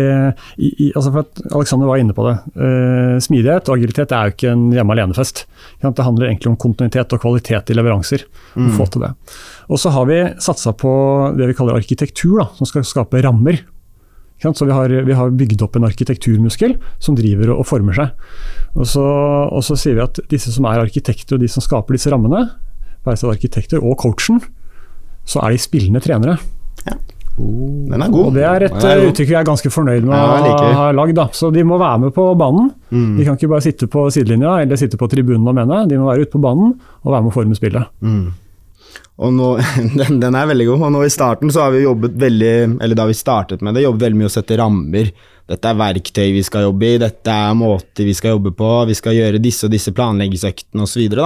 altså 0.90 1.08
for 1.08 1.22
at 1.22 1.42
Alexander 1.56 1.88
var 1.88 2.00
inne 2.02 2.16
på 2.16 2.26
det. 2.26 2.34
eh, 2.60 3.16
smidighet 3.24 3.68
og 3.70 3.78
agilitet 3.78 4.12
er 4.12 4.28
jo 4.28 4.34
ikke 4.34 4.50
en 4.52 4.64
hjemme 4.74 4.96
alene-fest. 4.96 5.44
Det 5.80 6.04
handler 6.04 6.28
egentlig 6.28 6.52
om 6.52 6.58
kontinuitet 6.60 7.14
og 7.16 7.22
kvalitet 7.22 7.70
i 7.70 7.76
leveranser. 7.78 8.26
å 8.56 8.72
Få 8.76 8.88
til 8.90 9.06
det. 9.06 9.14
Og 9.68 9.80
så 9.80 9.92
har 9.94 10.08
vi 10.10 10.18
satsa 10.42 10.74
på 10.76 10.90
det 11.38 11.48
vi 11.48 11.56
kaller 11.56 11.78
arkitektur, 11.78 12.42
da, 12.42 12.48
som 12.58 12.68
skal 12.68 12.84
skape 12.84 13.22
rammer. 13.24 13.62
Så 14.44 14.66
vi 14.68 14.74
har, 14.76 14.90
vi 14.90 15.14
har 15.16 15.30
bygd 15.32 15.62
opp 15.64 15.76
en 15.78 15.86
arkitekturmuskel 15.88 16.74
som 17.00 17.16
driver 17.16 17.54
og, 17.54 17.62
og 17.62 17.68
former 17.70 17.96
seg. 17.96 18.10
Og 18.74 18.84
så, 18.90 19.04
og 19.48 19.64
så 19.64 19.78
sier 19.78 19.96
vi 19.96 20.04
at 20.04 20.20
disse 20.28 20.52
som 20.52 20.66
er 20.68 20.82
arkitekter 20.82 21.38
og 21.38 21.40
de 21.40 21.48
som 21.48 21.64
skaper 21.64 21.96
disse 21.96 22.12
rammene, 22.12 22.50
være 23.06 23.20
seg 23.20 23.32
arkitekter 23.32 23.80
og 23.80 23.96
coachen, 24.02 24.42
så 25.24 25.40
er 25.46 25.54
de 25.54 25.62
spillende 25.62 26.02
trenere. 26.04 26.36
Den 27.36 28.02
er 28.02 28.12
god. 28.12 28.28
Og 28.28 28.36
det 28.36 28.44
er 28.46 28.66
et 28.68 28.76
eh, 28.86 29.04
uttrykk 29.08 29.30
vi 29.32 29.36
er 29.40 29.46
ganske 29.48 29.70
fornøyd 29.74 30.06
med 30.06 30.14
Ja, 30.14 30.54
å 30.54 30.68
ha 30.78 30.86
lagd. 30.94 31.18
Så 31.34 31.50
de 31.54 31.64
må 31.66 31.78
være 31.80 32.04
med 32.06 32.14
på 32.14 32.28
banen. 32.38 32.70
Mm. 32.94 33.16
De 33.18 33.26
kan 33.26 33.38
ikke 33.38 33.50
bare 33.50 33.64
sitte 33.66 33.88
på 33.90 34.06
sidelinja 34.14 34.60
eller 34.62 34.78
sitte 34.78 35.00
på 35.00 35.08
tribunen 35.10 35.46
og 35.50 35.56
mene. 35.58 35.82
De 35.90 35.98
må 35.98 36.10
være 36.12 36.26
ute 36.28 36.34
på 36.36 36.42
banen 36.44 36.76
og 37.02 37.10
være 37.10 37.26
med 37.26 37.32
å 37.32 37.34
forme 37.34 37.58
spillet. 37.58 37.90
Og 39.22 39.30
nå, 39.34 39.50
den, 40.00 40.18
den 40.22 40.38
er 40.38 40.48
veldig 40.50 40.66
god. 40.72 40.86
Og 40.88 40.94
nå 40.96 41.04
i 41.06 41.12
starten 41.12 41.52
så 41.54 41.66
har 41.66 41.74
vi 41.74 41.84
jobbet 41.84 42.16
veldig 42.18 42.54
Eller 42.82 42.98
da 42.98 43.06
vi 43.06 43.16
startet 43.16 43.62
med 43.62 43.76
det, 43.76 43.84
jobbet 43.86 44.08
veldig 44.08 44.20
mye 44.22 44.30
å 44.30 44.34
sette 44.34 44.58
rammer. 44.58 45.12
Dette 45.50 45.70
er 45.70 45.76
verktøy 45.76 46.30
vi 46.32 46.42
skal 46.46 46.64
jobbe 46.64 46.88
i, 46.88 47.00
dette 47.02 47.32
er 47.32 47.56
måter 47.58 48.06
vi 48.08 48.14
skal 48.16 48.38
jobbe 48.38 48.54
på, 48.56 48.68
vi 48.88 48.96
skal 48.96 49.12
gjøre 49.12 49.42
disse 49.44 49.66
og 49.68 49.74
disse 49.74 49.92
planleggingsøktene 49.92 50.86
osv. 50.86 51.18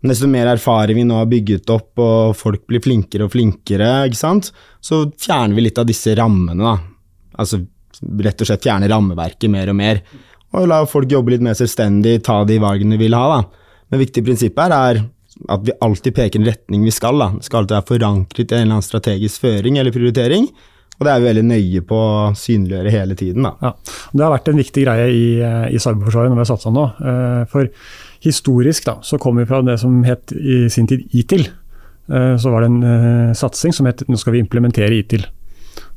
Men 0.00 0.14
desto 0.14 0.30
mer 0.32 0.48
erfaring 0.54 0.96
vi 0.96 1.04
nå 1.04 1.18
har 1.18 1.28
bygget 1.28 1.68
opp, 1.74 1.90
og 2.00 2.38
folk 2.40 2.64
blir 2.70 2.80
flinkere 2.80 3.26
og 3.26 3.34
flinkere, 3.34 3.90
ikke 4.08 4.20
sant? 4.22 4.48
så 4.80 5.02
fjerner 5.20 5.58
vi 5.58 5.66
litt 5.66 5.80
av 5.80 5.90
disse 5.90 6.14
rammene. 6.16 6.56
da. 6.56 6.78
Altså 7.36 7.60
rett 8.00 8.40
og 8.40 8.48
slett 8.48 8.64
fjerne 8.64 8.88
rammeverket 8.88 9.52
mer 9.52 9.68
og 9.68 9.76
mer. 9.76 10.00
Og 10.56 10.66
la 10.70 10.80
folk 10.88 11.12
jobbe 11.12 11.34
litt 11.34 11.44
mer 11.44 11.58
selvstendig, 11.58 12.22
ta 12.24 12.40
de 12.48 12.56
valgene 12.62 12.96
de 12.96 13.04
vil 13.04 13.16
ha. 13.18 13.26
da. 13.36 13.74
Men 13.90 14.02
viktig 14.06 14.24
prinsipp 14.24 14.58
her 14.62 14.74
er 14.74 15.02
at 15.48 15.62
vi 15.64 15.72
alltid 15.80 16.14
peker 16.14 16.40
en 16.40 16.46
retning 16.50 16.84
vi 16.84 16.90
skal. 16.94 17.18
da. 17.18 17.30
Det 17.36 17.44
skal 17.46 17.62
alltid 17.62 17.76
være 17.78 17.88
forankret 17.94 18.52
i 18.52 18.54
en 18.54 18.60
eller 18.66 18.76
annen 18.76 18.86
strategisk 18.86 19.40
føring 19.40 19.78
eller 19.78 19.94
prioritering. 19.94 20.48
Og 21.00 21.06
det 21.06 21.12
er 21.14 21.20
vi 21.22 21.28
veldig 21.30 21.44
nøye 21.48 21.80
på 21.88 21.96
å 21.96 22.32
synliggjøre 22.36 22.92
hele 22.92 23.16
tiden. 23.16 23.42
da. 23.46 23.54
Ja. 23.62 23.72
Det 24.12 24.24
har 24.26 24.34
vært 24.34 24.48
en 24.52 24.60
viktig 24.60 24.84
greie 24.84 25.06
i, 25.08 25.40
eh, 25.40 25.72
i 25.72 25.78
cyberforsvaret 25.80 26.28
når 26.28 26.36
vi 26.36 26.44
har 26.44 26.50
satsa 26.50 26.70
nå. 26.70 26.84
Eh, 27.00 27.44
For 27.48 27.68
historisk 28.20 28.84
da, 28.84 28.98
så 29.00 29.18
kom 29.18 29.36
vi 29.36 29.46
fra 29.46 29.62
det 29.62 29.78
som 29.80 30.02
het 30.04 30.32
i 30.32 30.68
sin 30.68 30.86
tid 30.86 31.08
ITIL. 31.14 31.48
Eh, 32.10 32.36
Så 32.36 32.50
var 32.50 32.60
det 32.60 32.70
en 32.70 33.34
satsing 33.34 33.72
som 33.72 33.86
het 33.86 34.04
nå 34.08 34.18
skal 34.18 34.34
vi 34.34 34.40
implementere 34.40 34.92
ITIL. 34.92 35.24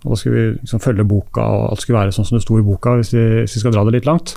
Og 0.05 0.11
da 0.11 0.15
skulle 0.15 0.35
vi 0.35 0.59
liksom 0.61 0.79
følge 0.79 1.07
boka, 1.07 1.41
og 1.41 1.71
alt 1.71 1.81
skulle 1.81 1.99
være 1.99 2.11
sånn 2.11 2.25
som 2.25 2.37
det 2.37 2.43
sto 2.43 2.57
i 2.59 2.61
boka, 2.61 2.95
hvis 2.99 3.11
vi, 3.11 3.23
hvis 3.43 3.55
vi 3.55 3.59
skal 3.59 3.71
dra 3.71 3.83
det 3.83 3.93
litt 3.93 4.05
langt. 4.05 4.35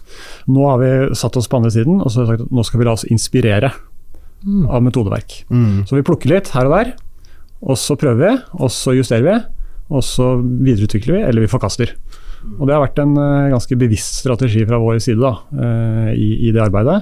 Nå 0.49 0.67
har 0.67 0.79
vi 0.79 1.15
satt 1.15 1.37
oss 1.37 1.49
på 1.49 1.59
andre 1.59 1.71
siden 1.71 2.01
og 2.01 2.11
så 2.11 2.23
har 2.23 2.27
vi 2.27 2.31
sagt 2.37 2.47
at 2.47 2.53
nå 2.55 2.65
skal 2.65 2.81
vi 2.81 2.85
la 2.85 2.93
oss 2.93 3.05
inspirere 3.05 3.73
av 4.69 4.83
metodeverk. 4.85 5.41
Så 5.89 5.97
vi 5.99 6.05
plukker 6.07 6.31
litt 6.31 6.53
her 6.55 6.69
og 6.69 6.77
der, 6.77 6.93
og 7.67 7.79
så 7.81 7.97
prøver 7.99 8.21
vi, 8.23 8.33
og 8.61 8.71
så 8.71 8.95
justerer 8.97 9.27
vi, 9.27 9.37
og 9.91 10.05
så 10.05 10.37
videreutvikler 10.43 11.17
vi, 11.19 11.25
eller 11.27 11.45
vi 11.47 11.51
forkaster. 11.51 11.95
Og 12.59 12.67
Det 12.67 12.75
har 12.75 12.85
vært 12.85 13.01
en 13.03 13.17
eh, 13.19 13.51
ganske 13.55 13.79
bevisst 13.81 14.21
strategi 14.23 14.63
fra 14.69 14.79
vår 14.79 15.01
side 15.03 15.19
da, 15.19 15.33
eh, 15.57 16.11
i, 16.15 16.29
i 16.49 16.53
det 16.55 16.63
arbeidet. 16.63 17.01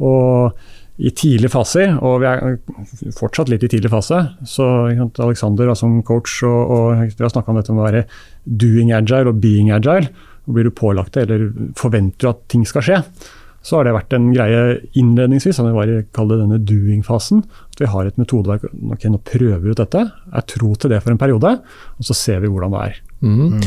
Og 0.00 0.56
i 0.96 1.10
tidlige 1.12 1.52
faser, 1.52 1.98
og 2.00 2.22
vi 2.22 2.28
er 2.30 2.54
fortsatt 3.18 3.50
litt 3.52 3.66
i 3.66 3.68
tidlig 3.68 3.90
fase, 3.92 4.22
så 4.48 4.66
Alexander 5.20 5.74
som 5.76 5.98
coach, 6.06 6.38
og, 6.48 6.72
og 6.72 7.02
vi 7.04 7.20
har 7.24 7.32
snakka 7.34 7.52
om 7.52 7.58
dette 7.60 7.74
med 7.74 7.84
å 7.84 7.88
være 7.90 8.06
doing 8.48 8.94
agile 8.96 9.28
og 9.28 9.42
being 9.42 9.68
agile. 9.76 10.08
Og 10.46 10.56
Blir 10.56 10.68
du 10.68 10.72
pålagt 10.72 11.18
det, 11.18 11.26
eller 11.26 11.50
forventer 11.76 12.24
du 12.24 12.30
at 12.30 12.40
ting 12.52 12.64
skal 12.68 12.86
skje, 12.86 13.02
så 13.66 13.80
har 13.80 13.86
det 13.86 13.96
vært 13.96 14.14
en 14.14 14.28
greie 14.30 14.76
innledningsvis, 14.94 15.56
som 15.58 15.66
vi 15.66 15.74
var 15.74 15.90
i 15.90 15.98
det 15.98 16.26
denne 16.38 16.60
doing-fasen. 16.62 17.42
At 17.74 17.82
vi 17.82 17.88
har 17.90 18.06
et 18.06 18.20
metodeverk. 18.20 18.68
Ok, 18.94 19.08
nå 19.10 19.18
prøver 19.26 19.58
vi 19.64 19.74
ut 19.74 19.80
dette. 19.82 20.04
Er 20.06 20.46
tro 20.46 20.70
til 20.78 20.94
det 20.94 21.02
for 21.02 21.10
en 21.10 21.18
periode, 21.18 21.56
og 21.98 22.06
så 22.06 22.14
ser 22.14 22.44
vi 22.44 22.50
hvordan 22.52 22.76
det 22.76 22.84
er. 22.84 23.02
Mm. 23.26 23.58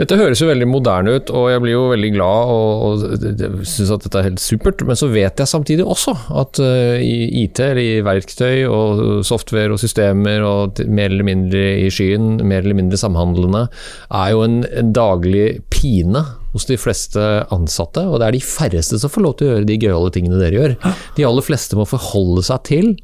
Dette 0.00 0.16
høres 0.18 0.40
jo 0.40 0.48
veldig 0.48 0.66
moderne 0.66 1.14
ut, 1.20 1.30
og 1.30 1.46
jeg 1.52 1.62
blir 1.62 1.74
jo 1.76 1.86
veldig 1.92 2.10
glad 2.16 2.52
og, 2.54 2.84
og 2.88 3.64
syns 3.68 3.92
at 3.94 4.06
dette 4.08 4.20
er 4.20 4.28
helt 4.30 4.42
supert. 4.42 4.82
Men 4.88 4.98
så 4.98 5.10
vet 5.12 5.38
jeg 5.38 5.52
samtidig 5.54 5.86
også 5.86 6.16
at 6.42 6.60
uh, 6.64 6.98
i 6.98 7.44
IT, 7.44 7.62
eller 7.62 7.82
i 7.84 8.04
verktøy 8.06 8.64
og 8.66 9.24
software 9.28 9.76
og 9.76 9.82
systemer 9.82 10.42
og 10.48 10.82
mer 10.88 11.12
eller 11.12 11.30
mindre 11.30 11.66
i 11.84 11.90
skyen, 11.94 12.40
mer 12.42 12.64
eller 12.64 12.80
mindre 12.80 12.98
samhandlende, 12.98 13.68
er 14.10 14.32
jo 14.34 14.42
en, 14.48 14.64
en 14.66 14.96
daglig 14.96 15.60
pine 15.70 16.24
hos 16.54 16.68
de 16.70 16.78
fleste 16.80 17.20
ansatte. 17.54 18.06
Og 18.08 18.20
det 18.22 18.28
er 18.28 18.38
de 18.38 18.44
færreste 18.46 19.00
som 19.02 19.12
får 19.12 19.26
lov 19.26 19.36
til 19.38 19.48
å 19.48 19.52
gjøre 19.52 19.68
de 19.68 19.78
gøyale 19.82 20.14
tingene 20.14 20.40
dere 20.40 20.60
gjør. 20.60 20.96
De 21.18 21.28
aller 21.28 21.46
fleste 21.46 21.78
må 21.78 21.86
forholde 21.90 22.46
seg 22.46 22.66
til 22.70 22.94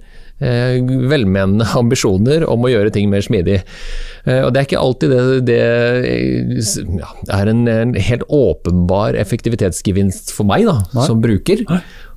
Eh, 0.41 0.79
velmenende 1.05 1.67
ambisjoner 1.77 2.47
om 2.49 2.63
å 2.65 2.71
gjøre 2.73 2.93
ting 2.95 3.11
mer 3.13 3.21
smidig. 3.25 3.59
Eh, 4.25 4.41
og 4.41 4.55
Det 4.55 4.61
er 4.61 4.69
ikke 4.69 4.81
alltid 4.81 5.13
det, 5.13 5.25
det 5.51 5.59
ja, 6.97 7.11
er 7.37 7.51
en, 7.53 7.67
en, 7.69 7.93
helt 8.01 8.25
åpenbar 8.25 9.19
effektivitetsgevinst 9.21 10.33
for 10.33 10.49
meg 10.49 10.65
da, 10.69 10.79
som 11.05 11.21
bruker. 11.21 11.67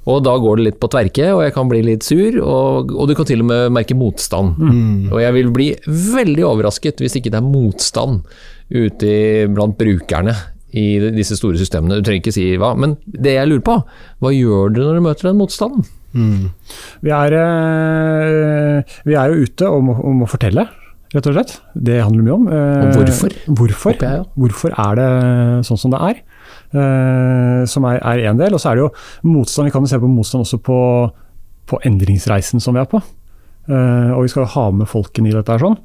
Og 0.08 0.24
da 0.24 0.38
går 0.40 0.60
det 0.60 0.68
litt 0.70 0.80
på 0.84 0.90
tverke, 0.92 1.30
og 1.32 1.44
jeg 1.46 1.56
kan 1.56 1.68
bli 1.72 1.82
litt 1.84 2.08
sur, 2.08 2.40
og, 2.44 2.96
og 2.96 3.12
du 3.12 3.16
kan 3.16 3.28
til 3.28 3.44
og 3.44 3.48
med 3.52 3.76
merke 3.76 3.96
motstand. 3.96 4.56
Mm. 4.60 5.12
Og 5.12 5.20
jeg 5.24 5.36
vil 5.40 5.54
bli 5.56 5.70
veldig 5.88 6.48
overrasket 6.48 7.04
hvis 7.04 7.20
ikke 7.20 7.32
det 7.32 7.40
er 7.40 7.48
motstand 7.48 8.24
ute 8.72 9.14
blant 9.52 9.76
brukerne 9.80 10.36
i 10.74 10.86
disse 11.14 11.38
store 11.38 11.60
systemene. 11.62 12.00
Du 12.00 12.06
trenger 12.06 12.24
ikke 12.24 12.36
si 12.36 12.46
hva, 12.60 12.74
men 12.78 12.96
det 13.06 13.36
jeg 13.38 13.50
lurer 13.50 13.66
på, 13.66 13.80
hva 14.24 14.32
gjør 14.34 14.74
dere 14.74 14.90
når 14.90 14.98
du 14.98 15.06
møter 15.08 15.30
den 15.30 15.40
motstanden? 15.42 15.86
Mm. 16.14 16.50
Vi, 17.02 17.10
er, 17.14 17.36
eh, 17.40 18.96
vi, 19.08 19.16
er, 19.18 19.32
jo 19.32 19.48
ute 19.48 19.70
om, 19.70 19.90
om, 19.94 20.22
å 20.26 20.30
fortelle, 20.30 20.68
rett 21.14 21.30
og 21.30 21.38
slett. 21.38 21.56
Det 21.74 22.00
handler 22.02 22.28
mye 22.28 22.38
om. 22.38 22.48
Eh, 22.50 22.86
og 22.86 23.02
hvorfor? 23.02 23.36
Hvorfor, 23.50 23.98
jeg, 23.98 24.22
ja. 24.22 24.28
hvorfor 24.38 24.78
er 24.86 25.02
det 25.02 25.10
sånn 25.70 25.82
som 25.82 25.94
det 25.94 26.02
er? 26.10 26.22
Eh, 26.74 27.60
som 27.70 27.90
er 27.90 28.26
én 28.30 28.42
del. 28.42 28.56
Og 28.56 28.62
så 28.62 28.72
er 28.72 28.80
det 28.80 28.86
jo 28.86 28.94
motstand. 29.30 29.70
Vi 29.70 29.76
kan 29.76 29.86
jo 29.86 29.94
se 29.94 30.02
på 30.02 30.10
motstand 30.12 30.48
også 30.48 30.62
på, 30.64 30.80
på 31.70 31.82
endringsreisen 31.90 32.64
som 32.64 32.78
vi 32.78 32.82
er 32.84 32.90
på. 32.90 33.02
og 33.64 34.26
vi 34.26 34.28
skal 34.28 34.50
ha 34.52 34.66
med 34.76 34.90
folkene 34.92 35.30
i 35.30 35.38
dette 35.38 35.54
her 35.54 35.62
sånn. 35.64 35.78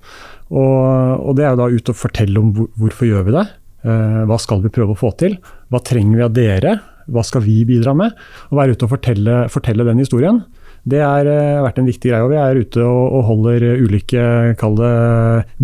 Og, 0.49 1.21
og, 1.21 1.35
det 1.37 1.45
er 1.45 1.53
jo 1.53 1.61
da 1.61 1.69
ut 1.69 1.91
og 1.93 1.97
fortelle 1.97 2.41
om 2.41 2.53
hvor, 2.57 2.71
hvorfor 2.81 3.09
gjør 3.09 3.27
vi 3.29 3.35
det. 3.37 3.45
Hva 3.83 4.39
skal 4.43 4.63
vi 4.65 4.73
prøve 4.75 4.95
å 4.95 4.99
få 4.99 5.13
til? 5.21 5.37
Hva 5.71 5.79
trenger 5.87 6.19
vi 6.19 6.25
av 6.25 6.33
dere? 6.35 6.73
Hva 7.09 7.23
skal 7.25 7.45
vi 7.45 7.61
bidra 7.69 7.95
med? 7.97 8.17
Å 8.51 8.59
være 8.59 8.75
ute 8.75 8.89
og 8.89 8.93
fortelle, 8.97 9.37
fortelle 9.53 9.87
den 9.87 10.03
historien. 10.03 10.43
Det 10.89 11.01
har 11.03 11.29
uh, 11.29 11.63
vært 11.65 11.81
en 11.81 11.89
viktig 11.89 12.11
greie. 12.11 12.25
og 12.25 12.33
Vi 12.33 12.41
er 12.41 12.61
ute 12.63 12.85
og, 12.85 13.03
og 13.19 13.27
holder 13.29 13.67
ulike 13.81 14.25
kall 14.61 14.77
det 14.79 14.95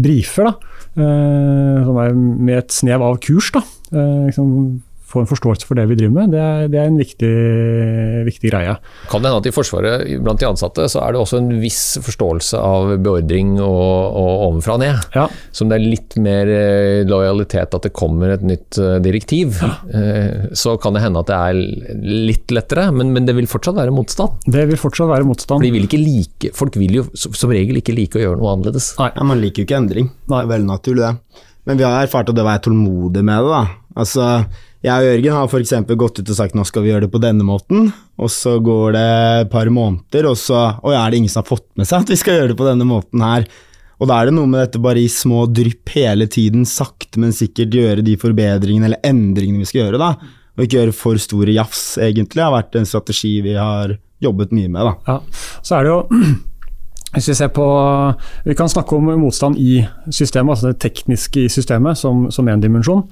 briefer. 0.07 0.51
da, 0.51 0.55
uh, 1.01 1.85
som 1.89 2.01
er 2.03 2.15
Med 2.15 2.59
et 2.63 2.77
snev 2.77 3.05
av 3.05 3.19
kurs. 3.25 3.51
da, 3.55 3.65
Eh, 3.95 4.27
liksom, 4.29 4.83
få 5.05 5.23
en 5.23 5.29
forståelse 5.29 5.69
for 5.69 5.79
det 5.79 5.85
vi 5.91 5.97
driver 5.99 6.15
med, 6.15 6.33
det 6.35 6.41
er, 6.41 6.69
det 6.73 6.81
er 6.81 6.89
en 6.91 6.99
viktig, 6.99 7.33
viktig, 8.27 8.51
greie. 8.51 8.75
Kan 9.11 9.23
det 9.23 9.31
hende 9.31 9.43
at 9.43 9.49
i 9.49 9.55
Forsvaret, 9.55 10.07
blant 10.25 10.41
de 10.41 10.49
ansatte, 10.49 10.87
så 10.91 11.03
er 11.05 11.15
det 11.15 11.21
også 11.21 11.41
en 11.41 11.51
viss 11.63 11.83
forståelse 12.05 12.61
av 12.61 12.95
beordring 13.05 13.55
og, 13.63 14.17
og 14.19 14.45
ovenfra 14.49 14.77
og 14.79 14.83
ned? 14.83 15.07
Ja. 15.17 15.29
Som 15.55 15.71
det 15.71 15.79
er 15.79 15.87
litt 15.87 16.19
mer 16.25 16.51
eh, 16.51 17.05
lojalitet 17.09 17.77
at 17.77 17.87
det 17.87 17.95
kommer 17.97 18.35
et 18.35 18.45
nytt 18.47 18.81
eh, 18.81 18.99
direktiv. 19.05 19.61
Ja. 19.63 19.73
Eh, 19.95 20.51
så 20.57 20.77
kan 20.83 20.97
det 20.97 21.05
hende 21.05 21.23
at 21.23 21.31
det 21.31 21.39
er 21.39 22.05
litt 22.31 22.55
lettere, 22.55 22.89
men, 22.95 23.13
men, 23.15 23.29
det 23.29 23.37
vil 23.39 23.49
fortsatt 23.51 23.79
være 23.79 23.95
motstand? 23.95 24.45
Det 24.45 24.67
vil 24.71 24.81
fortsatt 24.81 25.11
være 25.11 25.29
motstand. 25.29 25.65
For 25.65 25.79
vil 25.79 25.89
like, 26.01 26.53
folk 26.57 26.77
vil 26.81 27.01
jo 27.01 27.09
som 27.15 27.53
regel 27.53 27.81
ikke 27.81 27.95
like 27.97 28.21
å 28.21 28.25
gjøre 28.27 28.41
noe 28.41 28.55
annerledes. 28.57 28.95
Nei, 29.01 29.11
ja, 29.15 29.27
Man 29.27 29.41
liker 29.43 29.63
jo 29.63 29.69
ikke 29.69 29.81
endring. 29.81 30.13
Nei. 30.27 30.41
Det 30.41 30.45
er 30.45 30.55
veldig 30.57 30.71
naturlig, 30.71 31.09
det. 31.09 31.45
Men 31.65 31.81
vi 31.81 31.87
har 31.87 32.05
erfart 32.05 32.29
at 32.29 32.37
det 32.37 32.45
å 32.45 32.49
være 32.49 32.65
tålmodig 32.67 33.25
med 33.25 33.47
det, 33.47 33.53
da. 33.55 33.63
Altså, 34.03 34.29
jeg 34.85 35.01
og 35.01 35.07
Jørgen 35.09 35.37
har 35.39 35.49
f.eks. 35.49 35.75
gått 35.97 36.19
ut 36.21 36.31
og 36.31 36.37
sagt 36.37 36.57
nå 36.57 36.65
skal 36.69 36.85
vi 36.85 36.91
gjøre 36.93 37.07
det 37.07 37.13
på 37.15 37.21
denne 37.23 37.45
måten, 37.47 37.87
og 38.21 38.33
så 38.33 38.59
går 38.61 38.97
det 38.97 39.05
et 39.45 39.53
par 39.53 39.71
måneder, 39.73 40.29
og 40.29 40.37
så 40.37 40.65
og 40.83 40.93
er 40.93 41.11
det 41.11 41.23
ingen 41.23 41.33
som 41.33 41.41
har 41.41 41.53
fått 41.55 41.71
med 41.81 41.89
seg 41.89 42.05
at 42.05 42.13
vi 42.13 42.19
skal 42.21 42.39
gjøre 42.39 42.53
det 42.53 42.59
på 42.61 42.69
denne 42.69 42.87
måten 42.89 43.25
her? 43.25 43.49
Og 44.03 44.11
da 44.11 44.19
er 44.19 44.29
det 44.29 44.37
noe 44.37 44.51
med 44.51 44.61
dette 44.61 44.83
bare 44.83 45.01
i 45.01 45.09
små 45.09 45.47
drypp 45.49 45.95
hele 45.95 46.27
tiden, 46.29 46.67
sakte, 46.69 47.21
men 47.23 47.33
sikkert 47.33 47.77
gjøre 47.79 48.05
de 48.05 48.17
forbedringene 48.21 48.91
eller 48.91 49.07
endringene 49.07 49.63
vi 49.63 49.69
skal 49.71 49.87
gjøre, 49.87 50.01
da. 50.03 50.41
Og 50.55 50.67
ikke 50.67 50.81
gjøre 50.81 50.97
for 50.99 51.23
store 51.23 51.55
jafs, 51.55 51.85
egentlig, 52.03 52.43
har 52.45 52.53
vært 52.53 52.77
en 52.79 52.89
strategi 52.91 53.39
vi 53.47 53.55
har 53.57 53.97
jobbet 54.25 54.53
mye 54.55 54.69
med, 54.69 54.91
da. 54.91 55.15
Ja, 55.15 55.61
så 55.65 55.79
er 55.79 55.87
det 55.87 55.95
jo 55.95 56.01
Hvis 57.15 57.31
vi 57.31 57.37
ser 57.39 57.51
på 57.55 57.65
Vi 58.45 58.57
kan 58.59 58.69
snakke 58.69 58.97
om 58.97 59.11
motstand 59.21 59.59
i 59.59 59.81
systemet, 60.11 60.57
altså 60.57 60.73
det 60.73 60.83
tekniske 60.83 61.45
i 61.47 61.49
systemet, 61.49 61.99
som, 61.99 62.29
som 62.31 62.49
en 62.49 62.63
dimensjon. 62.63 63.05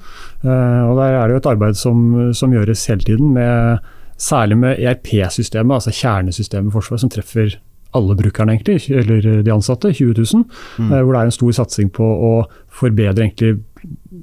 Uh, 0.44 0.90
og 0.90 0.96
Der 0.98 1.18
er 1.18 1.26
det 1.26 1.36
jo 1.36 1.42
et 1.42 1.50
arbeid 1.54 1.78
som, 1.78 2.32
som 2.34 2.52
gjøres 2.52 2.86
hele 2.90 3.06
tiden, 3.06 3.32
med, 3.34 3.78
særlig 4.18 4.58
med 4.58 4.78
ERP-systemet, 4.78 5.74
altså 5.74 5.94
kjernesystemet 5.94 6.70
i 6.70 6.74
Forsvaret, 6.74 7.00
som 7.00 7.10
treffer 7.12 7.58
alle 7.92 8.16
brukerne, 8.16 8.54
egentlig, 8.56 8.88
eller 8.88 9.42
de 9.44 9.52
ansatte, 9.52 9.92
20 9.92 10.14
000. 10.18 10.44
Mm. 10.78 10.92
Uh, 10.92 11.02
hvor 11.02 11.12
det 11.12 11.20
er 11.20 11.30
en 11.30 11.38
stor 11.38 11.52
satsing 11.62 11.92
på 11.92 12.04
å 12.04 12.32
forbedre 12.72 13.26
egentlig 13.26 13.60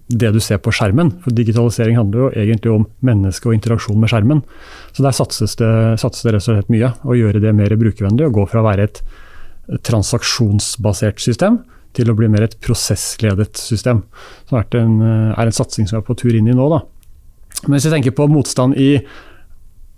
det 0.10 0.32
du 0.34 0.39
ser 0.44 0.60
på 0.63 0.74
skjermen. 0.74 1.12
For 1.24 1.36
digitalisering 1.36 1.98
handler 2.00 2.26
jo 2.26 2.30
egentlig 2.34 2.74
om 2.74 2.86
menneske 3.06 3.50
og 3.50 3.56
interaksjon 3.58 4.00
med 4.00 4.12
skjermen. 4.12 4.44
Så 4.94 5.06
der 5.06 5.15
satses 5.15 5.56
det, 5.60 5.72
satses 6.02 6.26
det 6.26 6.36
rett 6.36 6.46
og 6.46 6.56
slett 6.56 6.72
mye. 6.74 6.94
Å 7.04 7.18
gjøre 7.18 7.42
det 7.44 7.56
mer 7.56 7.76
brukervennlig 7.80 8.30
og 8.30 8.39
gå 8.39 8.48
fra 8.52 8.63
å 8.63 8.70
være 8.70 8.88
et 8.89 9.02
transaksjonsbasert 9.86 11.21
system 11.21 11.62
til 11.97 12.12
å 12.12 12.15
bli 12.17 12.29
mer 12.29 12.45
et 12.45 12.58
prosessledet 12.63 13.58
system. 13.58 14.03
Som 14.49 14.60
er 14.60 14.77
en, 14.79 14.99
er 15.34 15.45
en 15.45 15.55
satsing 15.55 15.89
som 15.89 15.97
vi 15.97 16.03
er 16.03 16.08
på 16.08 16.17
tur 16.19 16.36
inn 16.38 16.49
i 16.49 16.55
nå. 16.58 16.69
Da. 16.73 16.84
Men 17.65 17.77
hvis 17.77 17.89
vi 17.89 17.95
tenker 17.95 18.15
på 18.17 18.29
motstand 18.32 18.77
i 18.79 18.91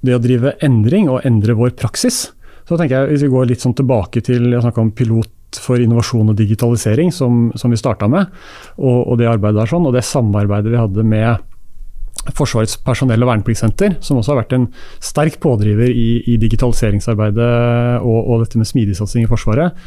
det 0.02 0.16
å 0.18 0.22
drive 0.24 0.56
endring 0.66 1.10
og 1.12 1.26
endre 1.28 1.56
vår 1.58 1.76
praksis, 1.78 2.32
så 2.68 2.78
tenker 2.78 3.02
jeg 3.02 3.12
hvis 3.12 3.26
vi 3.26 3.34
går 3.34 3.52
litt 3.52 3.64
sånn 3.64 3.78
tilbake 3.78 4.24
til 4.26 4.54
jeg 4.54 4.78
om 4.80 4.94
pilot 4.96 5.60
for 5.60 5.82
innovasjon 5.84 6.32
og 6.32 6.38
digitalisering, 6.40 7.12
som, 7.12 7.50
som 7.60 7.74
vi 7.74 7.80
starta 7.80 8.08
med, 8.08 8.30
og, 8.78 9.00
og, 9.02 9.18
det 9.20 9.28
arbeidet 9.28 9.60
der 9.60 9.72
sånn, 9.74 9.88
og 9.90 9.96
det 9.96 10.06
samarbeidet 10.08 10.72
vi 10.72 10.80
hadde 10.80 11.04
med 11.04 11.51
Forsvarets 12.38 12.78
personell- 12.86 13.24
og 13.26 13.32
vernepliktssenter, 13.32 13.96
som 14.06 14.20
også 14.20 14.34
har 14.34 14.44
vært 14.44 14.54
en 14.58 14.68
sterk 15.02 15.40
pådriver 15.42 15.90
i, 15.90 16.22
i 16.30 16.38
digitaliseringsarbeidet 16.42 17.48
og, 18.02 18.20
og, 18.20 18.44
dette 18.44 18.62
med 18.62 18.70
smidigsatsing 18.70 19.26
i 19.26 19.30
Forsvaret, 19.32 19.78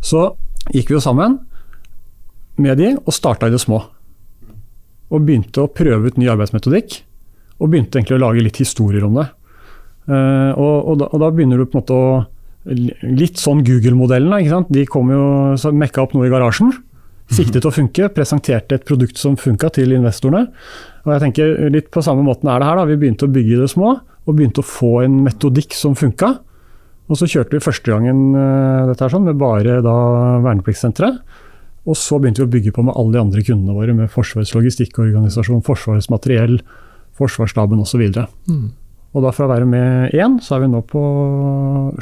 så 0.00 0.30
gikk 0.72 0.90
vi 0.90 0.96
jo 0.96 1.02
sammen 1.04 1.38
med 2.62 2.80
de 2.80 2.94
og 2.96 3.12
starta 3.12 3.50
i 3.50 3.52
det 3.52 3.60
små. 3.60 3.82
Og 5.12 5.26
begynte 5.26 5.66
å 5.66 5.70
prøve 5.70 6.08
ut 6.08 6.16
ny 6.20 6.30
arbeidsmetodikk, 6.32 7.02
og 7.60 7.72
begynte 7.72 8.00
egentlig 8.00 8.16
å 8.16 8.24
lage 8.24 8.44
litt 8.44 8.62
historier 8.62 9.04
om 9.06 9.20
det. 9.20 9.28
Uh, 10.06 10.52
og, 10.54 10.74
og, 10.80 10.96
da, 11.02 11.10
og, 11.10 11.20
da, 11.20 11.30
begynner 11.34 11.60
du 11.60 11.66
på 11.66 11.76
en 11.76 11.82
måte 11.82 12.00
å 12.00 12.08
Litt 12.66 13.38
sånn 13.38 13.60
Google-modellen. 13.62 14.64
De 14.74 14.82
kom 14.90 15.12
jo 15.12 15.26
så 15.54 15.70
mekka 15.70 16.02
opp 16.02 16.16
noe 16.16 16.26
i 16.26 16.32
garasjen. 16.32 16.72
Siktet 17.30 17.60
til 17.60 17.70
å 17.70 17.74
funke, 17.74 18.08
presenterte 18.10 18.74
et 18.74 18.86
produkt 18.86 19.20
som 19.22 19.36
funka 19.38 19.70
til 19.76 19.94
investorene. 19.94 20.48
Og 21.06 21.14
jeg 21.14 21.22
tenker 21.22 21.70
Litt 21.72 21.88
på 21.94 22.02
samme 22.04 22.24
måten 22.26 22.50
er 22.50 22.60
det 22.60 22.68
her. 22.68 22.80
da, 22.80 22.84
Vi 22.90 22.98
begynte 22.98 23.28
å 23.28 23.32
bygge 23.32 23.62
det 23.62 23.70
små, 23.72 23.94
og 24.26 24.34
begynte 24.34 24.62
å 24.62 24.66
få 24.66 24.92
en 25.04 25.22
metodikk 25.24 25.76
som 25.78 25.94
funka. 25.98 26.34
Og 27.06 27.20
så 27.20 27.28
kjørte 27.30 27.54
vi 27.54 27.62
første 27.62 27.92
gangen 27.92 28.34
uh, 28.34 28.88
dette 28.88 29.04
her 29.04 29.12
sånn, 29.14 29.28
med 29.28 29.38
bare 29.38 29.78
da 29.84 29.96
vernepliktssenteret. 30.42 31.20
Og 31.86 31.94
så 31.94 32.18
begynte 32.18 32.42
vi 32.42 32.48
å 32.48 32.54
bygge 32.56 32.74
på 32.74 32.82
med 32.82 32.96
alle 32.98 33.14
de 33.14 33.22
andre 33.22 33.44
kundene 33.46 33.76
våre, 33.76 33.94
med 33.94 34.10
Forsvarets 34.10 34.56
logistikkorganisasjon, 34.56 35.62
Forsvarets 35.66 36.10
materiell, 36.10 36.58
Forsvarsstaben 37.16 37.78
osv. 37.84 38.02
Mm. 38.50 38.64
Og 39.14 39.22
da 39.22 39.30
fra 39.32 39.46
å 39.46 39.52
være 39.52 39.68
med 39.70 40.16
én, 40.18 40.40
så 40.42 40.56
er 40.56 40.64
vi 40.64 40.72
nå 40.72 40.82
på 40.90 41.02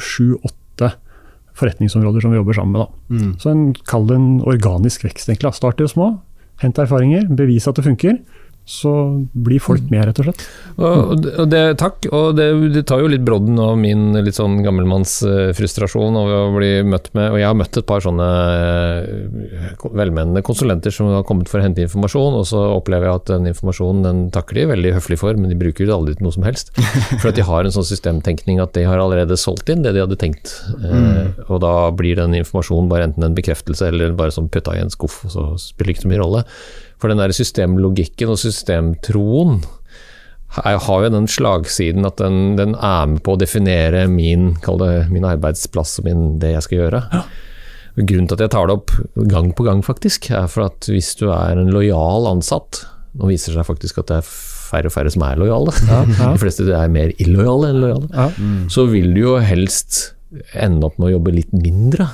sju-åtte 0.01 0.89
forretningsområder 1.55 2.25
som 2.25 2.33
vi 2.33 2.39
jobber 2.39 2.57
sammen 2.57 2.81
med. 2.81 2.97
Mm. 3.13 3.29
Så 3.39 3.53
en, 3.53 3.67
kall 3.87 4.09
det 4.09 4.17
en 4.17 4.31
organisk 4.49 5.05
vekst, 5.05 5.29
egentlig. 5.29 5.53
Start 5.55 5.79
i 5.79 5.85
det 5.85 5.93
små, 5.93 6.15
hent 6.65 6.81
erfaringer, 6.81 7.29
bevis 7.37 7.69
at 7.69 7.77
det 7.77 7.85
funker 7.85 8.17
så 8.65 8.91
blir 9.31 9.61
folk 9.61 9.83
med, 9.91 10.07
rett 10.07 10.19
og 10.19 10.25
slett. 10.25 10.43
Og, 10.81 11.25
og 11.29 11.49
det, 11.51 11.61
takk, 11.77 12.07
og 12.09 12.33
det, 12.33 12.47
det, 12.73 12.81
tar 12.89 13.03
jo 13.03 13.09
litt 13.11 13.21
brodden 13.25 13.59
av 13.61 13.75
min 13.77 14.07
litt 14.25 14.39
sånn 14.39 14.57
gammelmannsfrustrasjon 14.65 16.17
over 16.17 16.47
å 16.47 16.55
bli 16.55 16.71
møtt 16.83 17.11
med 17.15 17.29
Og 17.29 17.37
jeg 17.39 17.47
har 17.47 17.55
møtt 17.55 17.77
et 17.77 17.85
par 17.87 18.01
sånne 18.01 18.25
eh, 18.25 19.85
velmenende 19.85 20.41
konsulenter 20.45 20.93
som 20.93 21.11
har 21.13 21.27
kommet 21.29 21.51
for 21.51 21.61
å 21.61 21.65
hente 21.67 21.83
informasjon, 21.85 22.39
og 22.39 22.47
så 22.49 22.63
opplever 22.73 23.07
jeg 23.07 23.21
at 23.21 23.31
den 23.35 23.51
informasjonen 23.51 24.01
den 24.07 24.23
takker 24.33 24.57
de 24.57 24.65
veldig 24.73 24.95
høflig 24.97 25.19
for, 25.21 25.37
men 25.37 25.53
de 25.53 25.59
bruker 25.59 25.85
det 25.85 25.93
aldri 25.93 26.17
til 26.17 26.25
noe 26.25 26.35
som 26.35 26.47
helst. 26.47 26.73
For 27.21 27.29
at 27.29 27.37
de 27.37 27.45
har 27.45 27.67
en 27.67 27.73
sånn 27.73 27.87
systemtenkning 27.87 28.59
at 28.63 28.73
de 28.75 28.85
har 28.87 28.99
allerede 29.01 29.37
solgt 29.39 29.69
inn 29.71 29.85
det 29.85 29.93
de 29.95 30.01
hadde 30.01 30.17
tenkt. 30.19 30.55
Eh, 30.79 30.95
mm. 30.95 31.45
Og 31.47 31.61
da 31.63 31.75
blir 31.95 32.17
den 32.17 32.33
informasjonen 32.41 32.89
bare 32.91 33.11
enten 33.11 33.27
en 33.27 33.37
bekreftelse 33.37 33.91
eller 33.93 34.17
bare 34.17 34.33
sånn 34.33 34.49
putta 34.51 34.73
i 34.75 34.81
en 34.81 34.93
skuff, 34.93 35.21
og 35.27 35.35
så 35.35 35.47
spiller 35.61 35.93
det 35.93 35.97
ikke 35.97 36.07
så 36.07 36.13
mye 36.15 36.23
rolle. 36.23 36.43
For 37.05 37.13
den 37.13 37.19
der 37.21 37.29
systemlogikken 37.37 38.31
og 38.33 38.39
systemtroen 38.41 39.59
jeg 40.55 40.79
har 40.85 41.03
jo 41.03 41.09
den 41.11 41.27
slagsiden 41.29 42.07
at 42.07 42.15
den, 42.17 42.55
den 42.57 42.71
er 42.73 43.09
med 43.11 43.19
på 43.21 43.35
å 43.35 43.37
definere 43.37 44.05
min, 44.09 44.53
det, 44.63 44.93
min 45.11 45.27
arbeidsplass 45.27 45.99
og 45.99 46.07
min, 46.07 46.23
det 46.41 46.55
jeg 46.55 46.65
skal 46.65 46.79
gjøre. 46.79 47.01
Grunnen 47.99 48.29
til 48.31 48.37
at 48.39 48.43
jeg 48.45 48.53
tar 48.55 48.71
det 48.71 48.77
opp 48.79 48.95
gang 49.29 49.51
på 49.53 49.67
gang, 49.67 49.83
faktisk, 49.85 50.31
er 50.31 50.47
for 50.49 50.65
at 50.69 50.89
hvis 50.89 51.11
du 51.19 51.27
er 51.27 51.59
en 51.59 51.69
lojal 51.75 52.31
ansatt 52.31 52.85
Nå 53.15 53.29
viser 53.29 53.53
det 53.53 53.61
seg 53.61 53.67
faktisk 53.67 53.99
at 54.01 54.09
det 54.09 54.15
er 54.23 54.31
færre 54.31 54.89
og 54.89 54.95
færre 54.95 55.11
som 55.13 55.21
er 55.27 55.37
lojale. 55.39 55.75
De 56.17 56.33
fleste 56.41 56.65
er 56.67 56.89
mer 56.91 57.13
illojale 57.21 57.69
enn 57.69 57.83
lojale. 57.83 58.25
Så 58.71 58.89
vil 58.91 59.13
du 59.15 59.21
jo 59.21 59.35
helst 59.39 60.14
ende 60.57 60.87
opp 60.87 60.97
med 60.99 61.09
å 61.09 61.13
jobbe 61.15 61.33
litt 61.35 61.53
mindre. 61.55 62.07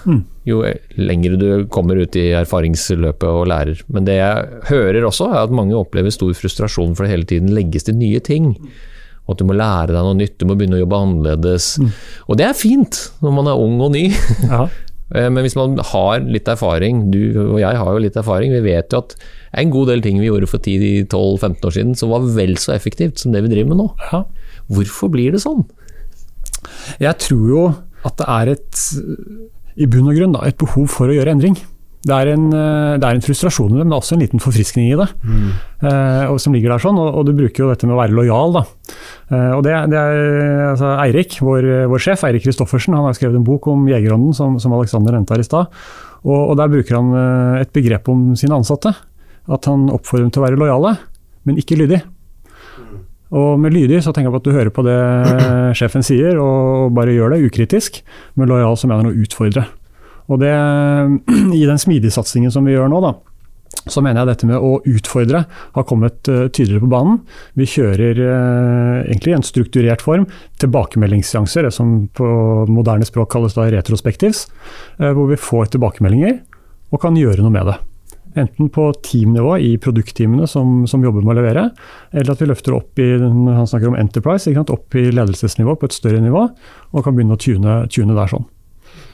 Jo 0.48 0.62
lenger 0.98 1.36
du 1.40 1.48
kommer 1.74 2.00
ut 2.02 2.16
i 2.20 2.30
erfaringsløpet 2.40 3.28
og 3.30 3.50
lærer. 3.52 3.82
Men 3.94 4.08
det 4.08 4.18
jeg 4.20 4.62
hører 4.72 5.08
også, 5.08 5.30
er 5.32 5.44
at 5.46 5.56
mange 5.56 5.78
opplever 5.78 6.14
stor 6.14 6.34
frustrasjon 6.38 6.96
for 6.98 7.06
det 7.06 7.14
hele 7.16 7.30
tiden 7.30 7.54
legges 7.56 7.88
til 7.88 7.98
nye 8.00 8.22
ting. 8.24 8.54
Og 9.28 9.36
at 9.36 9.42
du 9.42 9.46
må 9.48 9.56
lære 9.58 9.94
deg 9.94 10.02
noe 10.02 10.18
nytt, 10.18 10.38
du 10.42 10.48
må 10.50 10.56
begynne 10.58 10.80
å 10.80 10.84
jobbe 10.84 11.02
annerledes. 11.06 11.74
Og 12.28 12.40
det 12.42 12.48
er 12.50 12.58
fint 12.58 12.98
når 13.22 13.36
man 13.38 13.52
er 13.52 13.66
ung 13.68 13.78
og 13.86 13.94
ny. 13.98 14.08
Ja. 14.48 14.66
Eh, 15.12 15.26
Men 15.28 15.44
hvis 15.44 15.58
man 15.60 15.74
har 15.76 16.22
litt 16.24 16.48
erfaring, 16.48 17.12
du 17.12 17.36
og 17.36 17.58
jeg 17.60 17.76
har 17.76 17.90
jo 17.92 18.00
litt 18.00 18.16
erfaring, 18.16 18.54
vi 18.56 18.62
vet 18.64 18.94
jo 18.96 19.02
at 19.04 19.12
en 19.60 19.74
god 19.74 19.90
del 19.92 20.00
ting 20.06 20.22
vi 20.22 20.30
gjorde 20.30 20.48
for 20.48 20.64
10-12-15 20.64 21.68
år 21.68 21.76
siden 21.76 21.98
som 22.00 22.14
var 22.14 22.24
vel 22.32 22.54
så 22.56 22.72
effektivt 22.78 23.20
som 23.20 23.34
det 23.36 23.42
vi 23.44 23.52
driver 23.52 23.74
med 23.74 23.82
nå. 23.82 23.90
Ja. 24.08 24.22
Hvorfor 24.72 25.12
blir 25.12 25.36
det 25.36 25.42
sånn? 25.44 25.66
Jeg 27.04 27.18
tror 27.20 27.44
jo 27.52 27.66
at 28.08 28.18
det 28.20 28.28
er 28.34 28.56
et, 28.56 28.82
i 29.78 29.88
bunn 29.90 30.10
og 30.10 30.18
grunn, 30.18 30.34
da, 30.36 30.48
et 30.48 30.60
behov 30.62 30.90
for 30.92 31.12
å 31.12 31.16
gjøre 31.16 31.36
endring. 31.36 31.60
Det 32.02 32.16
er, 32.18 32.32
en, 32.34 32.48
eh, 32.50 32.96
det 32.98 33.06
er 33.06 33.14
en 33.14 33.22
frustrasjon 33.22 33.76
i 33.76 33.78
det, 33.78 33.84
men 33.84 33.92
det 33.92 33.98
er 33.98 34.02
også 34.02 34.16
en 34.16 34.24
liten 34.24 34.42
forfriskning 34.42 34.88
i 34.90 34.98
det. 34.98 35.06
Eh, 35.86 36.24
og 36.32 36.40
som 36.42 36.56
ligger 36.56 36.74
der 36.74 36.82
sånn, 36.82 36.98
og, 36.98 37.12
og 37.20 37.28
du 37.28 37.36
bruker 37.38 37.62
jo 37.62 37.70
dette 37.70 37.86
med 37.86 37.94
å 37.94 38.00
være 38.00 38.16
lojal. 38.18 38.56
Da. 38.56 38.64
Eh, 39.30 39.52
og 39.54 39.62
det, 39.68 39.76
det 39.94 40.00
er 40.00 40.64
altså, 40.72 40.96
Eirik, 41.04 41.38
vår, 41.46 41.68
vår 41.92 42.02
sjef, 42.02 42.26
Eirik 42.26 42.48
Kristoffersen, 42.48 42.98
han 42.98 43.06
har 43.06 43.18
skrevet 43.18 43.38
en 43.38 43.46
bok 43.46 43.70
om 43.70 43.86
jegerånden, 43.92 44.34
som, 44.34 44.58
som 44.62 44.74
Alexander 44.80 45.14
nevnte 45.14 45.38
her 45.38 45.46
i 45.46 45.46
stad. 45.46 45.78
Og, 46.26 46.40
og 46.40 46.58
der 46.58 46.74
bruker 46.74 46.98
han 46.98 47.14
eh, 47.18 47.62
et 47.68 47.74
begrep 47.78 48.10
om 48.10 48.32
sine 48.40 48.58
ansatte. 48.58 48.96
At 49.52 49.70
han 49.70 49.86
oppfordrer 49.94 50.26
dem 50.26 50.34
til 50.34 50.42
å 50.42 50.48
være 50.48 50.62
lojale, 50.62 50.96
men 51.46 51.62
ikke 51.62 51.78
lydig. 51.84 52.02
Og 53.32 53.60
med 53.64 53.76
lydig 53.76 54.02
så 54.04 54.12
tenker 54.12 54.30
jeg 54.30 54.36
på 54.36 54.42
at 54.42 54.48
du 54.48 54.56
hører 54.56 54.74
på 54.76 54.84
det 54.86 55.00
sjefen 55.80 56.04
sier, 56.06 56.40
og 56.42 56.92
bare 56.96 57.16
gjør 57.16 57.36
det 57.36 57.46
ukritisk. 57.48 58.02
Men 58.36 58.52
lojal 58.52 58.78
så 58.80 58.92
mener 58.92 59.08
jeg 59.08 59.16
å 59.16 59.26
utfordre. 59.28 59.66
Og 60.32 60.40
det, 60.44 60.54
i 61.62 61.68
den 61.68 61.82
smidigsatsingen 61.82 62.54
som 62.54 62.68
vi 62.68 62.76
gjør 62.76 62.92
nå, 62.92 63.04
da, 63.04 63.16
så 63.90 64.02
mener 64.04 64.22
jeg 64.22 64.30
dette 64.30 64.48
med 64.50 64.62
å 64.62 64.76
utfordre 64.86 65.46
har 65.48 65.86
kommet 65.90 66.28
eh, 66.30 66.48
tydeligere 66.54 66.84
på 66.84 66.92
banen. 66.92 67.22
Vi 67.58 67.66
kjører 67.70 68.20
eh, 68.20 68.98
egentlig 69.08 69.34
i 69.34 69.38
en 69.40 69.48
strukturert 69.48 70.04
form 70.06 70.28
tilbakemeldingsseanser, 70.62 71.66
det 71.66 71.74
som 71.74 71.96
på 72.14 72.28
moderne 72.70 73.08
språk 73.08 73.32
kalles 73.34 73.56
da 73.58 73.70
retrospektivs, 73.72 74.46
eh, 75.00 75.10
hvor 75.16 75.32
vi 75.32 75.40
får 75.40 75.74
tilbakemeldinger 75.74 76.42
og 76.92 77.02
kan 77.02 77.18
gjøre 77.18 77.42
noe 77.42 77.56
med 77.56 77.72
det. 77.72 77.80
Enten 78.40 78.70
på 78.72 78.88
teamnivå 79.04 79.58
i 79.60 79.74
produktteamene 79.82 80.48
som, 80.48 80.86
som 80.88 81.04
jobber 81.04 81.26
med 81.26 81.34
å 81.34 81.40
levere, 81.42 81.66
eller 82.14 82.32
at 82.34 82.42
vi 82.42 82.48
løfter 82.48 82.78
opp 82.78 83.02
i 83.02 83.10
han 83.20 83.68
snakker 83.68 83.92
om 83.92 83.98
enterprise, 84.00 84.54
sant? 84.56 84.72
opp 84.72 84.96
i 84.96 85.10
ledelsesnivå 85.12 85.76
på 85.76 85.90
et 85.90 85.96
større 85.96 86.22
nivå, 86.24 86.46
og 86.92 87.04
kan 87.04 87.18
begynne 87.18 87.36
å 87.36 87.42
tune, 87.42 87.82
tune 87.92 88.16
der 88.16 88.32
sånn. 88.32 88.48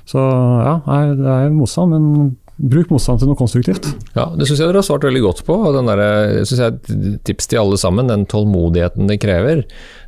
Så 0.08 0.22
ja, 0.22 0.76
det 1.18 1.32
er 1.34 1.56
motstand, 1.56 1.96
men 1.96 2.36
bruk 2.58 2.90
motstand 2.90 3.22
til 3.22 3.30
noe 3.30 3.38
konstruktivt. 3.38 3.86
Ja, 4.18 4.28
Det 4.34 4.48
syns 4.50 4.60
jeg 4.62 4.68
dere 4.72 4.82
har 4.82 4.88
svart 4.88 5.06
veldig 5.06 5.22
godt 5.22 5.44
på. 5.46 5.54
og 5.68 5.76
den 5.78 5.86
der, 5.90 6.44
synes 6.46 6.60
jeg 6.64 7.20
tips 7.28 7.48
til 7.52 7.60
alle 7.62 7.78
sammen. 7.78 8.08
Den 8.10 8.26
tålmodigheten 8.26 9.08
det 9.08 9.20
krever, 9.22 9.64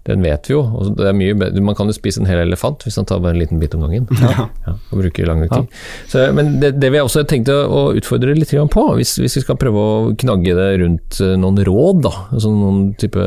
den 0.07 0.23
vet 0.25 0.47
vi 0.49 0.55
jo. 0.55 0.61
og 0.63 0.95
det 0.97 1.05
er 1.05 1.13
mye, 1.13 1.35
bedre- 1.37 1.61
man 1.61 1.75
kan 1.77 1.85
jo 1.91 1.93
spise 1.93 2.17
en 2.21 2.25
hel 2.25 2.39
elefant 2.41 2.81
hvis 2.87 2.97
man 2.97 3.05
tar 3.05 3.19
bare 3.21 3.35
en 3.35 3.39
liten 3.43 3.59
bit 3.61 3.75
om 3.77 3.81
gangen. 3.85 4.07
Ja. 4.17 4.47
og 4.91 4.95
bruker 5.03 5.27
lang 5.29 5.43
tid. 5.45 5.51
tid. 5.67 5.67
Så, 6.09 6.23
men 6.33 6.59
det, 6.63 6.71
det 6.81 6.89
vi 6.95 7.01
også 7.03 7.25
tenkte 7.29 7.53
å 7.67 7.91
utfordre 7.93 8.33
litt 8.33 8.49
på, 8.73 8.85
hvis, 8.97 9.17
hvis 9.21 9.37
vi 9.37 9.43
skal 9.45 9.59
prøve 9.61 9.77
å 9.77 10.15
knagge 10.17 10.55
det 10.57 10.69
rundt 10.81 11.19
eh, 11.21 11.35
noen 11.37 11.59
råd, 11.67 12.01
da, 12.07 12.13
altså 12.33 12.49
noen 12.49 12.95
type 12.97 13.21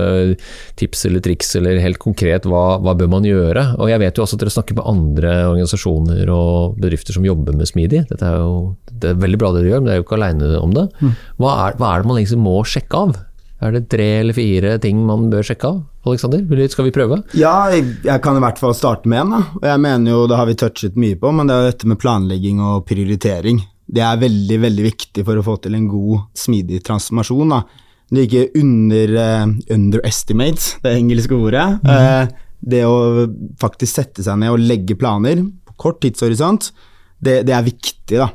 tips 0.81 1.07
eller 1.07 1.23
triks, 1.23 1.55
eller 1.61 1.79
helt 1.85 2.01
konkret 2.03 2.49
hva, 2.51 2.79
hva 2.83 2.97
bør 2.99 3.13
man 3.13 3.29
gjøre? 3.29 3.77
Og 3.79 3.93
Jeg 3.93 4.03
vet 4.03 4.19
jo 4.19 4.25
også 4.27 4.35
at 4.41 4.43
dere 4.43 4.55
snakker 4.57 4.81
med 4.81 4.89
andre 4.91 5.37
organisasjoner 5.53 6.33
og 6.35 6.81
bedrifter 6.83 7.15
som 7.15 7.25
jobber 7.27 7.55
med 7.55 7.71
smidig. 7.71 8.03
Dette 8.11 8.27
er 8.27 8.41
jo 8.43 8.75
det 8.91 9.12
veldig 9.21 9.41
bra 9.41 9.53
det 9.53 9.63
dere 9.63 9.75
gjør, 9.75 9.83
men 9.83 9.91
dere 9.91 9.99
er 9.99 10.03
jo 10.03 10.07
ikke 10.07 10.19
alene 10.19 10.55
om 10.61 10.73
det. 10.77 10.87
Hva 11.43 11.53
er, 11.67 11.77
hva 11.81 11.93
er 11.93 12.03
det 12.03 12.11
man 12.11 12.19
liksom 12.21 12.43
må 12.47 12.57
sjekke 12.69 13.05
av? 13.07 13.15
Er 13.63 13.77
det 13.77 13.85
tre 13.93 14.09
eller 14.21 14.35
fire 14.35 14.75
ting 14.83 15.05
man 15.07 15.29
bør 15.31 15.45
sjekke 15.47 15.69
av? 15.69 15.83
Alexander, 16.03 16.43
skal 16.73 16.89
vi 16.89 16.95
prøve? 16.95 17.21
Ja, 17.39 17.71
jeg, 17.71 17.85
jeg 18.03 18.23
kan 18.25 18.39
i 18.39 18.43
hvert 18.43 18.59
fall 18.59 18.75
starte 18.75 19.11
med 19.11 19.21
en. 19.23 19.45
Og 19.61 19.67
jeg 19.69 19.83
mener 19.85 20.17
jo, 20.17 20.25
Det 20.27 20.39
har 20.41 20.49
vi 20.49 20.57
touchet 20.59 20.99
mye 20.99 21.19
på, 21.21 21.31
men 21.31 21.47
det 21.47 21.55
er 21.55 21.63
jo 21.63 21.71
dette 21.71 21.93
med 21.93 22.01
planlegging 22.03 22.59
og 22.65 22.83
prioritering. 22.89 23.63
Det 23.93 24.03
er 24.03 24.19
veldig 24.19 24.59
veldig 24.65 24.87
viktig 24.89 25.25
for 25.29 25.39
å 25.39 25.47
få 25.47 25.57
til 25.63 25.77
en 25.79 25.87
god, 25.91 26.27
smidig 26.35 26.83
transformasjon. 26.87 27.55
da. 27.55 27.63
Det 28.13 28.21
er 28.21 28.27
ikke 28.29 28.61
under, 28.61 29.15
uh, 29.17 29.53
underestimate, 29.73 30.81
det 30.83 30.97
engelske 30.99 31.37
ordet. 31.39 31.67
Eh, 31.89 32.27
det 32.63 32.83
å 32.85 33.27
faktisk 33.63 33.95
sette 33.95 34.25
seg 34.27 34.39
ned 34.43 34.53
og 34.53 34.63
legge 34.63 34.99
planer 34.99 35.41
på 35.67 35.77
kort 35.81 36.03
tidshorisont, 36.03 36.71
det, 37.23 37.43
det 37.47 37.55
er 37.57 37.65
viktig. 37.67 38.19
da. 38.19 38.29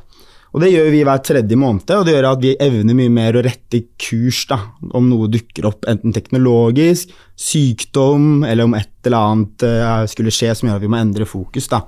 Og 0.58 0.64
Det 0.64 0.72
gjør 0.74 0.88
vi 0.90 1.04
hver 1.06 1.20
tredje 1.22 1.58
måned, 1.60 1.92
og 1.94 2.06
det 2.08 2.16
gjør 2.16 2.26
at 2.32 2.40
vi 2.42 2.56
evner 2.66 2.96
mye 2.98 3.12
mer 3.14 3.36
å 3.38 3.44
rette 3.46 3.84
kurs 4.02 4.40
da, 4.50 4.58
om 4.98 5.06
noe 5.06 5.28
dukker 5.30 5.68
opp, 5.70 5.86
enten 5.86 6.16
teknologisk, 6.16 7.12
sykdom, 7.38 8.42
eller 8.42 8.66
om 8.66 8.74
et 8.74 8.90
eller 9.06 9.20
annet 9.36 9.66
eh, 9.68 10.02
skulle 10.10 10.34
skje 10.34 10.56
som 10.58 10.72
gjør 10.72 10.80
at 10.80 10.86
vi 10.88 10.90
må 10.90 10.98
endre 10.98 11.28
fokus. 11.30 11.70
da. 11.70 11.84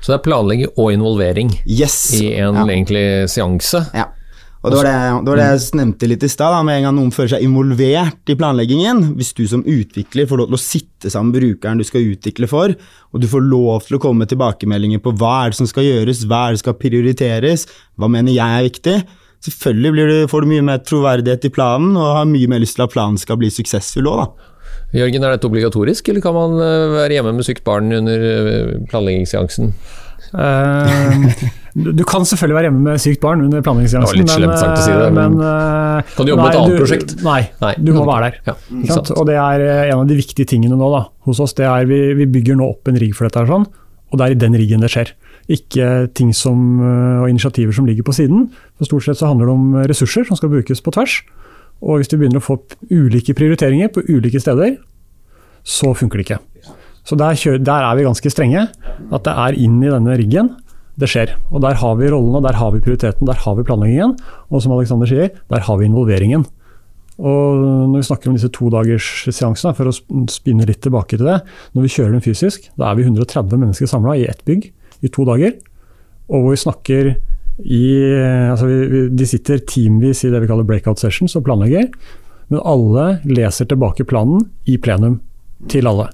Så 0.00 0.10
det 0.10 0.16
er 0.16 0.24
planlegging 0.26 0.72
og 0.74 0.90
involvering 0.96 1.54
Yes! 1.62 2.00
i 2.18 2.32
en 2.40 2.58
ja. 2.58 2.66
egentlig 2.66 3.04
seanse. 3.30 3.84
Ja. 3.94 4.08
Og 4.58 4.72
det 4.72 4.78
var 4.80 4.88
det, 4.88 4.94
det 5.22 5.30
var 5.30 5.38
det 5.38 5.44
jeg 5.46 5.78
nevnte 5.78 6.08
litt 6.10 6.24
i 6.26 6.30
stad. 6.32 6.56
Med 6.66 6.80
en 6.80 6.88
gang 6.88 6.96
noen 6.96 7.12
føler 7.14 7.36
seg 7.36 7.44
involvert 7.46 8.32
i 8.32 8.36
planleggingen, 8.38 9.04
hvis 9.18 9.30
du 9.38 9.44
som 9.50 9.62
utvikler 9.62 10.26
får 10.26 10.40
lov 10.40 10.50
til 10.50 10.58
å 10.58 10.62
sitte 10.62 11.12
sammen 11.14 11.30
med 11.30 11.44
brukeren 11.44 11.78
du 11.78 11.86
skal 11.86 12.08
utvikle 12.10 12.48
for, 12.50 12.74
og 12.74 13.22
du 13.22 13.28
får 13.30 13.46
lov 13.46 13.86
til 13.86 13.98
å 13.98 14.02
komme 14.02 14.24
med 14.24 14.32
tilbakemeldinger 14.32 15.02
på 15.04 15.14
hva 15.20 15.36
er 15.44 15.54
det 15.54 15.60
som 15.60 15.70
skal 15.70 15.86
gjøres, 15.86 16.24
hva 16.26 16.48
er 16.48 16.56
det 16.56 16.60
som 16.60 16.66
skal 16.66 16.78
prioriteres, 16.82 17.68
hva 17.94 18.10
mener 18.10 18.34
jeg 18.34 18.58
er 18.58 18.66
viktig, 18.66 18.96
selvfølgelig 19.46 19.94
blir 19.94 20.10
du, 20.10 20.18
får 20.32 20.42
du 20.42 20.50
mye 20.50 20.66
mer 20.72 20.82
troverdighet 20.82 21.46
i 21.46 21.54
planen, 21.54 21.94
og 21.94 22.16
har 22.18 22.26
mye 22.26 22.50
mer 22.50 22.64
lyst 22.64 22.80
til 22.80 22.88
at 22.88 22.94
planen 22.96 23.20
skal 23.20 23.38
bli 23.38 23.52
suksessfull 23.54 24.10
òg, 24.10 24.24
da. 24.24 24.54
Jørgen, 24.98 25.22
er 25.22 25.36
dette 25.36 25.46
obligatorisk, 25.46 26.08
eller 26.08 26.24
kan 26.24 26.34
man 26.34 26.58
eh, 26.64 26.90
være 26.94 27.18
hjemme 27.18 27.34
med 27.36 27.46
sykt 27.46 27.62
barn 27.66 27.92
under 27.92 28.22
eh, 28.24 28.76
planleggingsseansen? 28.88 29.74
Eh, 30.34 31.44
du 31.78 32.02
kan 32.08 32.24
selvfølgelig 32.26 32.56
være 32.58 32.68
hjemme 32.68 32.82
med 32.88 33.00
sykt 33.02 33.20
barn 33.22 33.40
under 33.46 33.62
planleggingsseansen, 33.64 34.26
si 34.82 34.90
men, 34.92 35.14
men- 35.14 35.40
eh, 35.40 36.02
Kan 36.16 36.26
du 36.26 36.32
jobbe 36.32 36.42
med 36.42 36.54
et 36.54 36.60
annet 36.60 36.80
prosjekt? 36.82 37.14
Nei, 37.24 37.40
Nei, 37.62 37.74
du 37.78 37.92
må 37.94 38.04
være 38.08 38.28
der. 38.30 38.40
Ja? 38.48 38.54
Og 39.16 39.26
det 39.30 39.36
er 39.38 39.64
eh, 39.66 39.90
en 39.92 40.02
av 40.02 40.06
de 40.10 40.18
viktige 40.18 40.46
tingene 40.50 40.76
nå 40.76 40.90
da, 40.92 41.04
hos 41.28 41.40
oss. 41.40 41.54
det 41.54 41.64
er 41.68 41.86
Vi, 41.88 42.00
vi 42.18 42.26
bygger 42.26 42.58
nå 42.58 42.68
opp 42.68 42.88
en 42.92 42.98
rigg 43.00 43.14
for 43.16 43.28
dette, 43.28 43.38
her 43.40 43.46
sånn, 43.52 43.66
og 44.10 44.18
det 44.18 44.26
er 44.26 44.36
i 44.36 44.40
den 44.44 44.54
riggen 44.58 44.80
det 44.84 44.90
skjer. 44.92 45.12
Ikke 45.48 46.12
ting 46.12 46.34
som, 46.36 46.58
eh, 46.82 47.22
og 47.22 47.28
initiativer 47.30 47.72
som 47.72 47.86
ligger 47.88 48.04
på 48.04 48.12
siden. 48.16 48.50
For 48.76 48.84
Stort 48.90 49.04
sett 49.08 49.16
så 49.22 49.30
handler 49.30 49.46
det 49.48 49.54
om 49.54 49.74
ressurser 49.88 50.26
som 50.28 50.36
skal 50.36 50.50
brukes 50.52 50.82
på 50.84 50.92
tvers. 50.92 51.22
Og 51.80 52.00
hvis 52.00 52.08
du 52.10 52.16
begynner 52.18 52.42
å 52.42 52.44
få 52.44 52.58
ulike 52.90 53.32
prioriteringer 53.38 53.88
på 53.94 54.02
ulike 54.10 54.40
steder, 54.42 54.76
så 55.64 55.94
funker 55.96 56.18
det 56.18 56.26
ikke. 56.26 56.40
Så 57.08 57.16
der, 57.16 57.58
der 57.64 57.84
er 57.88 57.96
vi 57.96 58.04
ganske 58.04 58.30
strenge. 58.32 58.66
At 59.08 59.24
det 59.24 59.32
er 59.32 59.56
inn 59.56 59.78
i 59.80 59.92
denne 59.92 60.16
riggen 60.20 60.52
det 60.98 61.08
skjer. 61.10 61.34
Og 61.54 61.62
der 61.62 61.78
har 61.78 61.96
vi 61.98 62.10
rollene, 62.10 62.42
der 62.44 62.58
har 62.58 62.72
vi 62.74 62.82
prioriteten, 62.82 63.28
der 63.28 63.38
har 63.38 63.56
vi 63.56 63.64
planleggingen. 63.66 64.16
Og 64.50 64.62
som 64.62 64.74
Alexander 64.74 65.08
sier, 65.08 65.30
der 65.50 65.64
har 65.64 65.78
vi 65.78 65.86
involveringen. 65.86 66.44
Og 67.18 67.62
når 67.90 67.96
vi 67.96 68.06
snakker 68.06 68.30
om 68.30 68.36
disse 68.36 68.50
todagersseansene, 68.54 69.74
for 69.74 69.90
å 69.90 69.94
spinne 70.30 70.66
litt 70.68 70.82
tilbake 70.84 71.18
til 71.18 71.26
det. 71.26 71.40
Når 71.74 71.86
vi 71.86 71.94
kjører 71.94 72.14
den 72.14 72.24
fysisk, 72.24 72.68
da 72.78 72.90
er 72.90 72.98
vi 72.98 73.06
130 73.06 73.58
mennesker 73.58 73.90
samla 73.90 74.18
i 74.18 74.28
ett 74.30 74.44
bygg 74.46 74.68
i 75.02 75.10
to 75.14 75.26
dager. 75.26 75.56
Og 76.28 76.44
hvor 76.44 76.54
vi 76.54 76.62
snakker 76.66 77.10
i 77.58 77.86
altså 78.52 78.68
vi, 78.68 78.76
vi, 78.86 79.00
De 79.18 79.26
sitter 79.26 79.64
teamvis 79.66 80.22
i 80.22 80.30
det 80.30 80.44
vi 80.44 80.50
kaller 80.50 80.66
breakout 80.66 81.02
sessions 81.02 81.34
og 81.38 81.46
planlegger. 81.46 81.90
Men 82.50 82.62
alle 82.62 83.10
leser 83.26 83.70
tilbake 83.70 84.06
planen 84.08 84.46
i 84.66 84.78
plenum 84.78 85.20
til 85.70 85.90
alle. 85.90 86.10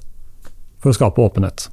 For 0.84 0.92
å 0.92 0.98
skape 0.98 1.24
åpenhet. 1.24 1.70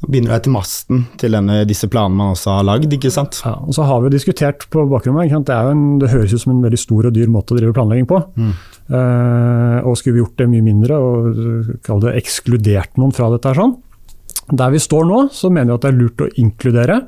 Begynner 0.00 0.32
det 0.32 0.46
til 0.46 0.54
masten 0.54 1.02
til 1.20 1.34
denne, 1.36 1.58
disse 1.68 1.86
planene 1.92 2.16
man 2.16 2.32
også 2.32 2.54
har 2.56 2.64
lagd, 2.64 2.92
ikke 2.96 3.12
sant. 3.12 3.36
Ja, 3.44 3.52
og 3.60 3.76
så 3.76 3.84
har 3.84 4.00
vi 4.00 4.12
diskutert 4.14 4.64
på 4.72 4.86
bakrommet. 4.88 5.28
Det, 5.44 5.52
er 5.52 5.68
jo 5.68 5.74
en, 5.74 5.82
det 6.00 6.08
høres 6.10 6.32
ut 6.32 6.42
som 6.46 6.54
en 6.54 6.62
veldig 6.64 6.80
stor 6.80 7.10
og 7.10 7.12
dyr 7.14 7.28
måte 7.30 7.52
å 7.52 7.58
drive 7.58 7.76
planlegging 7.76 8.08
på. 8.08 8.20
Eh, 8.40 9.76
og 9.84 9.98
skulle 10.00 10.16
vi 10.16 10.22
gjort 10.24 10.40
det 10.40 10.48
mye 10.50 10.64
mindre 10.66 10.96
og 10.98 11.28
uh, 11.36 11.68
kall 11.84 12.00
det 12.02 12.16
ekskludert 12.18 12.96
noen 12.98 13.12
fra 13.14 13.28
dette 13.34 13.52
her 13.52 13.60
sånn. 13.60 13.76
Der 14.56 14.72
vi 14.72 14.80
står 14.82 15.04
nå, 15.06 15.20
så 15.36 15.52
mener 15.52 15.74
vi 15.74 15.76
at 15.76 15.84
det 15.84 15.92
er 15.92 16.00
lurt 16.00 16.24
å 16.24 16.30
inkludere. 16.40 16.98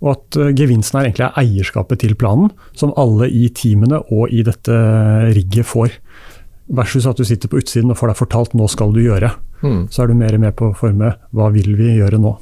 Og 0.00 0.14
at 0.16 0.40
uh, 0.40 0.48
gevinsten 0.56 0.96
her 0.96 1.10
egentlig 1.10 1.28
er 1.28 1.38
eierskapet 1.44 2.02
til 2.02 2.16
planen, 2.18 2.54
som 2.72 2.96
alle 2.98 3.28
i 3.28 3.50
teamene 3.52 4.00
og 4.08 4.32
i 4.32 4.40
dette 4.48 4.80
rigget 5.36 5.68
får. 5.68 6.00
Versus 6.70 7.06
at 7.06 7.16
du 7.16 7.24
sitter 7.24 7.48
på 7.50 7.58
utsiden 7.60 7.90
og 7.90 7.98
får 7.98 8.12
deg 8.12 8.20
fortalt 8.22 8.54
'nå 8.54 8.68
skal 8.70 8.92
du 8.92 9.00
gjøre'. 9.00 9.32
Mm. 9.62 9.88
Så 9.90 10.02
er 10.04 10.06
du 10.08 10.14
mer 10.14 10.38
med 10.38 10.56
på 10.56 10.70
å 10.70 10.76
forme 10.76 11.16
'hva 11.34 11.52
vil 11.52 11.74
vi 11.76 11.96
gjøre 11.98 12.18
nå'? 12.20 12.36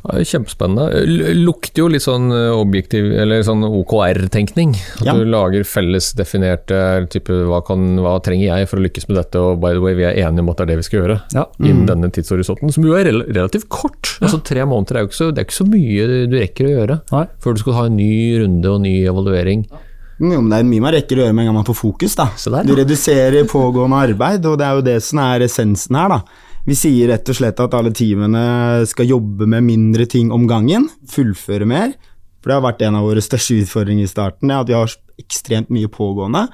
Ja, 0.00 0.16
Kjempespennende. 0.24 0.94
L- 1.04 1.44
Lukter 1.44 1.82
jo 1.82 1.88
litt 1.92 2.00
sånn 2.00 2.30
eh, 2.32 2.48
objektiv, 2.56 3.12
eller 3.20 3.42
sånn 3.44 3.60
OKR-tenkning. 3.62 4.70
At 5.00 5.04
Ja. 5.04 5.12
du 5.12 5.26
lager 5.26 5.60
felles 5.62 6.14
definerte 6.16 7.06
type 7.10 7.28
hva, 7.28 7.60
kan, 7.62 7.98
hva 8.00 8.14
trenger 8.24 8.46
jeg 8.56 8.68
for 8.70 8.78
å 8.78 8.84
lykkes 8.86 9.06
med 9.10 9.18
dette, 9.18 9.36
og 9.36 9.60
by 9.60 9.74
the 9.74 9.80
way, 9.84 9.92
vi 9.94 10.04
er 10.04 10.16
enige 10.26 10.40
om 10.40 10.48
at 10.48 10.56
det 10.56 10.62
er 10.62 10.66
det 10.72 10.76
vi 10.78 10.86
skal 10.88 11.00
gjøre. 11.02 11.20
Ja. 11.34 11.44
Innen 11.60 11.86
denne 11.86 12.10
tidshorisonten, 12.10 12.72
som 12.72 12.82
jo 12.84 12.94
er 12.96 13.04
rel 13.04 13.22
relativt 13.28 13.68
kort. 13.68 14.16
Altså 14.22 14.42
Tre 14.42 14.64
måneder 14.64 14.96
er 14.96 15.00
jo 15.04 15.08
ikke 15.08 15.20
så, 15.20 15.28
det 15.34 15.38
er 15.42 15.44
ikke 15.50 15.60
så 15.64 15.68
mye 15.68 16.26
du 16.30 16.36
rekker 16.40 16.64
å 16.64 16.74
gjøre 16.78 17.00
Nei. 17.12 17.26
før 17.38 17.52
du 17.54 17.60
skal 17.60 17.72
ha 17.74 17.84
en 17.86 17.96
ny 17.96 18.38
runde 18.40 18.66
og 18.72 18.80
ny 18.80 19.04
evaluering. 19.04 19.66
Mm, 19.68 19.78
Jo, 20.20 20.36
men 20.42 20.50
det 20.52 20.58
er 20.60 20.68
mye 20.68 20.84
man 20.84 20.92
rekker 20.92 21.16
å 21.16 21.22
gjøre 21.24 21.32
med 21.34 21.46
en 21.46 21.48
gang 21.50 21.58
man 21.62 21.66
får 21.70 21.78
fokus. 21.80 22.14
da. 22.18 22.26
Der, 22.36 22.68
Du 22.68 22.74
reduserer 22.76 23.48
pågående 23.48 23.96
arbeid, 24.04 24.44
og 24.46 24.58
det 24.60 24.66
er 24.66 24.76
jo 24.76 24.86
det 24.90 24.98
som 25.02 25.18
er 25.24 25.46
essensen 25.46 25.96
her. 25.96 26.08
da. 26.12 26.20
Vi 26.66 26.76
sier 26.76 27.08
rett 27.08 27.28
og 27.32 27.38
slett 27.38 27.60
at 27.64 27.72
alle 27.74 27.90
teamene 27.96 28.84
skal 28.86 29.08
jobbe 29.08 29.46
med 29.48 29.64
mindre 29.64 30.04
ting 30.06 30.30
om 30.30 30.44
gangen, 30.46 30.90
fullføre 31.08 31.64
mer. 31.66 31.94
For 32.40 32.50
det 32.52 32.58
har 32.58 32.66
vært 32.68 32.82
en 32.84 32.98
av 33.00 33.06
våre 33.08 33.20
største 33.24 33.56
utfordringer 33.64 34.04
i 34.04 34.10
starten, 34.12 34.50
er 34.52 34.60
at 34.60 34.68
vi 34.68 34.76
har 34.76 34.92
ekstremt 35.20 35.72
mye 35.72 35.88
pågående. 35.92 36.46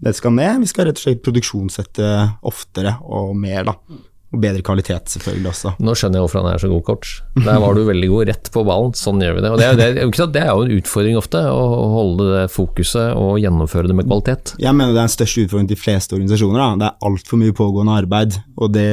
Det 0.00 0.14
skal 0.16 0.32
ned. 0.32 0.60
Vi 0.64 0.68
skal 0.70 0.88
rett 0.88 0.96
og 0.96 1.04
slett 1.04 1.22
produksjonssette 1.24 2.08
oftere 2.48 2.96
og 3.04 3.34
mer, 3.36 3.68
da. 3.68 3.74
Og 4.30 4.38
bedre 4.38 4.62
kvalitet, 4.62 5.10
selvfølgelig 5.10 5.48
også. 5.50 5.72
Nå 5.82 5.94
skjønner 5.98 6.20
jeg 6.20 6.24
hvorfor 6.26 6.44
han 6.44 6.52
er 6.52 6.60
så 6.62 6.68
god 6.70 6.84
coach. 6.86 7.16
Der 7.34 7.56
var 7.62 7.74
du 7.74 7.80
veldig 7.88 8.10
god, 8.12 8.28
rett 8.30 8.50
på 8.54 8.62
ballen. 8.68 8.92
Sånn 8.94 9.24
gjør 9.24 9.34
vi 9.38 9.42
det. 9.42 9.50
Og 9.50 9.58
det, 9.58 9.66
er, 9.66 9.80
det, 9.80 9.88
er, 10.04 10.30
det 10.36 10.44
er 10.44 10.52
jo 10.52 10.66
en 10.68 10.76
utfordring 10.76 11.18
ofte, 11.18 11.42
å 11.50 11.88
holde 11.96 12.28
det 12.36 12.44
fokuset 12.54 13.18
og 13.18 13.40
gjennomføre 13.42 13.90
det 13.90 13.98
med 13.98 14.06
kvalitet. 14.06 14.54
Jeg 14.62 14.76
mener 14.76 14.94
det 14.94 15.02
er 15.02 15.10
den 15.10 15.16
største 15.16 15.48
utfordringen 15.48 15.72
til 15.72 15.80
de 15.80 15.82
fleste 15.82 16.14
organisasjoner. 16.14 16.62
Da. 16.62 16.70
Det 16.78 16.88
er 16.92 17.10
altfor 17.10 17.42
mye 17.42 17.58
pågående 17.58 17.98
arbeid, 18.04 18.38
og 18.54 18.72
det, 18.78 18.88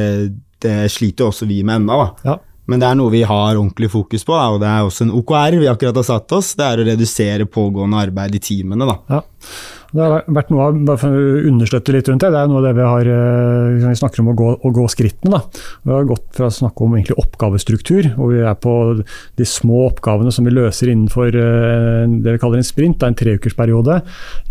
det 0.65 0.75
sliter 0.95 1.27
jo 1.27 1.31
også 1.35 1.49
vi 1.53 1.61
med 1.61 1.83
ennå. 1.83 2.01
Ja. 2.25 2.39
Men 2.67 2.81
det 2.81 2.89
er 2.89 2.97
noe 2.99 3.13
vi 3.13 3.21
har 3.23 3.55
ordentlig 3.55 3.87
fokus 3.93 4.25
på, 4.27 4.33
da, 4.35 4.49
og 4.51 4.59
det 4.65 4.67
er 4.67 4.83
også 4.89 5.05
en 5.05 5.13
OKR 5.15 5.61
vi 5.61 5.69
akkurat 5.71 6.01
har 6.01 6.07
satt 6.09 6.33
oss. 6.35 6.55
Det 6.57 6.65
er 6.65 6.81
å 6.81 6.87
redusere 6.89 7.47
pågående 7.47 8.01
arbeid 8.09 8.35
i 8.35 8.41
teamene. 8.43 8.89
da. 8.89 8.97
Ja. 9.13 9.21
Det 9.93 10.03
har 10.03 10.25
vært 10.35 10.49
noe 10.51 10.65
av, 10.67 10.79
bare 10.87 10.99
for 10.99 11.15
å 11.15 11.43
understøtte 11.47 11.93
litt 11.95 12.09
rundt 12.11 12.23
det, 12.23 12.31
det 12.33 12.41
er 12.41 12.49
noe 12.51 12.59
av 12.59 12.65
det 12.67 12.73
vi 12.75 12.87
har 12.87 13.09
eh, 13.13 13.85
Vi 13.85 13.93
snakker 14.01 14.23
om 14.23 14.31
å 14.33 14.35
gå, 14.37 14.49
å 14.59 14.71
gå 14.75 14.87
skrittene. 14.91 15.37
da. 15.37 15.63
Vi 15.87 15.93
har 15.95 16.09
gått 16.09 16.27
fra 16.35 16.49
å 16.49 16.53
snakke 16.57 16.83
om 16.83 16.97
egentlig 16.97 17.17
oppgavestruktur, 17.23 18.11
hvor 18.17 18.33
vi 18.33 18.43
er 18.43 18.57
på 18.59 18.75
de 19.39 19.47
små 19.47 19.85
oppgavene 19.87 20.33
som 20.35 20.47
vi 20.47 20.55
løser 20.55 20.91
innenfor 20.91 21.31
eh, 21.31 22.03
det 22.19 22.35
vi 22.35 22.43
kaller 22.43 22.61
en 22.61 22.67
sprint, 22.67 22.99
det 22.99 23.07
er 23.07 23.13
en 23.13 23.19
treukersperiode, 23.23 23.99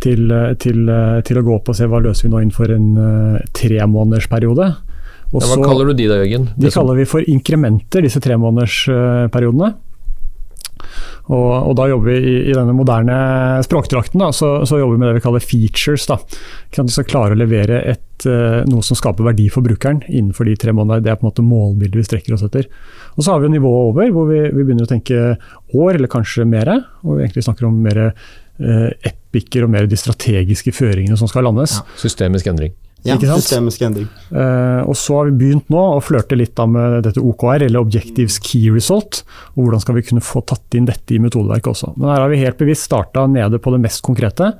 til, 0.04 0.26
eh, 0.32 0.52
til, 0.62 0.82
til 1.28 1.40
å 1.40 1.46
gå 1.46 1.56
opp 1.58 1.72
og 1.72 1.78
se 1.78 1.88
hva 1.90 2.02
løser 2.04 2.28
vi 2.28 2.32
nå 2.32 2.42
innenfor 2.42 2.72
en 2.76 2.90
tremånedersperiode. 3.56 4.72
Ja, 5.34 5.42
hva 5.42 5.58
kaller 5.58 5.90
du 5.90 5.98
de 5.98 6.06
da, 6.08 6.20
Jørgen? 6.22 6.46
de 6.54 6.70
kaller 6.72 7.00
vi 7.00 7.08
for 7.10 7.24
inkrementer, 7.28 8.04
disse 8.06 8.22
tremånedersperiodene. 8.24 9.74
Og, 11.26 11.50
og 11.70 11.72
da 11.78 11.88
jobber 11.90 12.12
vi 12.12 12.18
i, 12.20 12.34
i 12.50 12.54
denne 12.54 12.74
moderne 12.76 13.16
språkdrakten, 13.66 14.22
da, 14.22 14.30
så, 14.34 14.50
så 14.68 14.78
jobber 14.78 14.94
vi 14.94 15.02
med 15.02 15.10
det 15.10 15.16
vi 15.18 15.24
kaller 15.24 15.42
features. 15.42 16.06
Da. 16.06 16.20
Vi 16.76 16.86
skal 16.94 17.08
klare 17.08 17.34
å 17.34 17.40
levere 17.40 17.80
et, 17.94 18.26
eh, 18.30 18.60
noe 18.70 18.86
som 18.86 18.98
skaper 18.98 19.26
verdi 19.26 19.48
for 19.52 19.66
brukeren 19.66 20.04
innenfor 20.06 20.46
de 20.46 20.54
tre 20.60 20.74
månedene. 20.76 21.02
Det 21.04 21.12
er 21.12 21.20
på 21.20 21.26
en 21.26 21.32
måte 21.32 21.46
målbildet 21.46 22.00
vi 22.02 22.06
strekker 22.06 22.36
oss 22.36 22.46
etter. 22.46 22.70
Og 23.16 23.26
så 23.26 23.34
har 23.34 23.42
vi 23.42 23.52
nivået 23.56 23.90
over, 23.90 24.14
hvor 24.14 24.30
vi, 24.30 24.40
vi 24.52 24.62
begynner 24.62 24.86
å 24.86 24.92
tenke 24.92 25.36
år, 25.74 25.92
eller 25.96 26.12
kanskje 26.12 26.46
mer. 26.48 26.70
Og 27.02 27.16
vi 27.16 27.26
egentlig 27.26 27.46
snakker 27.48 27.68
om 27.68 27.78
mer 27.82 28.02
eh, 28.06 28.90
epiker 29.10 29.66
og 29.66 29.74
mer 29.74 29.90
de 29.90 29.98
strategiske 29.98 30.74
føringene 30.76 31.18
som 31.18 31.30
skal 31.30 31.48
landes. 31.48 31.80
Systemisk 32.00 32.52
endring. 32.52 32.76
Ja, 33.04 33.14
Ikke 33.14 33.28
sant? 33.28 33.44
Systemisk 33.44 33.84
endring. 33.86 34.08
Uh, 34.32 34.82
og 34.88 34.96
så 34.98 35.20
har 35.20 35.28
vi 35.28 35.36
begynt 35.44 35.70
nå 35.72 35.82
å 35.94 36.02
flørte 36.02 36.38
litt 36.38 36.56
da 36.58 36.66
med 36.70 37.04
dette 37.06 37.22
OKR, 37.22 37.66
eller 37.68 37.84
Objectives 37.84 38.40
Key 38.42 38.72
Result. 38.74 39.22
Og 39.54 39.66
hvordan 39.66 39.84
skal 39.84 39.98
vi 39.98 40.04
kunne 40.08 40.24
få 40.24 40.42
tatt 40.48 40.74
inn 40.78 40.88
dette 40.88 41.14
i 41.14 41.22
metodeverket 41.22 41.72
også. 41.74 41.94
Men 41.96 42.10
her 42.14 42.24
har 42.24 42.32
vi 42.32 42.42
helt 42.42 42.58
bevisst 42.60 42.88
starta 42.88 43.28
nede 43.30 43.62
på 43.62 43.74
det 43.74 43.82
mest 43.84 44.02
konkrete, 44.06 44.54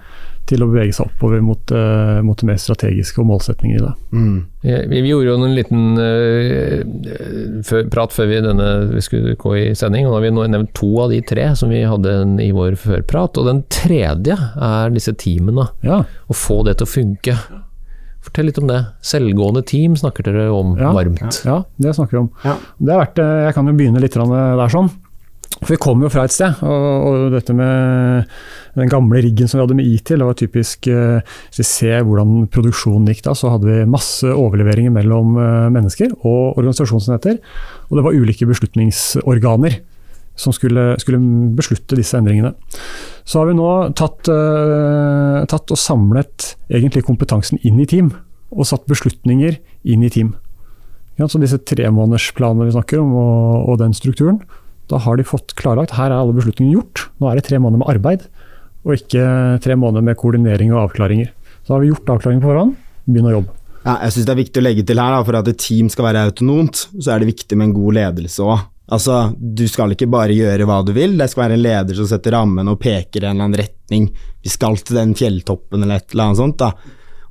til 0.46 0.62
å 0.62 0.68
bevege 0.70 0.94
seg 0.94 1.08
oppover 1.08 1.40
mot, 1.42 1.72
uh, 1.74 2.20
mot 2.22 2.38
det 2.38 2.46
mer 2.46 2.58
strategiske 2.62 3.18
og 3.18 3.26
målsetninger 3.32 3.80
i 3.80 3.82
det. 3.82 3.90
Mm. 4.14 4.36
Ja, 4.62 4.78
Vi, 4.92 5.00
gjorde 5.08 5.26
jo 5.26 5.34
en 5.42 5.56
liten 5.56 5.98
uh, 5.98 7.62
før, 7.66 7.88
prat 7.90 8.14
før 8.14 8.30
vi, 8.30 8.38
denne, 8.44 8.70
vi 8.92 9.02
skulle 9.02 9.34
gå 9.42 9.56
i 9.58 9.66
sending, 9.74 10.06
og 10.06 10.14
nå 10.14 10.20
har 10.20 10.26
vi 10.28 10.34
nå 10.36 10.46
nevnt 10.54 10.74
to 10.78 10.92
av 11.02 11.10
de 11.10 11.18
tre 11.26 11.48
som 11.58 11.74
vi 11.74 11.82
hadde 11.82 12.14
en, 12.22 12.38
i 12.38 12.52
vår 12.54 12.78
førprat. 12.78 13.42
Og 13.42 13.50
den 13.50 13.64
tredje 13.74 14.38
er 14.38 14.94
disse 14.94 15.16
teamene. 15.18 15.66
Ja, 15.82 16.04
Å 16.06 16.42
få 16.46 16.62
det 16.68 16.78
til 16.78 16.86
å 16.86 16.94
funke. 16.94 17.40
Fortell 18.26 18.48
litt 18.50 18.58
om 18.58 18.68
det. 18.70 18.80
Selvgående 19.06 19.62
team 19.66 19.96
snakker 19.98 20.26
dere 20.26 20.48
om 20.52 20.74
Ja. 20.78 20.92
varmt. 20.92 21.42
ja 21.46 21.60
det 21.78 21.94
snakker 21.94 22.16
vi 22.18 22.22
om. 22.24 22.30
Ja. 22.44 22.56
Det 22.78 22.92
har 22.92 23.04
vært, 23.06 23.20
jeg 23.46 23.54
kan 23.54 23.66
jo 23.70 23.76
begynne 23.78 24.02
litt 24.02 24.16
der 24.18 24.72
sånn. 24.72 24.90
For 25.62 25.72
Vi 25.72 25.76
kommer 25.80 26.04
jo 26.04 26.10
fra 26.12 26.24
et 26.26 26.34
sted, 26.34 26.58
og, 26.60 27.06
og 27.06 27.32
dette 27.32 27.54
med 27.56 28.26
den 28.76 28.90
gamle 28.92 29.22
riggen 29.24 29.48
som 29.48 29.56
vi 29.56 29.64
hadde 29.64 29.76
med 29.78 29.86
IT, 29.88 30.10
det 30.12 30.26
var 30.26 30.36
typisk 30.36 30.86
eh, 30.92 31.22
Hvis 31.48 31.62
vi 31.62 31.64
ser 31.64 32.04
hvordan 32.04 32.42
produksjonen 32.52 33.08
gikk 33.08 33.22
da, 33.24 33.32
så 33.32 33.54
hadde 33.54 33.64
vi 33.70 33.86
masse 33.88 34.28
overleveringer 34.28 34.92
mellom 34.92 35.38
eh, 35.40 35.68
mennesker 35.72 36.12
og 36.26 36.58
organisasjonsenheter. 36.60 37.38
Og 37.88 37.96
det 37.96 38.04
var 38.04 38.18
ulike 38.18 38.48
beslutningsorganer 38.50 39.78
som 40.36 40.54
skulle, 40.54 40.94
skulle 41.00 41.20
beslutte 41.56 41.98
disse 41.98 42.16
endringene. 42.18 42.52
Så 43.26 43.40
har 43.40 43.50
vi 43.50 43.56
nå 43.58 43.70
tatt, 43.98 44.28
uh, 44.30 45.42
tatt 45.48 45.72
og 45.72 45.80
samlet 45.80 46.52
kompetansen 47.06 47.60
inn 47.66 47.80
i 47.80 47.88
team, 47.88 48.12
og 48.52 48.68
satt 48.68 48.86
beslutninger 48.86 49.58
inn 49.88 50.04
i 50.06 50.12
team. 50.12 50.34
Ja, 51.16 51.26
så 51.28 51.40
disse 51.40 51.58
tremånedersplanene 51.58 52.68
vi 52.68 52.76
snakker 52.76 53.00
om, 53.00 53.14
og, 53.16 53.68
og 53.72 53.80
den 53.80 53.96
strukturen, 53.96 54.42
da 54.90 55.00
har 55.02 55.18
de 55.18 55.26
fått 55.26 55.56
klarlagt 55.58 55.96
her 55.96 56.12
er 56.12 56.20
alle 56.20 56.36
beslutningene 56.36 56.76
gjort. 56.76 57.08
Nå 57.18 57.30
er 57.30 57.38
det 57.38 57.48
tre 57.48 57.58
måneder 57.58 57.82
med 57.82 57.90
arbeid, 57.96 58.26
og 58.86 58.94
ikke 58.94 59.24
tre 59.64 59.74
måneder 59.74 60.04
med 60.06 60.18
koordinering 60.20 60.70
og 60.74 60.84
avklaringer. 60.84 61.32
Så 61.66 61.74
har 61.74 61.82
vi 61.82 61.90
gjort 61.90 62.12
avklaringen 62.12 62.44
på 62.44 62.52
forhånd, 62.52 62.76
begynn 63.08 63.30
å 63.32 63.38
jobbe. 63.38 63.56
Ja, 63.86 63.96
jeg 64.04 64.14
synes 64.14 64.26
det 64.26 64.32
er 64.34 64.42
viktig 64.42 64.60
å 64.60 64.66
legge 64.66 64.84
til 64.86 65.00
her, 65.00 65.14
da, 65.14 65.24
for 65.26 65.38
at 65.38 65.50
et 65.50 65.60
team 65.62 65.90
skal 65.90 66.08
være 66.08 66.24
autonomt, 66.28 66.86
så 66.98 67.14
er 67.14 67.22
det 67.22 67.32
viktig 67.32 67.58
med 67.58 67.70
en 67.70 67.76
god 67.76 67.98
ledelse 67.98 68.46
òg. 68.46 68.64
Altså, 68.86 69.32
du 69.34 69.64
skal 69.66 69.96
ikke 69.96 70.06
bare 70.10 70.34
gjøre 70.36 70.66
hva 70.68 70.78
du 70.86 70.92
vil, 70.94 71.16
det 71.18 71.26
skal 71.32 71.46
være 71.46 71.56
en 71.58 71.64
leder 71.64 71.98
som 71.98 72.06
setter 72.06 72.36
rammen 72.36 72.68
og 72.70 72.78
peker 72.78 73.24
i 73.24 73.26
en 73.26 73.34
eller 73.34 73.48
annen 73.48 73.58
retning. 73.58 74.06
Vi 74.44 74.52
skal 74.52 74.78
til 74.78 75.00
den 75.00 75.16
fjelltoppen 75.18 75.82
eller 75.82 75.98
et 75.98 76.14
eller 76.14 76.28
annet 76.28 76.40
sånt. 76.42 76.62
da. 76.62 76.70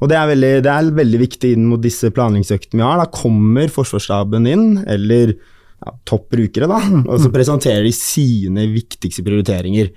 Og 0.03 0.11
det 0.11 0.17
er, 0.19 0.27
veldig, 0.33 0.51
det 0.65 0.71
er 0.71 0.89
veldig 0.97 1.21
viktig 1.21 1.53
inn 1.55 1.69
mot 1.69 1.81
disse 1.81 2.11
planleggingsøktene 2.11 2.81
vi 2.81 2.87
har. 2.87 2.99
Da 2.99 3.07
kommer 3.07 3.71
Forsvarsstaben 3.71 4.49
inn, 4.51 4.67
eller 4.83 5.31
ja, 5.31 5.95
toppbrukere, 6.07 6.67
da, 6.67 6.81
og 7.09 7.23
så 7.23 7.31
presenterer 7.31 7.87
de 7.87 7.95
sine 7.95 8.67
viktigste 8.73 9.23
prioriteringer 9.23 9.93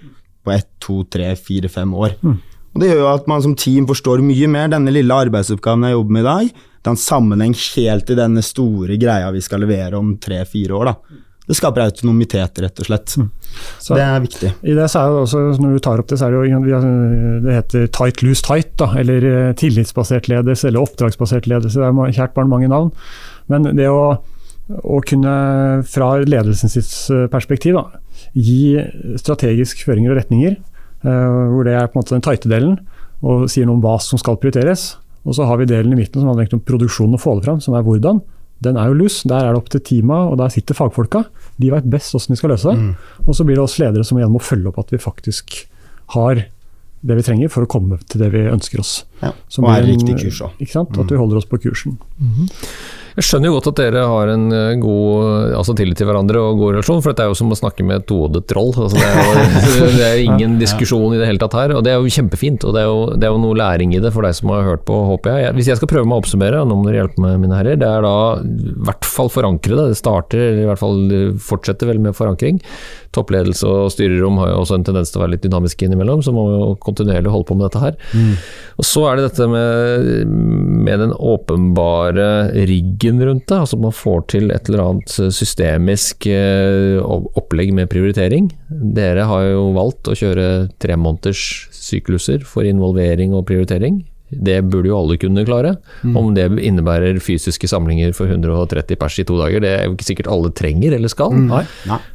på 0.47 0.55
ett, 0.55 0.71
to, 0.83 1.03
tre, 1.11 1.33
fire, 1.35 1.71
fem 1.73 1.91
år. 1.99 2.15
Og 2.69 2.83
Det 2.83 2.93
gjør 2.93 3.03
jo 3.03 3.11
at 3.11 3.27
man 3.27 3.43
som 3.43 3.57
team 3.59 3.89
forstår 3.89 4.23
mye 4.23 4.47
mer. 4.51 4.71
Denne 4.71 4.93
lille 4.95 5.23
arbeidsoppgaven 5.27 5.89
jeg 5.89 5.97
jobber 5.97 6.15
med 6.15 6.23
i 6.23 6.29
dag, 6.29 6.51
det 6.79 6.87
er 6.87 6.95
en 6.95 7.01
sammenheng 7.03 7.55
helt 7.59 8.13
i 8.13 8.17
denne 8.17 8.43
store 8.47 8.95
greia 9.03 9.33
vi 9.35 9.43
skal 9.43 9.65
levere 9.65 9.99
om 9.99 10.15
tre-fire 10.23 10.79
år. 10.79 10.93
da. 10.93 11.25
Det 11.49 11.57
skaper 11.57 11.81
autonomitet, 11.87 12.59
rett 12.61 12.81
og 12.83 12.87
slett. 12.87 13.15
Så- 13.81 13.97
det 13.97 14.05
er 14.05 14.21
viktig. 14.21 14.51
I 14.63 14.75
det 14.77 14.89
så 14.93 15.01
er 15.01 15.09
det 15.09 15.23
også, 15.25 15.61
Når 15.61 15.73
du 15.73 15.79
tar 15.81 15.99
opp 15.99 16.09
det, 16.09 16.19
så 16.21 16.27
er 16.27 16.31
det 16.31 16.51
jo 16.51 17.41
det 17.43 17.55
heter 17.55 17.87
tight, 17.89 18.23
loose, 18.23 18.43
tight. 18.43 18.77
Da, 18.77 18.93
eller 19.01 19.25
eh, 19.25 19.53
tillitsbasert 19.55 20.29
ledelse, 20.29 20.69
eller 20.69 20.85
oppdragsbasert 20.85 21.49
ledelse. 21.49 21.81
Det 21.81 21.89
er 21.89 22.13
kjært 22.21 22.35
barn 22.35 22.51
mange 22.53 22.69
navn. 22.69 22.93
Men 23.49 23.63
det 23.77 23.89
å, 23.89 24.21
å 24.85 25.01
kunne, 25.09 25.83
fra 25.89 26.11
ledelsens 26.21 26.77
eh, 27.11 27.27
perspektiv, 27.33 27.75
da, 27.81 28.03
gi 28.37 28.77
strategisk 29.17 29.85
føringer 29.89 30.13
og 30.13 30.21
retninger, 30.21 30.57
eh, 31.05 31.51
hvor 31.55 31.65
det 31.65 31.75
er 31.79 31.89
på 31.89 31.97
en 31.97 32.03
måte 32.05 32.17
den 32.17 32.27
tighte 32.29 32.53
delen, 32.53 32.79
og 33.23 33.49
sier 33.49 33.67
noe 33.67 33.79
om 33.81 33.83
hva 33.83 33.97
som 34.05 34.21
skal 34.21 34.37
prioriteres. 34.37 34.97
Og 35.25 35.35
så 35.35 35.47
har 35.49 35.59
vi 35.61 35.67
delen 35.69 35.93
i 35.93 35.99
midten 35.99 36.21
som 36.21 36.29
handler 36.31 36.53
om 36.55 36.61
produksjonen 36.61 37.17
og 37.17 37.21
få 37.25 37.39
det 37.39 37.49
fram, 37.49 37.61
som 37.65 37.75
er 37.75 37.83
hvordan. 37.83 38.21
Den 38.61 38.77
er 38.77 38.89
jo 38.89 38.95
lus. 38.95 39.23
der 39.23 39.37
er 39.45 39.53
det 39.53 39.57
opp 39.63 39.69
til 39.71 39.81
teama, 39.81 40.29
og 40.31 40.39
der 40.39 40.49
sitter 40.51 40.75
fagfolka. 40.75 41.25
De 41.61 41.71
vet 41.71 41.85
best 41.91 42.13
hvordan 42.13 42.35
de 42.35 42.37
skal 42.37 42.51
løse 42.51 42.73
det. 42.75 42.97
Og 43.27 43.35
så 43.35 43.45
blir 43.47 43.55
det 43.55 43.63
oss 43.65 43.79
ledere 43.79 44.05
som 44.05 44.19
igjen 44.19 44.33
må 44.33 44.41
følge 44.43 44.67
opp 44.69 44.79
at 44.79 44.91
vi 44.91 44.99
faktisk 44.99 45.67
har 46.15 46.35
det 47.05 47.15
vi 47.15 47.23
trenger 47.23 47.49
for 47.49 47.63
å 47.63 47.69
komme 47.71 47.99
til 48.11 48.19
det 48.21 48.33
vi 48.33 48.41
ønsker 48.51 48.81
oss. 48.81 49.05
Ja. 49.23 49.31
Og 49.31 49.69
er 49.71 49.83
en- 49.83 49.87
riktig 49.95 50.17
kurs 50.19 50.41
òg. 50.43 50.51
Ikke 50.59 50.73
sant? 50.73 50.99
At 50.99 51.07
vi 51.09 51.17
holder 51.17 51.37
oss 51.37 51.45
på 51.47 51.61
kursen. 51.63 51.99
Jeg 53.19 53.27
skjønner 53.27 53.51
jo 53.51 53.55
godt 53.57 53.69
at 53.73 53.79
dere 53.81 54.03
har 54.07 54.31
en 54.31 54.45
eh, 54.55 54.77
god 54.79 55.55
altså 55.59 55.75
tillit 55.75 55.99
til 55.99 56.07
hverandre 56.07 56.39
og 56.39 56.61
god 56.61 56.77
relasjon, 56.77 57.01
for 57.03 57.11
dette 57.11 57.25
er 57.25 57.33
jo 57.33 57.39
som 57.41 57.51
å 57.51 57.57
snakke 57.59 57.83
med 57.83 57.97
et 57.97 58.05
tohodet 58.07 58.45
troll. 58.47 58.71
Altså 58.71 58.95
det, 59.01 59.09
er 59.09 59.81
jo, 59.81 59.89
det 59.97 60.05
er 60.07 60.21
ingen 60.23 60.55
diskusjon 60.61 61.17
i 61.17 61.19
det 61.19 61.27
hele 61.27 61.43
tatt 61.43 61.57
her, 61.59 61.75
og 61.75 61.83
det 61.83 61.91
er 61.91 61.99
jo 61.99 62.13
kjempefint. 62.15 62.63
Og 62.69 62.77
det 62.77 62.85
er 62.85 62.87
jo, 62.87 63.01
det 63.19 63.27
er 63.27 63.35
jo 63.35 63.41
noe 63.43 63.59
læring 63.59 63.97
i 63.97 64.03
det 64.05 64.13
for 64.15 64.23
deg 64.23 64.37
som 64.39 64.53
har 64.55 64.63
hørt 64.69 64.85
på, 64.87 65.01
håper 65.09 65.35
jeg. 65.35 65.57
Hvis 65.59 65.73
jeg 65.73 65.81
skal 65.81 65.91
prøve 65.91 66.07
meg 66.07 66.21
å 66.21 66.23
oppsummere, 66.23 66.63
og 66.63 66.71
nå 66.71 66.79
må 66.79 66.87
dere 66.87 67.01
hjelpe 67.03 67.25
meg, 67.25 67.41
mine 67.43 67.59
herrer, 67.59 67.81
det 67.83 67.91
er 67.91 68.07
da 68.07 68.15
i 68.39 68.77
hvert 68.87 69.11
fall 69.11 69.33
forankre 69.35 69.81
det. 69.81 69.89
Det 69.91 69.99
starter, 69.99 70.45
eller 70.53 70.63
i 70.63 70.71
hvert 70.71 70.85
fall 70.85 71.03
fortsetter 71.43 71.91
vel 71.91 71.99
med 72.07 72.15
forankring. 72.15 72.63
Toppledelse 73.19 73.67
og 73.67 73.91
styrerom 73.97 74.39
har 74.45 74.53
jo 74.53 74.63
også 74.63 74.79
en 74.79 74.87
tendens 74.87 75.11
til 75.11 75.19
å 75.19 75.25
være 75.25 75.35
litt 75.35 75.43
dynamiske 75.49 75.89
innimellom, 75.89 76.23
så 76.23 76.31
må 76.37 76.47
vi 76.53 76.55
jo 76.61 76.71
kontinuerlig 76.87 77.35
holde 77.35 77.51
på 77.51 77.59
med 77.59 77.67
dette 77.67 77.83
her. 77.83 77.99
Og 78.79 78.87
så 78.87 79.09
er 79.11 79.19
det 79.19 79.31
dette 79.33 79.51
med, 79.51 80.35
med 80.87 81.03
den 81.03 81.15
åpenbare 81.19 82.29
riggen 82.69 83.08
rundt 83.17 83.47
det. 83.49 83.57
Altså 83.57 83.79
man 83.81 83.95
får 83.95 84.27
til 84.35 84.53
et 84.55 84.69
eller 84.69 84.85
annet 84.85 85.15
systemisk 85.35 86.29
eh, 86.31 86.99
opplegg 87.01 87.73
med 87.77 87.91
prioritering. 87.93 88.51
Dere 88.69 89.27
har 89.31 89.49
jo 89.49 89.71
valgt 89.77 90.11
å 90.11 90.19
kjøre 90.19 90.69
tre 90.83 90.99
måneders 91.01 91.43
sykluser 91.75 92.45
for 92.47 92.69
involvering 92.69 93.35
og 93.37 93.47
prioritering. 93.49 94.03
Det 94.29 94.59
burde 94.69 94.91
jo 94.91 94.97
alle 94.99 95.17
kunne 95.21 95.45
klare. 95.49 95.75
Mm. 96.05 96.17
Om 96.21 96.33
det 96.37 96.47
innebærer 96.61 97.21
fysiske 97.25 97.69
samlinger 97.71 98.13
for 98.17 98.29
130 98.29 98.99
pers 99.01 99.17
i 99.23 99.25
to 99.29 99.39
dager, 99.41 99.63
det 99.65 99.71
er 99.73 99.87
jo 99.87 99.95
ikke 99.97 100.09
sikkert 100.11 100.29
alle 100.33 100.51
trenger 100.57 100.97
eller 100.97 101.13
skal. 101.13 101.33
Mm. 101.33 101.55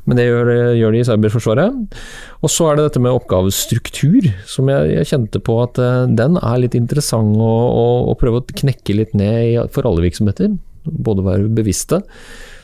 Men 0.06 0.20
det 0.20 0.28
gjør, 0.28 0.52
gjør, 0.78 0.94
de 0.94 1.02
i 1.02 1.08
Cyberforsvaret. 1.10 1.98
Og 2.44 2.54
så 2.54 2.70
er 2.70 2.78
det 2.78 2.88
dette 2.90 3.02
med 3.02 3.18
oppgavestruktur, 3.18 4.30
som 4.50 4.70
jeg, 4.70 4.92
jeg 4.94 5.10
kjente 5.10 5.42
på 5.42 5.58
at 5.64 5.82
uh, 5.82 6.04
den 6.06 6.38
er 6.38 6.62
litt 6.62 6.78
interessant 6.78 7.34
å, 7.42 7.50
å, 7.50 7.88
å, 8.12 8.18
prøve 8.20 8.44
å 8.44 8.62
knekke 8.62 9.00
litt 9.00 9.18
ned 9.18 9.40
i, 9.48 9.58
for 9.74 9.90
alle 9.90 10.06
virksomheter. 10.06 10.54
Både 10.84 11.26
være 11.26 11.52
bevisste. 11.54 12.02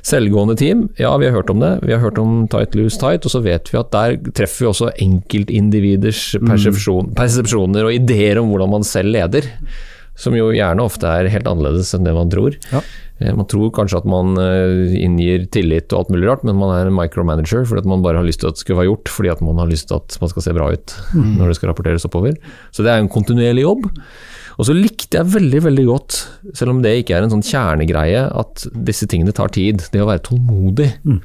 Selvgående 0.06 0.56
team, 0.60 0.86
ja 1.00 1.12
vi 1.20 1.28
har 1.28 1.36
hørt 1.36 1.52
om 1.52 1.60
det. 1.60 1.74
Vi 1.84 1.94
har 1.94 2.02
hørt 2.04 2.20
om 2.22 2.46
tight, 2.52 2.76
loose, 2.78 3.00
tight, 3.02 3.26
og 3.28 3.34
så 3.34 3.42
vet 3.44 3.72
vi 3.72 3.80
at 3.82 3.92
der 3.92 4.16
treffer 4.32 4.64
vi 4.64 4.70
også 4.72 4.92
enkeltindividers 5.06 6.24
persepsjon, 6.46 7.12
persepsjoner 7.18 7.90
og 7.90 7.96
ideer 7.98 8.40
om 8.40 8.52
hvordan 8.52 8.78
man 8.78 8.88
selv 8.88 9.12
leder. 9.16 9.50
Som 10.20 10.36
jo 10.36 10.50
gjerne 10.52 10.84
ofte 10.84 11.08
er 11.08 11.30
helt 11.32 11.48
annerledes 11.48 11.94
enn 11.96 12.08
det 12.08 12.16
man 12.16 12.32
tror. 12.32 12.56
Ja. 12.74 12.82
Eh, 13.20 13.36
man 13.36 13.48
tror 13.52 13.72
kanskje 13.76 14.02
at 14.02 14.08
man 14.10 14.40
eh, 14.40 14.96
inngir 15.00 15.46
tillit 15.52 15.92
og 15.94 16.02
alt 16.04 16.12
mulig 16.16 16.28
rart, 16.30 16.44
men 16.48 16.60
man 16.60 16.74
er 16.76 16.90
en 16.90 16.96
micromanager 16.96 17.64
fordi 17.68 17.84
at 17.84 17.92
man 17.92 18.04
bare 18.04 18.20
har 18.20 18.28
lyst 18.28 18.44
til 18.44 18.52
at 18.52 18.58
det 18.58 18.64
skal 18.66 18.80
være 18.80 18.90
gjort, 18.92 19.14
fordi 19.16 19.32
at 19.36 19.44
man 19.46 19.60
har 19.60 19.70
lyst 19.72 19.90
til 19.92 20.00
at 20.00 20.20
man 20.20 20.34
skal 20.34 20.46
se 20.46 20.56
bra 20.56 20.72
ut 20.76 20.98
mm. 21.14 21.32
når 21.40 21.52
det 21.52 21.60
skal 21.60 21.72
rapporteres 21.72 22.08
oppover. 22.08 22.36
Så 22.72 22.84
det 22.84 22.92
er 22.92 23.04
en 23.04 23.12
kontinuerlig 23.12 23.68
jobb. 23.68 23.88
Og 24.60 24.68
så 24.68 24.76
likte 24.76 25.22
jeg 25.22 25.32
veldig 25.38 25.62
veldig 25.70 25.88
godt, 25.88 26.20
selv 26.58 26.74
om 26.74 26.84
det 26.84 26.98
ikke 27.00 27.16
er 27.16 27.26
en 27.26 27.32
sånn 27.32 27.46
kjernegreie, 27.48 28.26
at 28.28 28.66
disse 28.76 29.08
tingene 29.08 29.32
tar 29.36 29.54
tid. 29.56 29.86
Det 29.94 30.04
å 30.04 30.10
være 30.10 30.26
tålmodig. 30.28 30.90
Mm. 31.08 31.22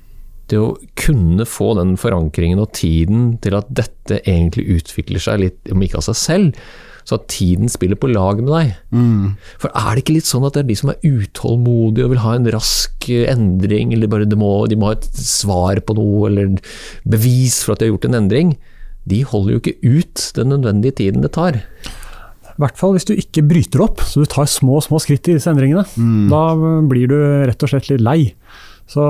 Det 0.52 0.60
å 0.60 0.74
kunne 1.00 1.46
få 1.48 1.72
den 1.80 1.96
forankringen 1.98 2.62
og 2.62 2.70
tiden 2.78 3.32
til 3.42 3.56
at 3.58 3.70
dette 3.74 4.20
egentlig 4.22 4.68
utvikler 4.76 5.22
seg 5.24 5.40
litt, 5.42 5.58
om 5.72 5.82
ikke 5.82 5.98
av 5.98 6.06
seg 6.06 6.20
selv, 6.20 6.66
så 7.04 7.18
at 7.18 7.26
tiden 7.32 7.68
spiller 7.68 7.98
på 8.00 8.08
lag 8.12 8.38
med 8.40 8.52
deg. 8.52 8.70
Mm. 8.94 9.34
For 9.60 9.72
er 9.76 9.90
det 9.90 10.04
ikke 10.04 10.16
litt 10.16 10.28
sånn 10.28 10.46
at 10.46 10.54
det 10.54 10.62
er 10.62 10.70
de 10.70 10.76
som 10.78 10.92
er 10.92 11.02
utålmodige 11.02 12.06
og 12.06 12.14
vil 12.14 12.22
ha 12.22 12.36
en 12.38 12.48
rask 12.54 13.08
endring, 13.10 13.92
eller 13.96 14.12
bare 14.14 14.28
de 14.30 14.38
må, 14.40 14.52
de 14.70 14.78
må 14.78 14.92
ha 14.92 14.96
et 14.96 15.10
svar 15.18 15.82
på 15.84 15.98
noe, 15.98 16.30
eller 16.30 16.54
bevis 17.02 17.58
for 17.64 17.74
at 17.74 17.82
de 17.82 17.88
har 17.88 17.96
gjort 17.96 18.08
en 18.08 18.20
endring, 18.22 18.54
de 19.10 19.20
holder 19.28 19.56
jo 19.56 19.60
ikke 19.60 19.98
ut 19.98 20.30
den 20.38 20.54
nødvendige 20.54 20.96
tiden 21.02 21.24
det 21.26 21.34
tar. 21.36 21.60
I 22.54 22.62
hvert 22.62 22.78
fall 22.78 22.94
hvis 22.94 23.08
du 23.08 23.14
ikke 23.16 23.42
bryter 23.46 23.82
opp, 23.82 24.02
så 24.06 24.22
du 24.22 24.30
tar 24.30 24.46
små 24.50 24.78
små 24.84 25.00
skritt 25.02 25.26
i 25.30 25.34
disse 25.36 25.50
endringene. 25.50 25.82
Mm. 25.98 26.28
Da 26.30 26.44
blir 26.86 27.10
du 27.10 27.16
rett 27.48 27.66
og 27.66 27.72
slett 27.72 27.90
litt 27.90 28.04
lei. 28.04 28.20
Så 28.90 29.00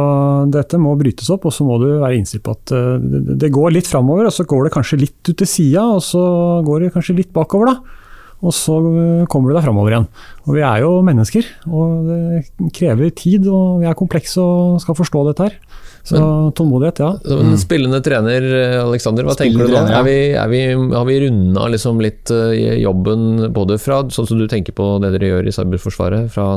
dette 0.55 0.79
må 0.79 0.95
brytes 0.99 1.29
opp, 1.35 1.49
og 1.49 1.55
så 1.55 1.67
må 1.67 1.81
du 1.83 1.89
være 1.99 2.15
innstilt 2.21 2.45
på 2.47 2.55
at 2.55 2.73
eh, 2.75 3.35
det 3.43 3.51
går 3.55 3.75
litt 3.75 3.91
framover, 3.91 4.29
og 4.29 4.35
så 4.35 4.47
går 4.49 4.69
det 4.69 4.75
kanskje 4.77 5.01
litt 5.03 5.19
ut 5.31 5.37
til 5.41 5.51
sida, 5.51 5.83
og 5.97 6.03
så 6.07 6.23
går 6.67 6.87
det 6.87 6.95
kanskje 6.95 7.19
litt 7.19 7.33
bakover, 7.35 7.73
da. 7.73 8.01
Og 8.45 8.55
så 8.55 8.77
eh, 8.79 9.25
kommer 9.31 9.51
du 9.51 9.59
deg 9.59 9.67
framover 9.67 9.97
igjen. 9.97 10.07
Og 10.47 10.57
vi 10.57 10.63
er 10.65 10.85
jo 10.85 10.93
mennesker, 11.07 11.51
og 11.67 12.07
det 12.09 12.71
krever 12.77 13.11
tid, 13.19 13.49
og 13.51 13.83
vi 13.83 13.91
er 13.91 13.99
komplekse 13.99 14.39
og 14.43 14.79
skal 14.85 14.99
forstå 15.01 15.27
dette 15.33 15.49
her. 15.49 15.59
Så 16.05 16.19
men, 16.21 16.53
tålmodighet, 16.53 17.01
ja. 17.01 17.11
Mm. 17.25 17.55
spillende 17.57 18.01
trener, 18.05 18.45
Aleksander, 18.83 19.25
hva 19.25 19.37
tenker 19.39 19.65
du 19.65 19.73
nå? 19.73 19.81
Er 19.89 20.05
vi, 20.05 20.17
er 20.37 20.51
vi, 20.53 20.61
har 20.93 21.07
vi 21.09 21.17
runda 21.23 21.65
liksom 21.73 22.03
litt 22.05 22.29
uh, 22.29 22.53
jobben 22.53 23.47
både 23.57 23.79
fra 23.81 24.03
sånn 24.13 24.29
som 24.29 24.43
du 24.43 24.45
tenker 24.51 24.77
på 24.77 24.91
det 25.01 25.15
dere 25.17 25.33
gjør 25.33 25.49
i 25.49 25.55
Cyberforsvaret, 25.57 26.29
fra, 26.35 26.51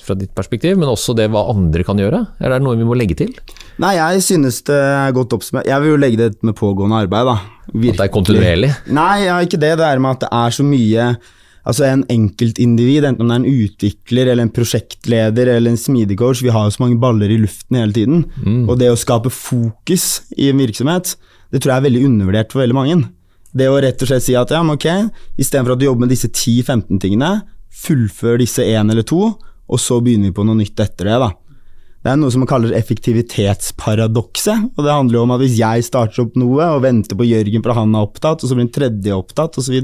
fra, 0.00 0.16
ditt 0.16 0.32
perspektiv, 0.36 0.78
men 0.80 0.88
også 0.88 1.12
det 1.18 1.28
hva 1.34 1.44
andre 1.52 1.84
kan 1.84 2.00
gjøre? 2.00 2.22
Er 2.40 2.56
det 2.56 2.62
noe 2.64 2.80
vi 2.80 2.88
må 2.88 2.96
legge 2.96 3.18
til? 3.20 3.36
Nei, 3.84 3.92
jeg 3.98 4.24
synes 4.24 4.62
det 4.64 4.80
er 4.80 5.14
godt 5.16 5.36
oppsummert. 5.36 5.68
Jeg 5.68 5.84
vil 5.84 5.94
jo 5.94 6.00
legge 6.00 6.22
det 6.24 6.32
med 6.40 6.56
pågående 6.56 7.04
arbeid, 7.04 7.28
da. 7.28 7.38
Virkelig. 7.74 7.92
At 7.92 8.00
det 8.00 8.08
er 8.08 8.16
kontinuerlig? 8.16 8.74
Nei, 8.94 9.14
ja, 9.26 9.38
ikke 9.44 9.60
det. 9.60 9.76
Det 9.80 9.86
er 9.88 10.00
med 10.00 10.16
at 10.16 10.24
det 10.24 10.32
er 10.32 10.56
så 10.56 10.64
mye 10.64 11.08
altså 11.64 11.86
en 11.88 12.04
enkeltindivid, 12.12 13.06
enten 13.08 13.24
om 13.24 13.30
det 13.30 13.36
er 13.36 13.42
en 13.42 13.64
utvikler 13.64 14.30
eller 14.30 14.46
en 14.46 14.52
prosjektleder 14.54 15.50
eller 15.56 15.72
en 15.72 15.80
smidig 15.80 16.18
coach, 16.20 16.42
vi 16.44 16.52
har 16.54 16.68
jo 16.68 16.76
så 16.76 16.84
mange 16.84 17.00
baller 17.00 17.32
i 17.32 17.40
luften 17.40 17.80
hele 17.80 17.96
tiden. 17.96 18.24
Mm. 18.44 18.64
Og 18.68 18.78
det 18.80 18.90
å 18.92 19.00
skape 19.00 19.32
fokus 19.32 20.24
i 20.36 20.50
en 20.52 20.60
virksomhet, 20.60 21.14
det 21.52 21.62
tror 21.62 21.74
jeg 21.74 21.82
er 21.82 21.88
veldig 21.88 22.04
undervurdert 22.10 22.52
for 22.52 22.64
veldig 22.64 22.76
mange. 22.76 23.00
Det 23.54 23.70
å 23.70 23.78
rett 23.82 24.00
og 24.02 24.10
slett 24.10 24.26
si 24.26 24.34
at 24.38 24.50
ja, 24.50 24.60
men 24.66 24.76
ok, 24.76 24.88
istedenfor 25.38 25.76
at 25.76 25.82
du 25.82 25.86
jobber 25.86 26.06
med 26.06 26.14
disse 26.14 26.30
10-15 26.30 27.00
tingene, 27.04 27.32
fullfør 27.84 28.40
disse 28.42 28.64
én 28.66 28.90
eller 28.90 29.06
to, 29.06 29.28
og 29.64 29.80
så 29.80 30.00
begynner 30.02 30.30
vi 30.30 30.36
på 30.36 30.44
noe 30.46 30.58
nytt 30.58 30.80
etter 30.82 31.08
det. 31.08 31.20
da. 31.22 31.30
Det 32.04 32.12
er 32.12 32.18
noe 32.20 32.28
som 32.28 32.42
man 32.44 32.50
kaller 32.50 32.74
effektivitetsparadokset. 32.76 34.66
og 34.76 34.84
Det 34.84 34.92
handler 34.92 35.16
jo 35.16 35.22
om 35.24 35.32
at 35.32 35.40
hvis 35.40 35.56
jeg 35.56 35.86
starter 35.86 36.26
opp 36.26 36.34
noe 36.36 36.66
og 36.74 36.82
venter 36.84 37.16
på 37.16 37.24
Jørgen 37.24 37.64
fordi 37.64 37.78
han 37.78 37.96
er 37.96 38.04
opptatt, 38.04 38.44
og 38.44 38.50
så 38.50 38.58
blir 38.58 38.66
en 38.66 38.74
tredje 38.76 39.16
opptatt 39.16 39.56
osv., 39.56 39.78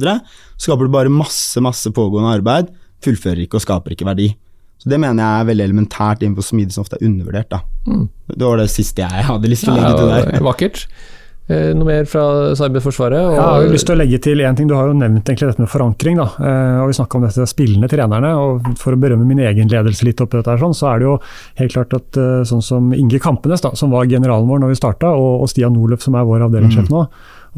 skaper 0.61 0.85
du 0.85 0.93
bare 0.93 1.13
masse 1.13 1.63
masse 1.65 1.89
pågående 1.97 2.35
arbeid, 2.37 2.69
fullfører 3.01 3.47
ikke 3.47 3.57
og 3.57 3.65
skaper 3.65 3.97
ikke 3.97 4.09
verdi. 4.11 4.29
Så 4.81 4.89
Det 4.93 5.01
mener 5.01 5.25
jeg 5.25 5.41
er 5.41 5.49
veldig 5.49 5.65
elementært 5.65 6.23
innenfor 6.25 6.45
smidig 6.45 6.77
som 6.77 6.85
ofte 6.85 7.01
er 7.01 7.09
undervurdert. 7.09 7.49
da. 7.51 7.63
Mm. 7.89 8.07
Det 8.29 8.45
var 8.45 8.61
det 8.61 8.69
siste 8.73 9.01
jeg 9.01 9.25
hadde 9.29 9.49
lyst 9.49 9.65
til 9.65 9.73
å 9.73 9.81
legge 9.81 9.97
til 9.97 10.13
der. 10.13 10.45
Vakkert. 10.45 10.87
Eh, 11.51 11.71
noe 11.75 11.89
mer 11.89 12.07
fra 12.07 12.23
Cyberforsvaret? 12.55 13.19
Og... 13.27 13.35
Ja, 13.35 13.47
jeg 13.59 13.67
har 13.67 13.73
lyst 13.75 13.89
til 13.89 13.97
å 13.97 13.99
legge 13.99 14.21
til 14.23 14.43
én 14.47 14.59
ting. 14.59 14.69
Du 14.71 14.77
har 14.79 14.87
jo 14.87 14.95
nevnt 14.95 15.25
egentlig 15.25 15.49
dette 15.51 15.65
med 15.65 15.71
forankring. 15.73 16.21
Da. 16.21 16.29
Eh, 16.39 16.77
og 16.85 16.91
Vi 16.93 16.99
snakka 17.01 17.19
om 17.19 17.27
dette 17.27 17.47
spillende 17.51 17.91
trenerne. 17.91 18.31
og 18.39 18.71
For 18.79 18.95
å 18.95 19.01
berømme 19.01 19.27
min 19.27 19.43
egen 19.43 19.73
ledelse 19.73 20.07
litt 20.07 20.23
oppi 20.23 20.39
dette, 20.39 20.59
sånn, 20.61 20.77
så 20.77 20.93
er 20.93 21.03
det 21.03 21.09
jo 21.09 21.17
helt 21.63 21.75
klart 21.75 21.97
at 21.99 22.21
eh, 22.23 22.45
sånn 22.47 22.63
som 22.63 22.93
Inge 22.95 23.19
Kampenes, 23.23 23.65
da, 23.67 23.75
som 23.79 23.91
var 23.95 24.07
generalen 24.11 24.47
vår 24.51 24.63
når 24.63 24.75
vi 24.75 24.79
starta, 24.79 25.11
og, 25.11 25.43
og 25.43 25.51
Stian 25.51 25.75
Nordløf, 25.75 26.05
som 26.07 26.15
er 26.15 26.29
vår 26.29 26.47
avdelingssjef 26.47 26.87
mm. 26.87 26.95
nå, 26.95 27.03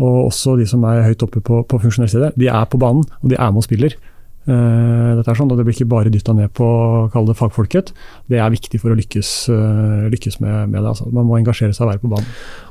og 0.01 0.19
også 0.31 0.57
de 0.57 0.65
som 0.69 0.89
er 0.89 1.05
høyt 1.05 1.27
oppe 1.27 1.43
på, 1.45 1.61
på 1.69 1.83
funksjonærstedet, 1.85 2.33
de 2.41 2.49
er 2.49 2.65
på 2.73 2.81
banen 2.81 3.05
og 3.05 3.29
de 3.29 3.37
er 3.37 3.53
med 3.53 3.61
og 3.61 3.69
spiller. 3.69 3.99
Uh, 4.43 5.15
dette 5.19 5.31
er 5.31 5.39
sånn, 5.39 5.53
og 5.55 5.59
Det 5.59 5.65
blir 5.67 5.77
ikke 5.77 5.91
bare 5.93 6.11
dytta 6.11 6.35
ned 6.35 6.51
på 6.57 6.67
kall 7.13 7.29
det 7.29 7.37
fagfolket. 7.39 7.93
Det 8.31 8.41
er 8.43 8.51
viktig 8.51 8.81
for 8.83 8.91
å 8.91 8.97
lykkes, 8.99 9.31
uh, 9.55 10.09
lykkes 10.11 10.41
med, 10.43 10.73
med, 10.73 10.81
det. 10.81 10.89
Altså. 10.91 11.07
Man 11.15 11.29
må 11.29 11.39
engasjere 11.39 11.77
seg 11.77 11.87
og 11.87 11.93
være 11.93 12.03
på 12.03 12.11
banen. 12.11 12.31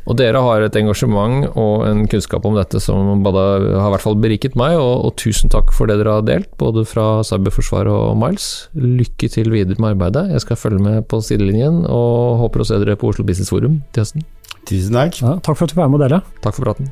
Og 0.10 0.18
Dere 0.20 0.42
har 0.44 0.66
et 0.66 0.80
engasjement 0.82 1.48
og 1.52 1.86
en 1.88 2.04
kunnskap 2.12 2.46
om 2.48 2.58
dette 2.58 2.82
som 2.84 3.24
både 3.24 3.46
har 3.78 3.88
i 3.88 3.94
hvert 3.96 4.06
fall 4.06 4.20
beriket 4.20 4.58
meg, 4.60 4.76
og, 4.80 5.06
og, 5.08 5.16
tusen 5.22 5.52
takk 5.54 5.72
for 5.76 5.88
det 5.88 6.00
dere 6.02 6.18
har 6.18 6.28
delt, 6.28 6.50
både 6.60 6.84
fra 6.90 7.22
Cyberforsvaret 7.28 7.94
og 7.94 8.18
Miles. 8.20 8.50
Lykke 8.76 9.30
til 9.32 9.54
videre 9.54 9.80
med 9.80 9.96
arbeidet. 9.96 10.28
Jeg 10.36 10.44
skal 10.48 10.60
følge 10.60 10.82
med 10.84 11.06
på 11.12 11.22
sidelinjen, 11.24 11.86
og 11.86 12.42
håper 12.44 12.66
å 12.66 12.68
se 12.68 12.82
dere 12.82 12.98
på 13.00 13.14
Oslo 13.14 13.28
Business 13.28 13.54
Forum 13.54 13.80
til 13.94 14.04
høsten. 14.04 14.28
Tusen 14.68 14.98
takk. 14.98 15.22
Ja, 15.22 15.38
takk 15.40 15.56
for 15.56 15.70
at 15.70 15.74
du 15.74 15.80
var 15.80 15.90
med 15.92 16.02
og 16.02 16.08
dele. 16.08 16.22
Takk 16.44 16.58
for 16.58 16.68
praten. 16.68 16.92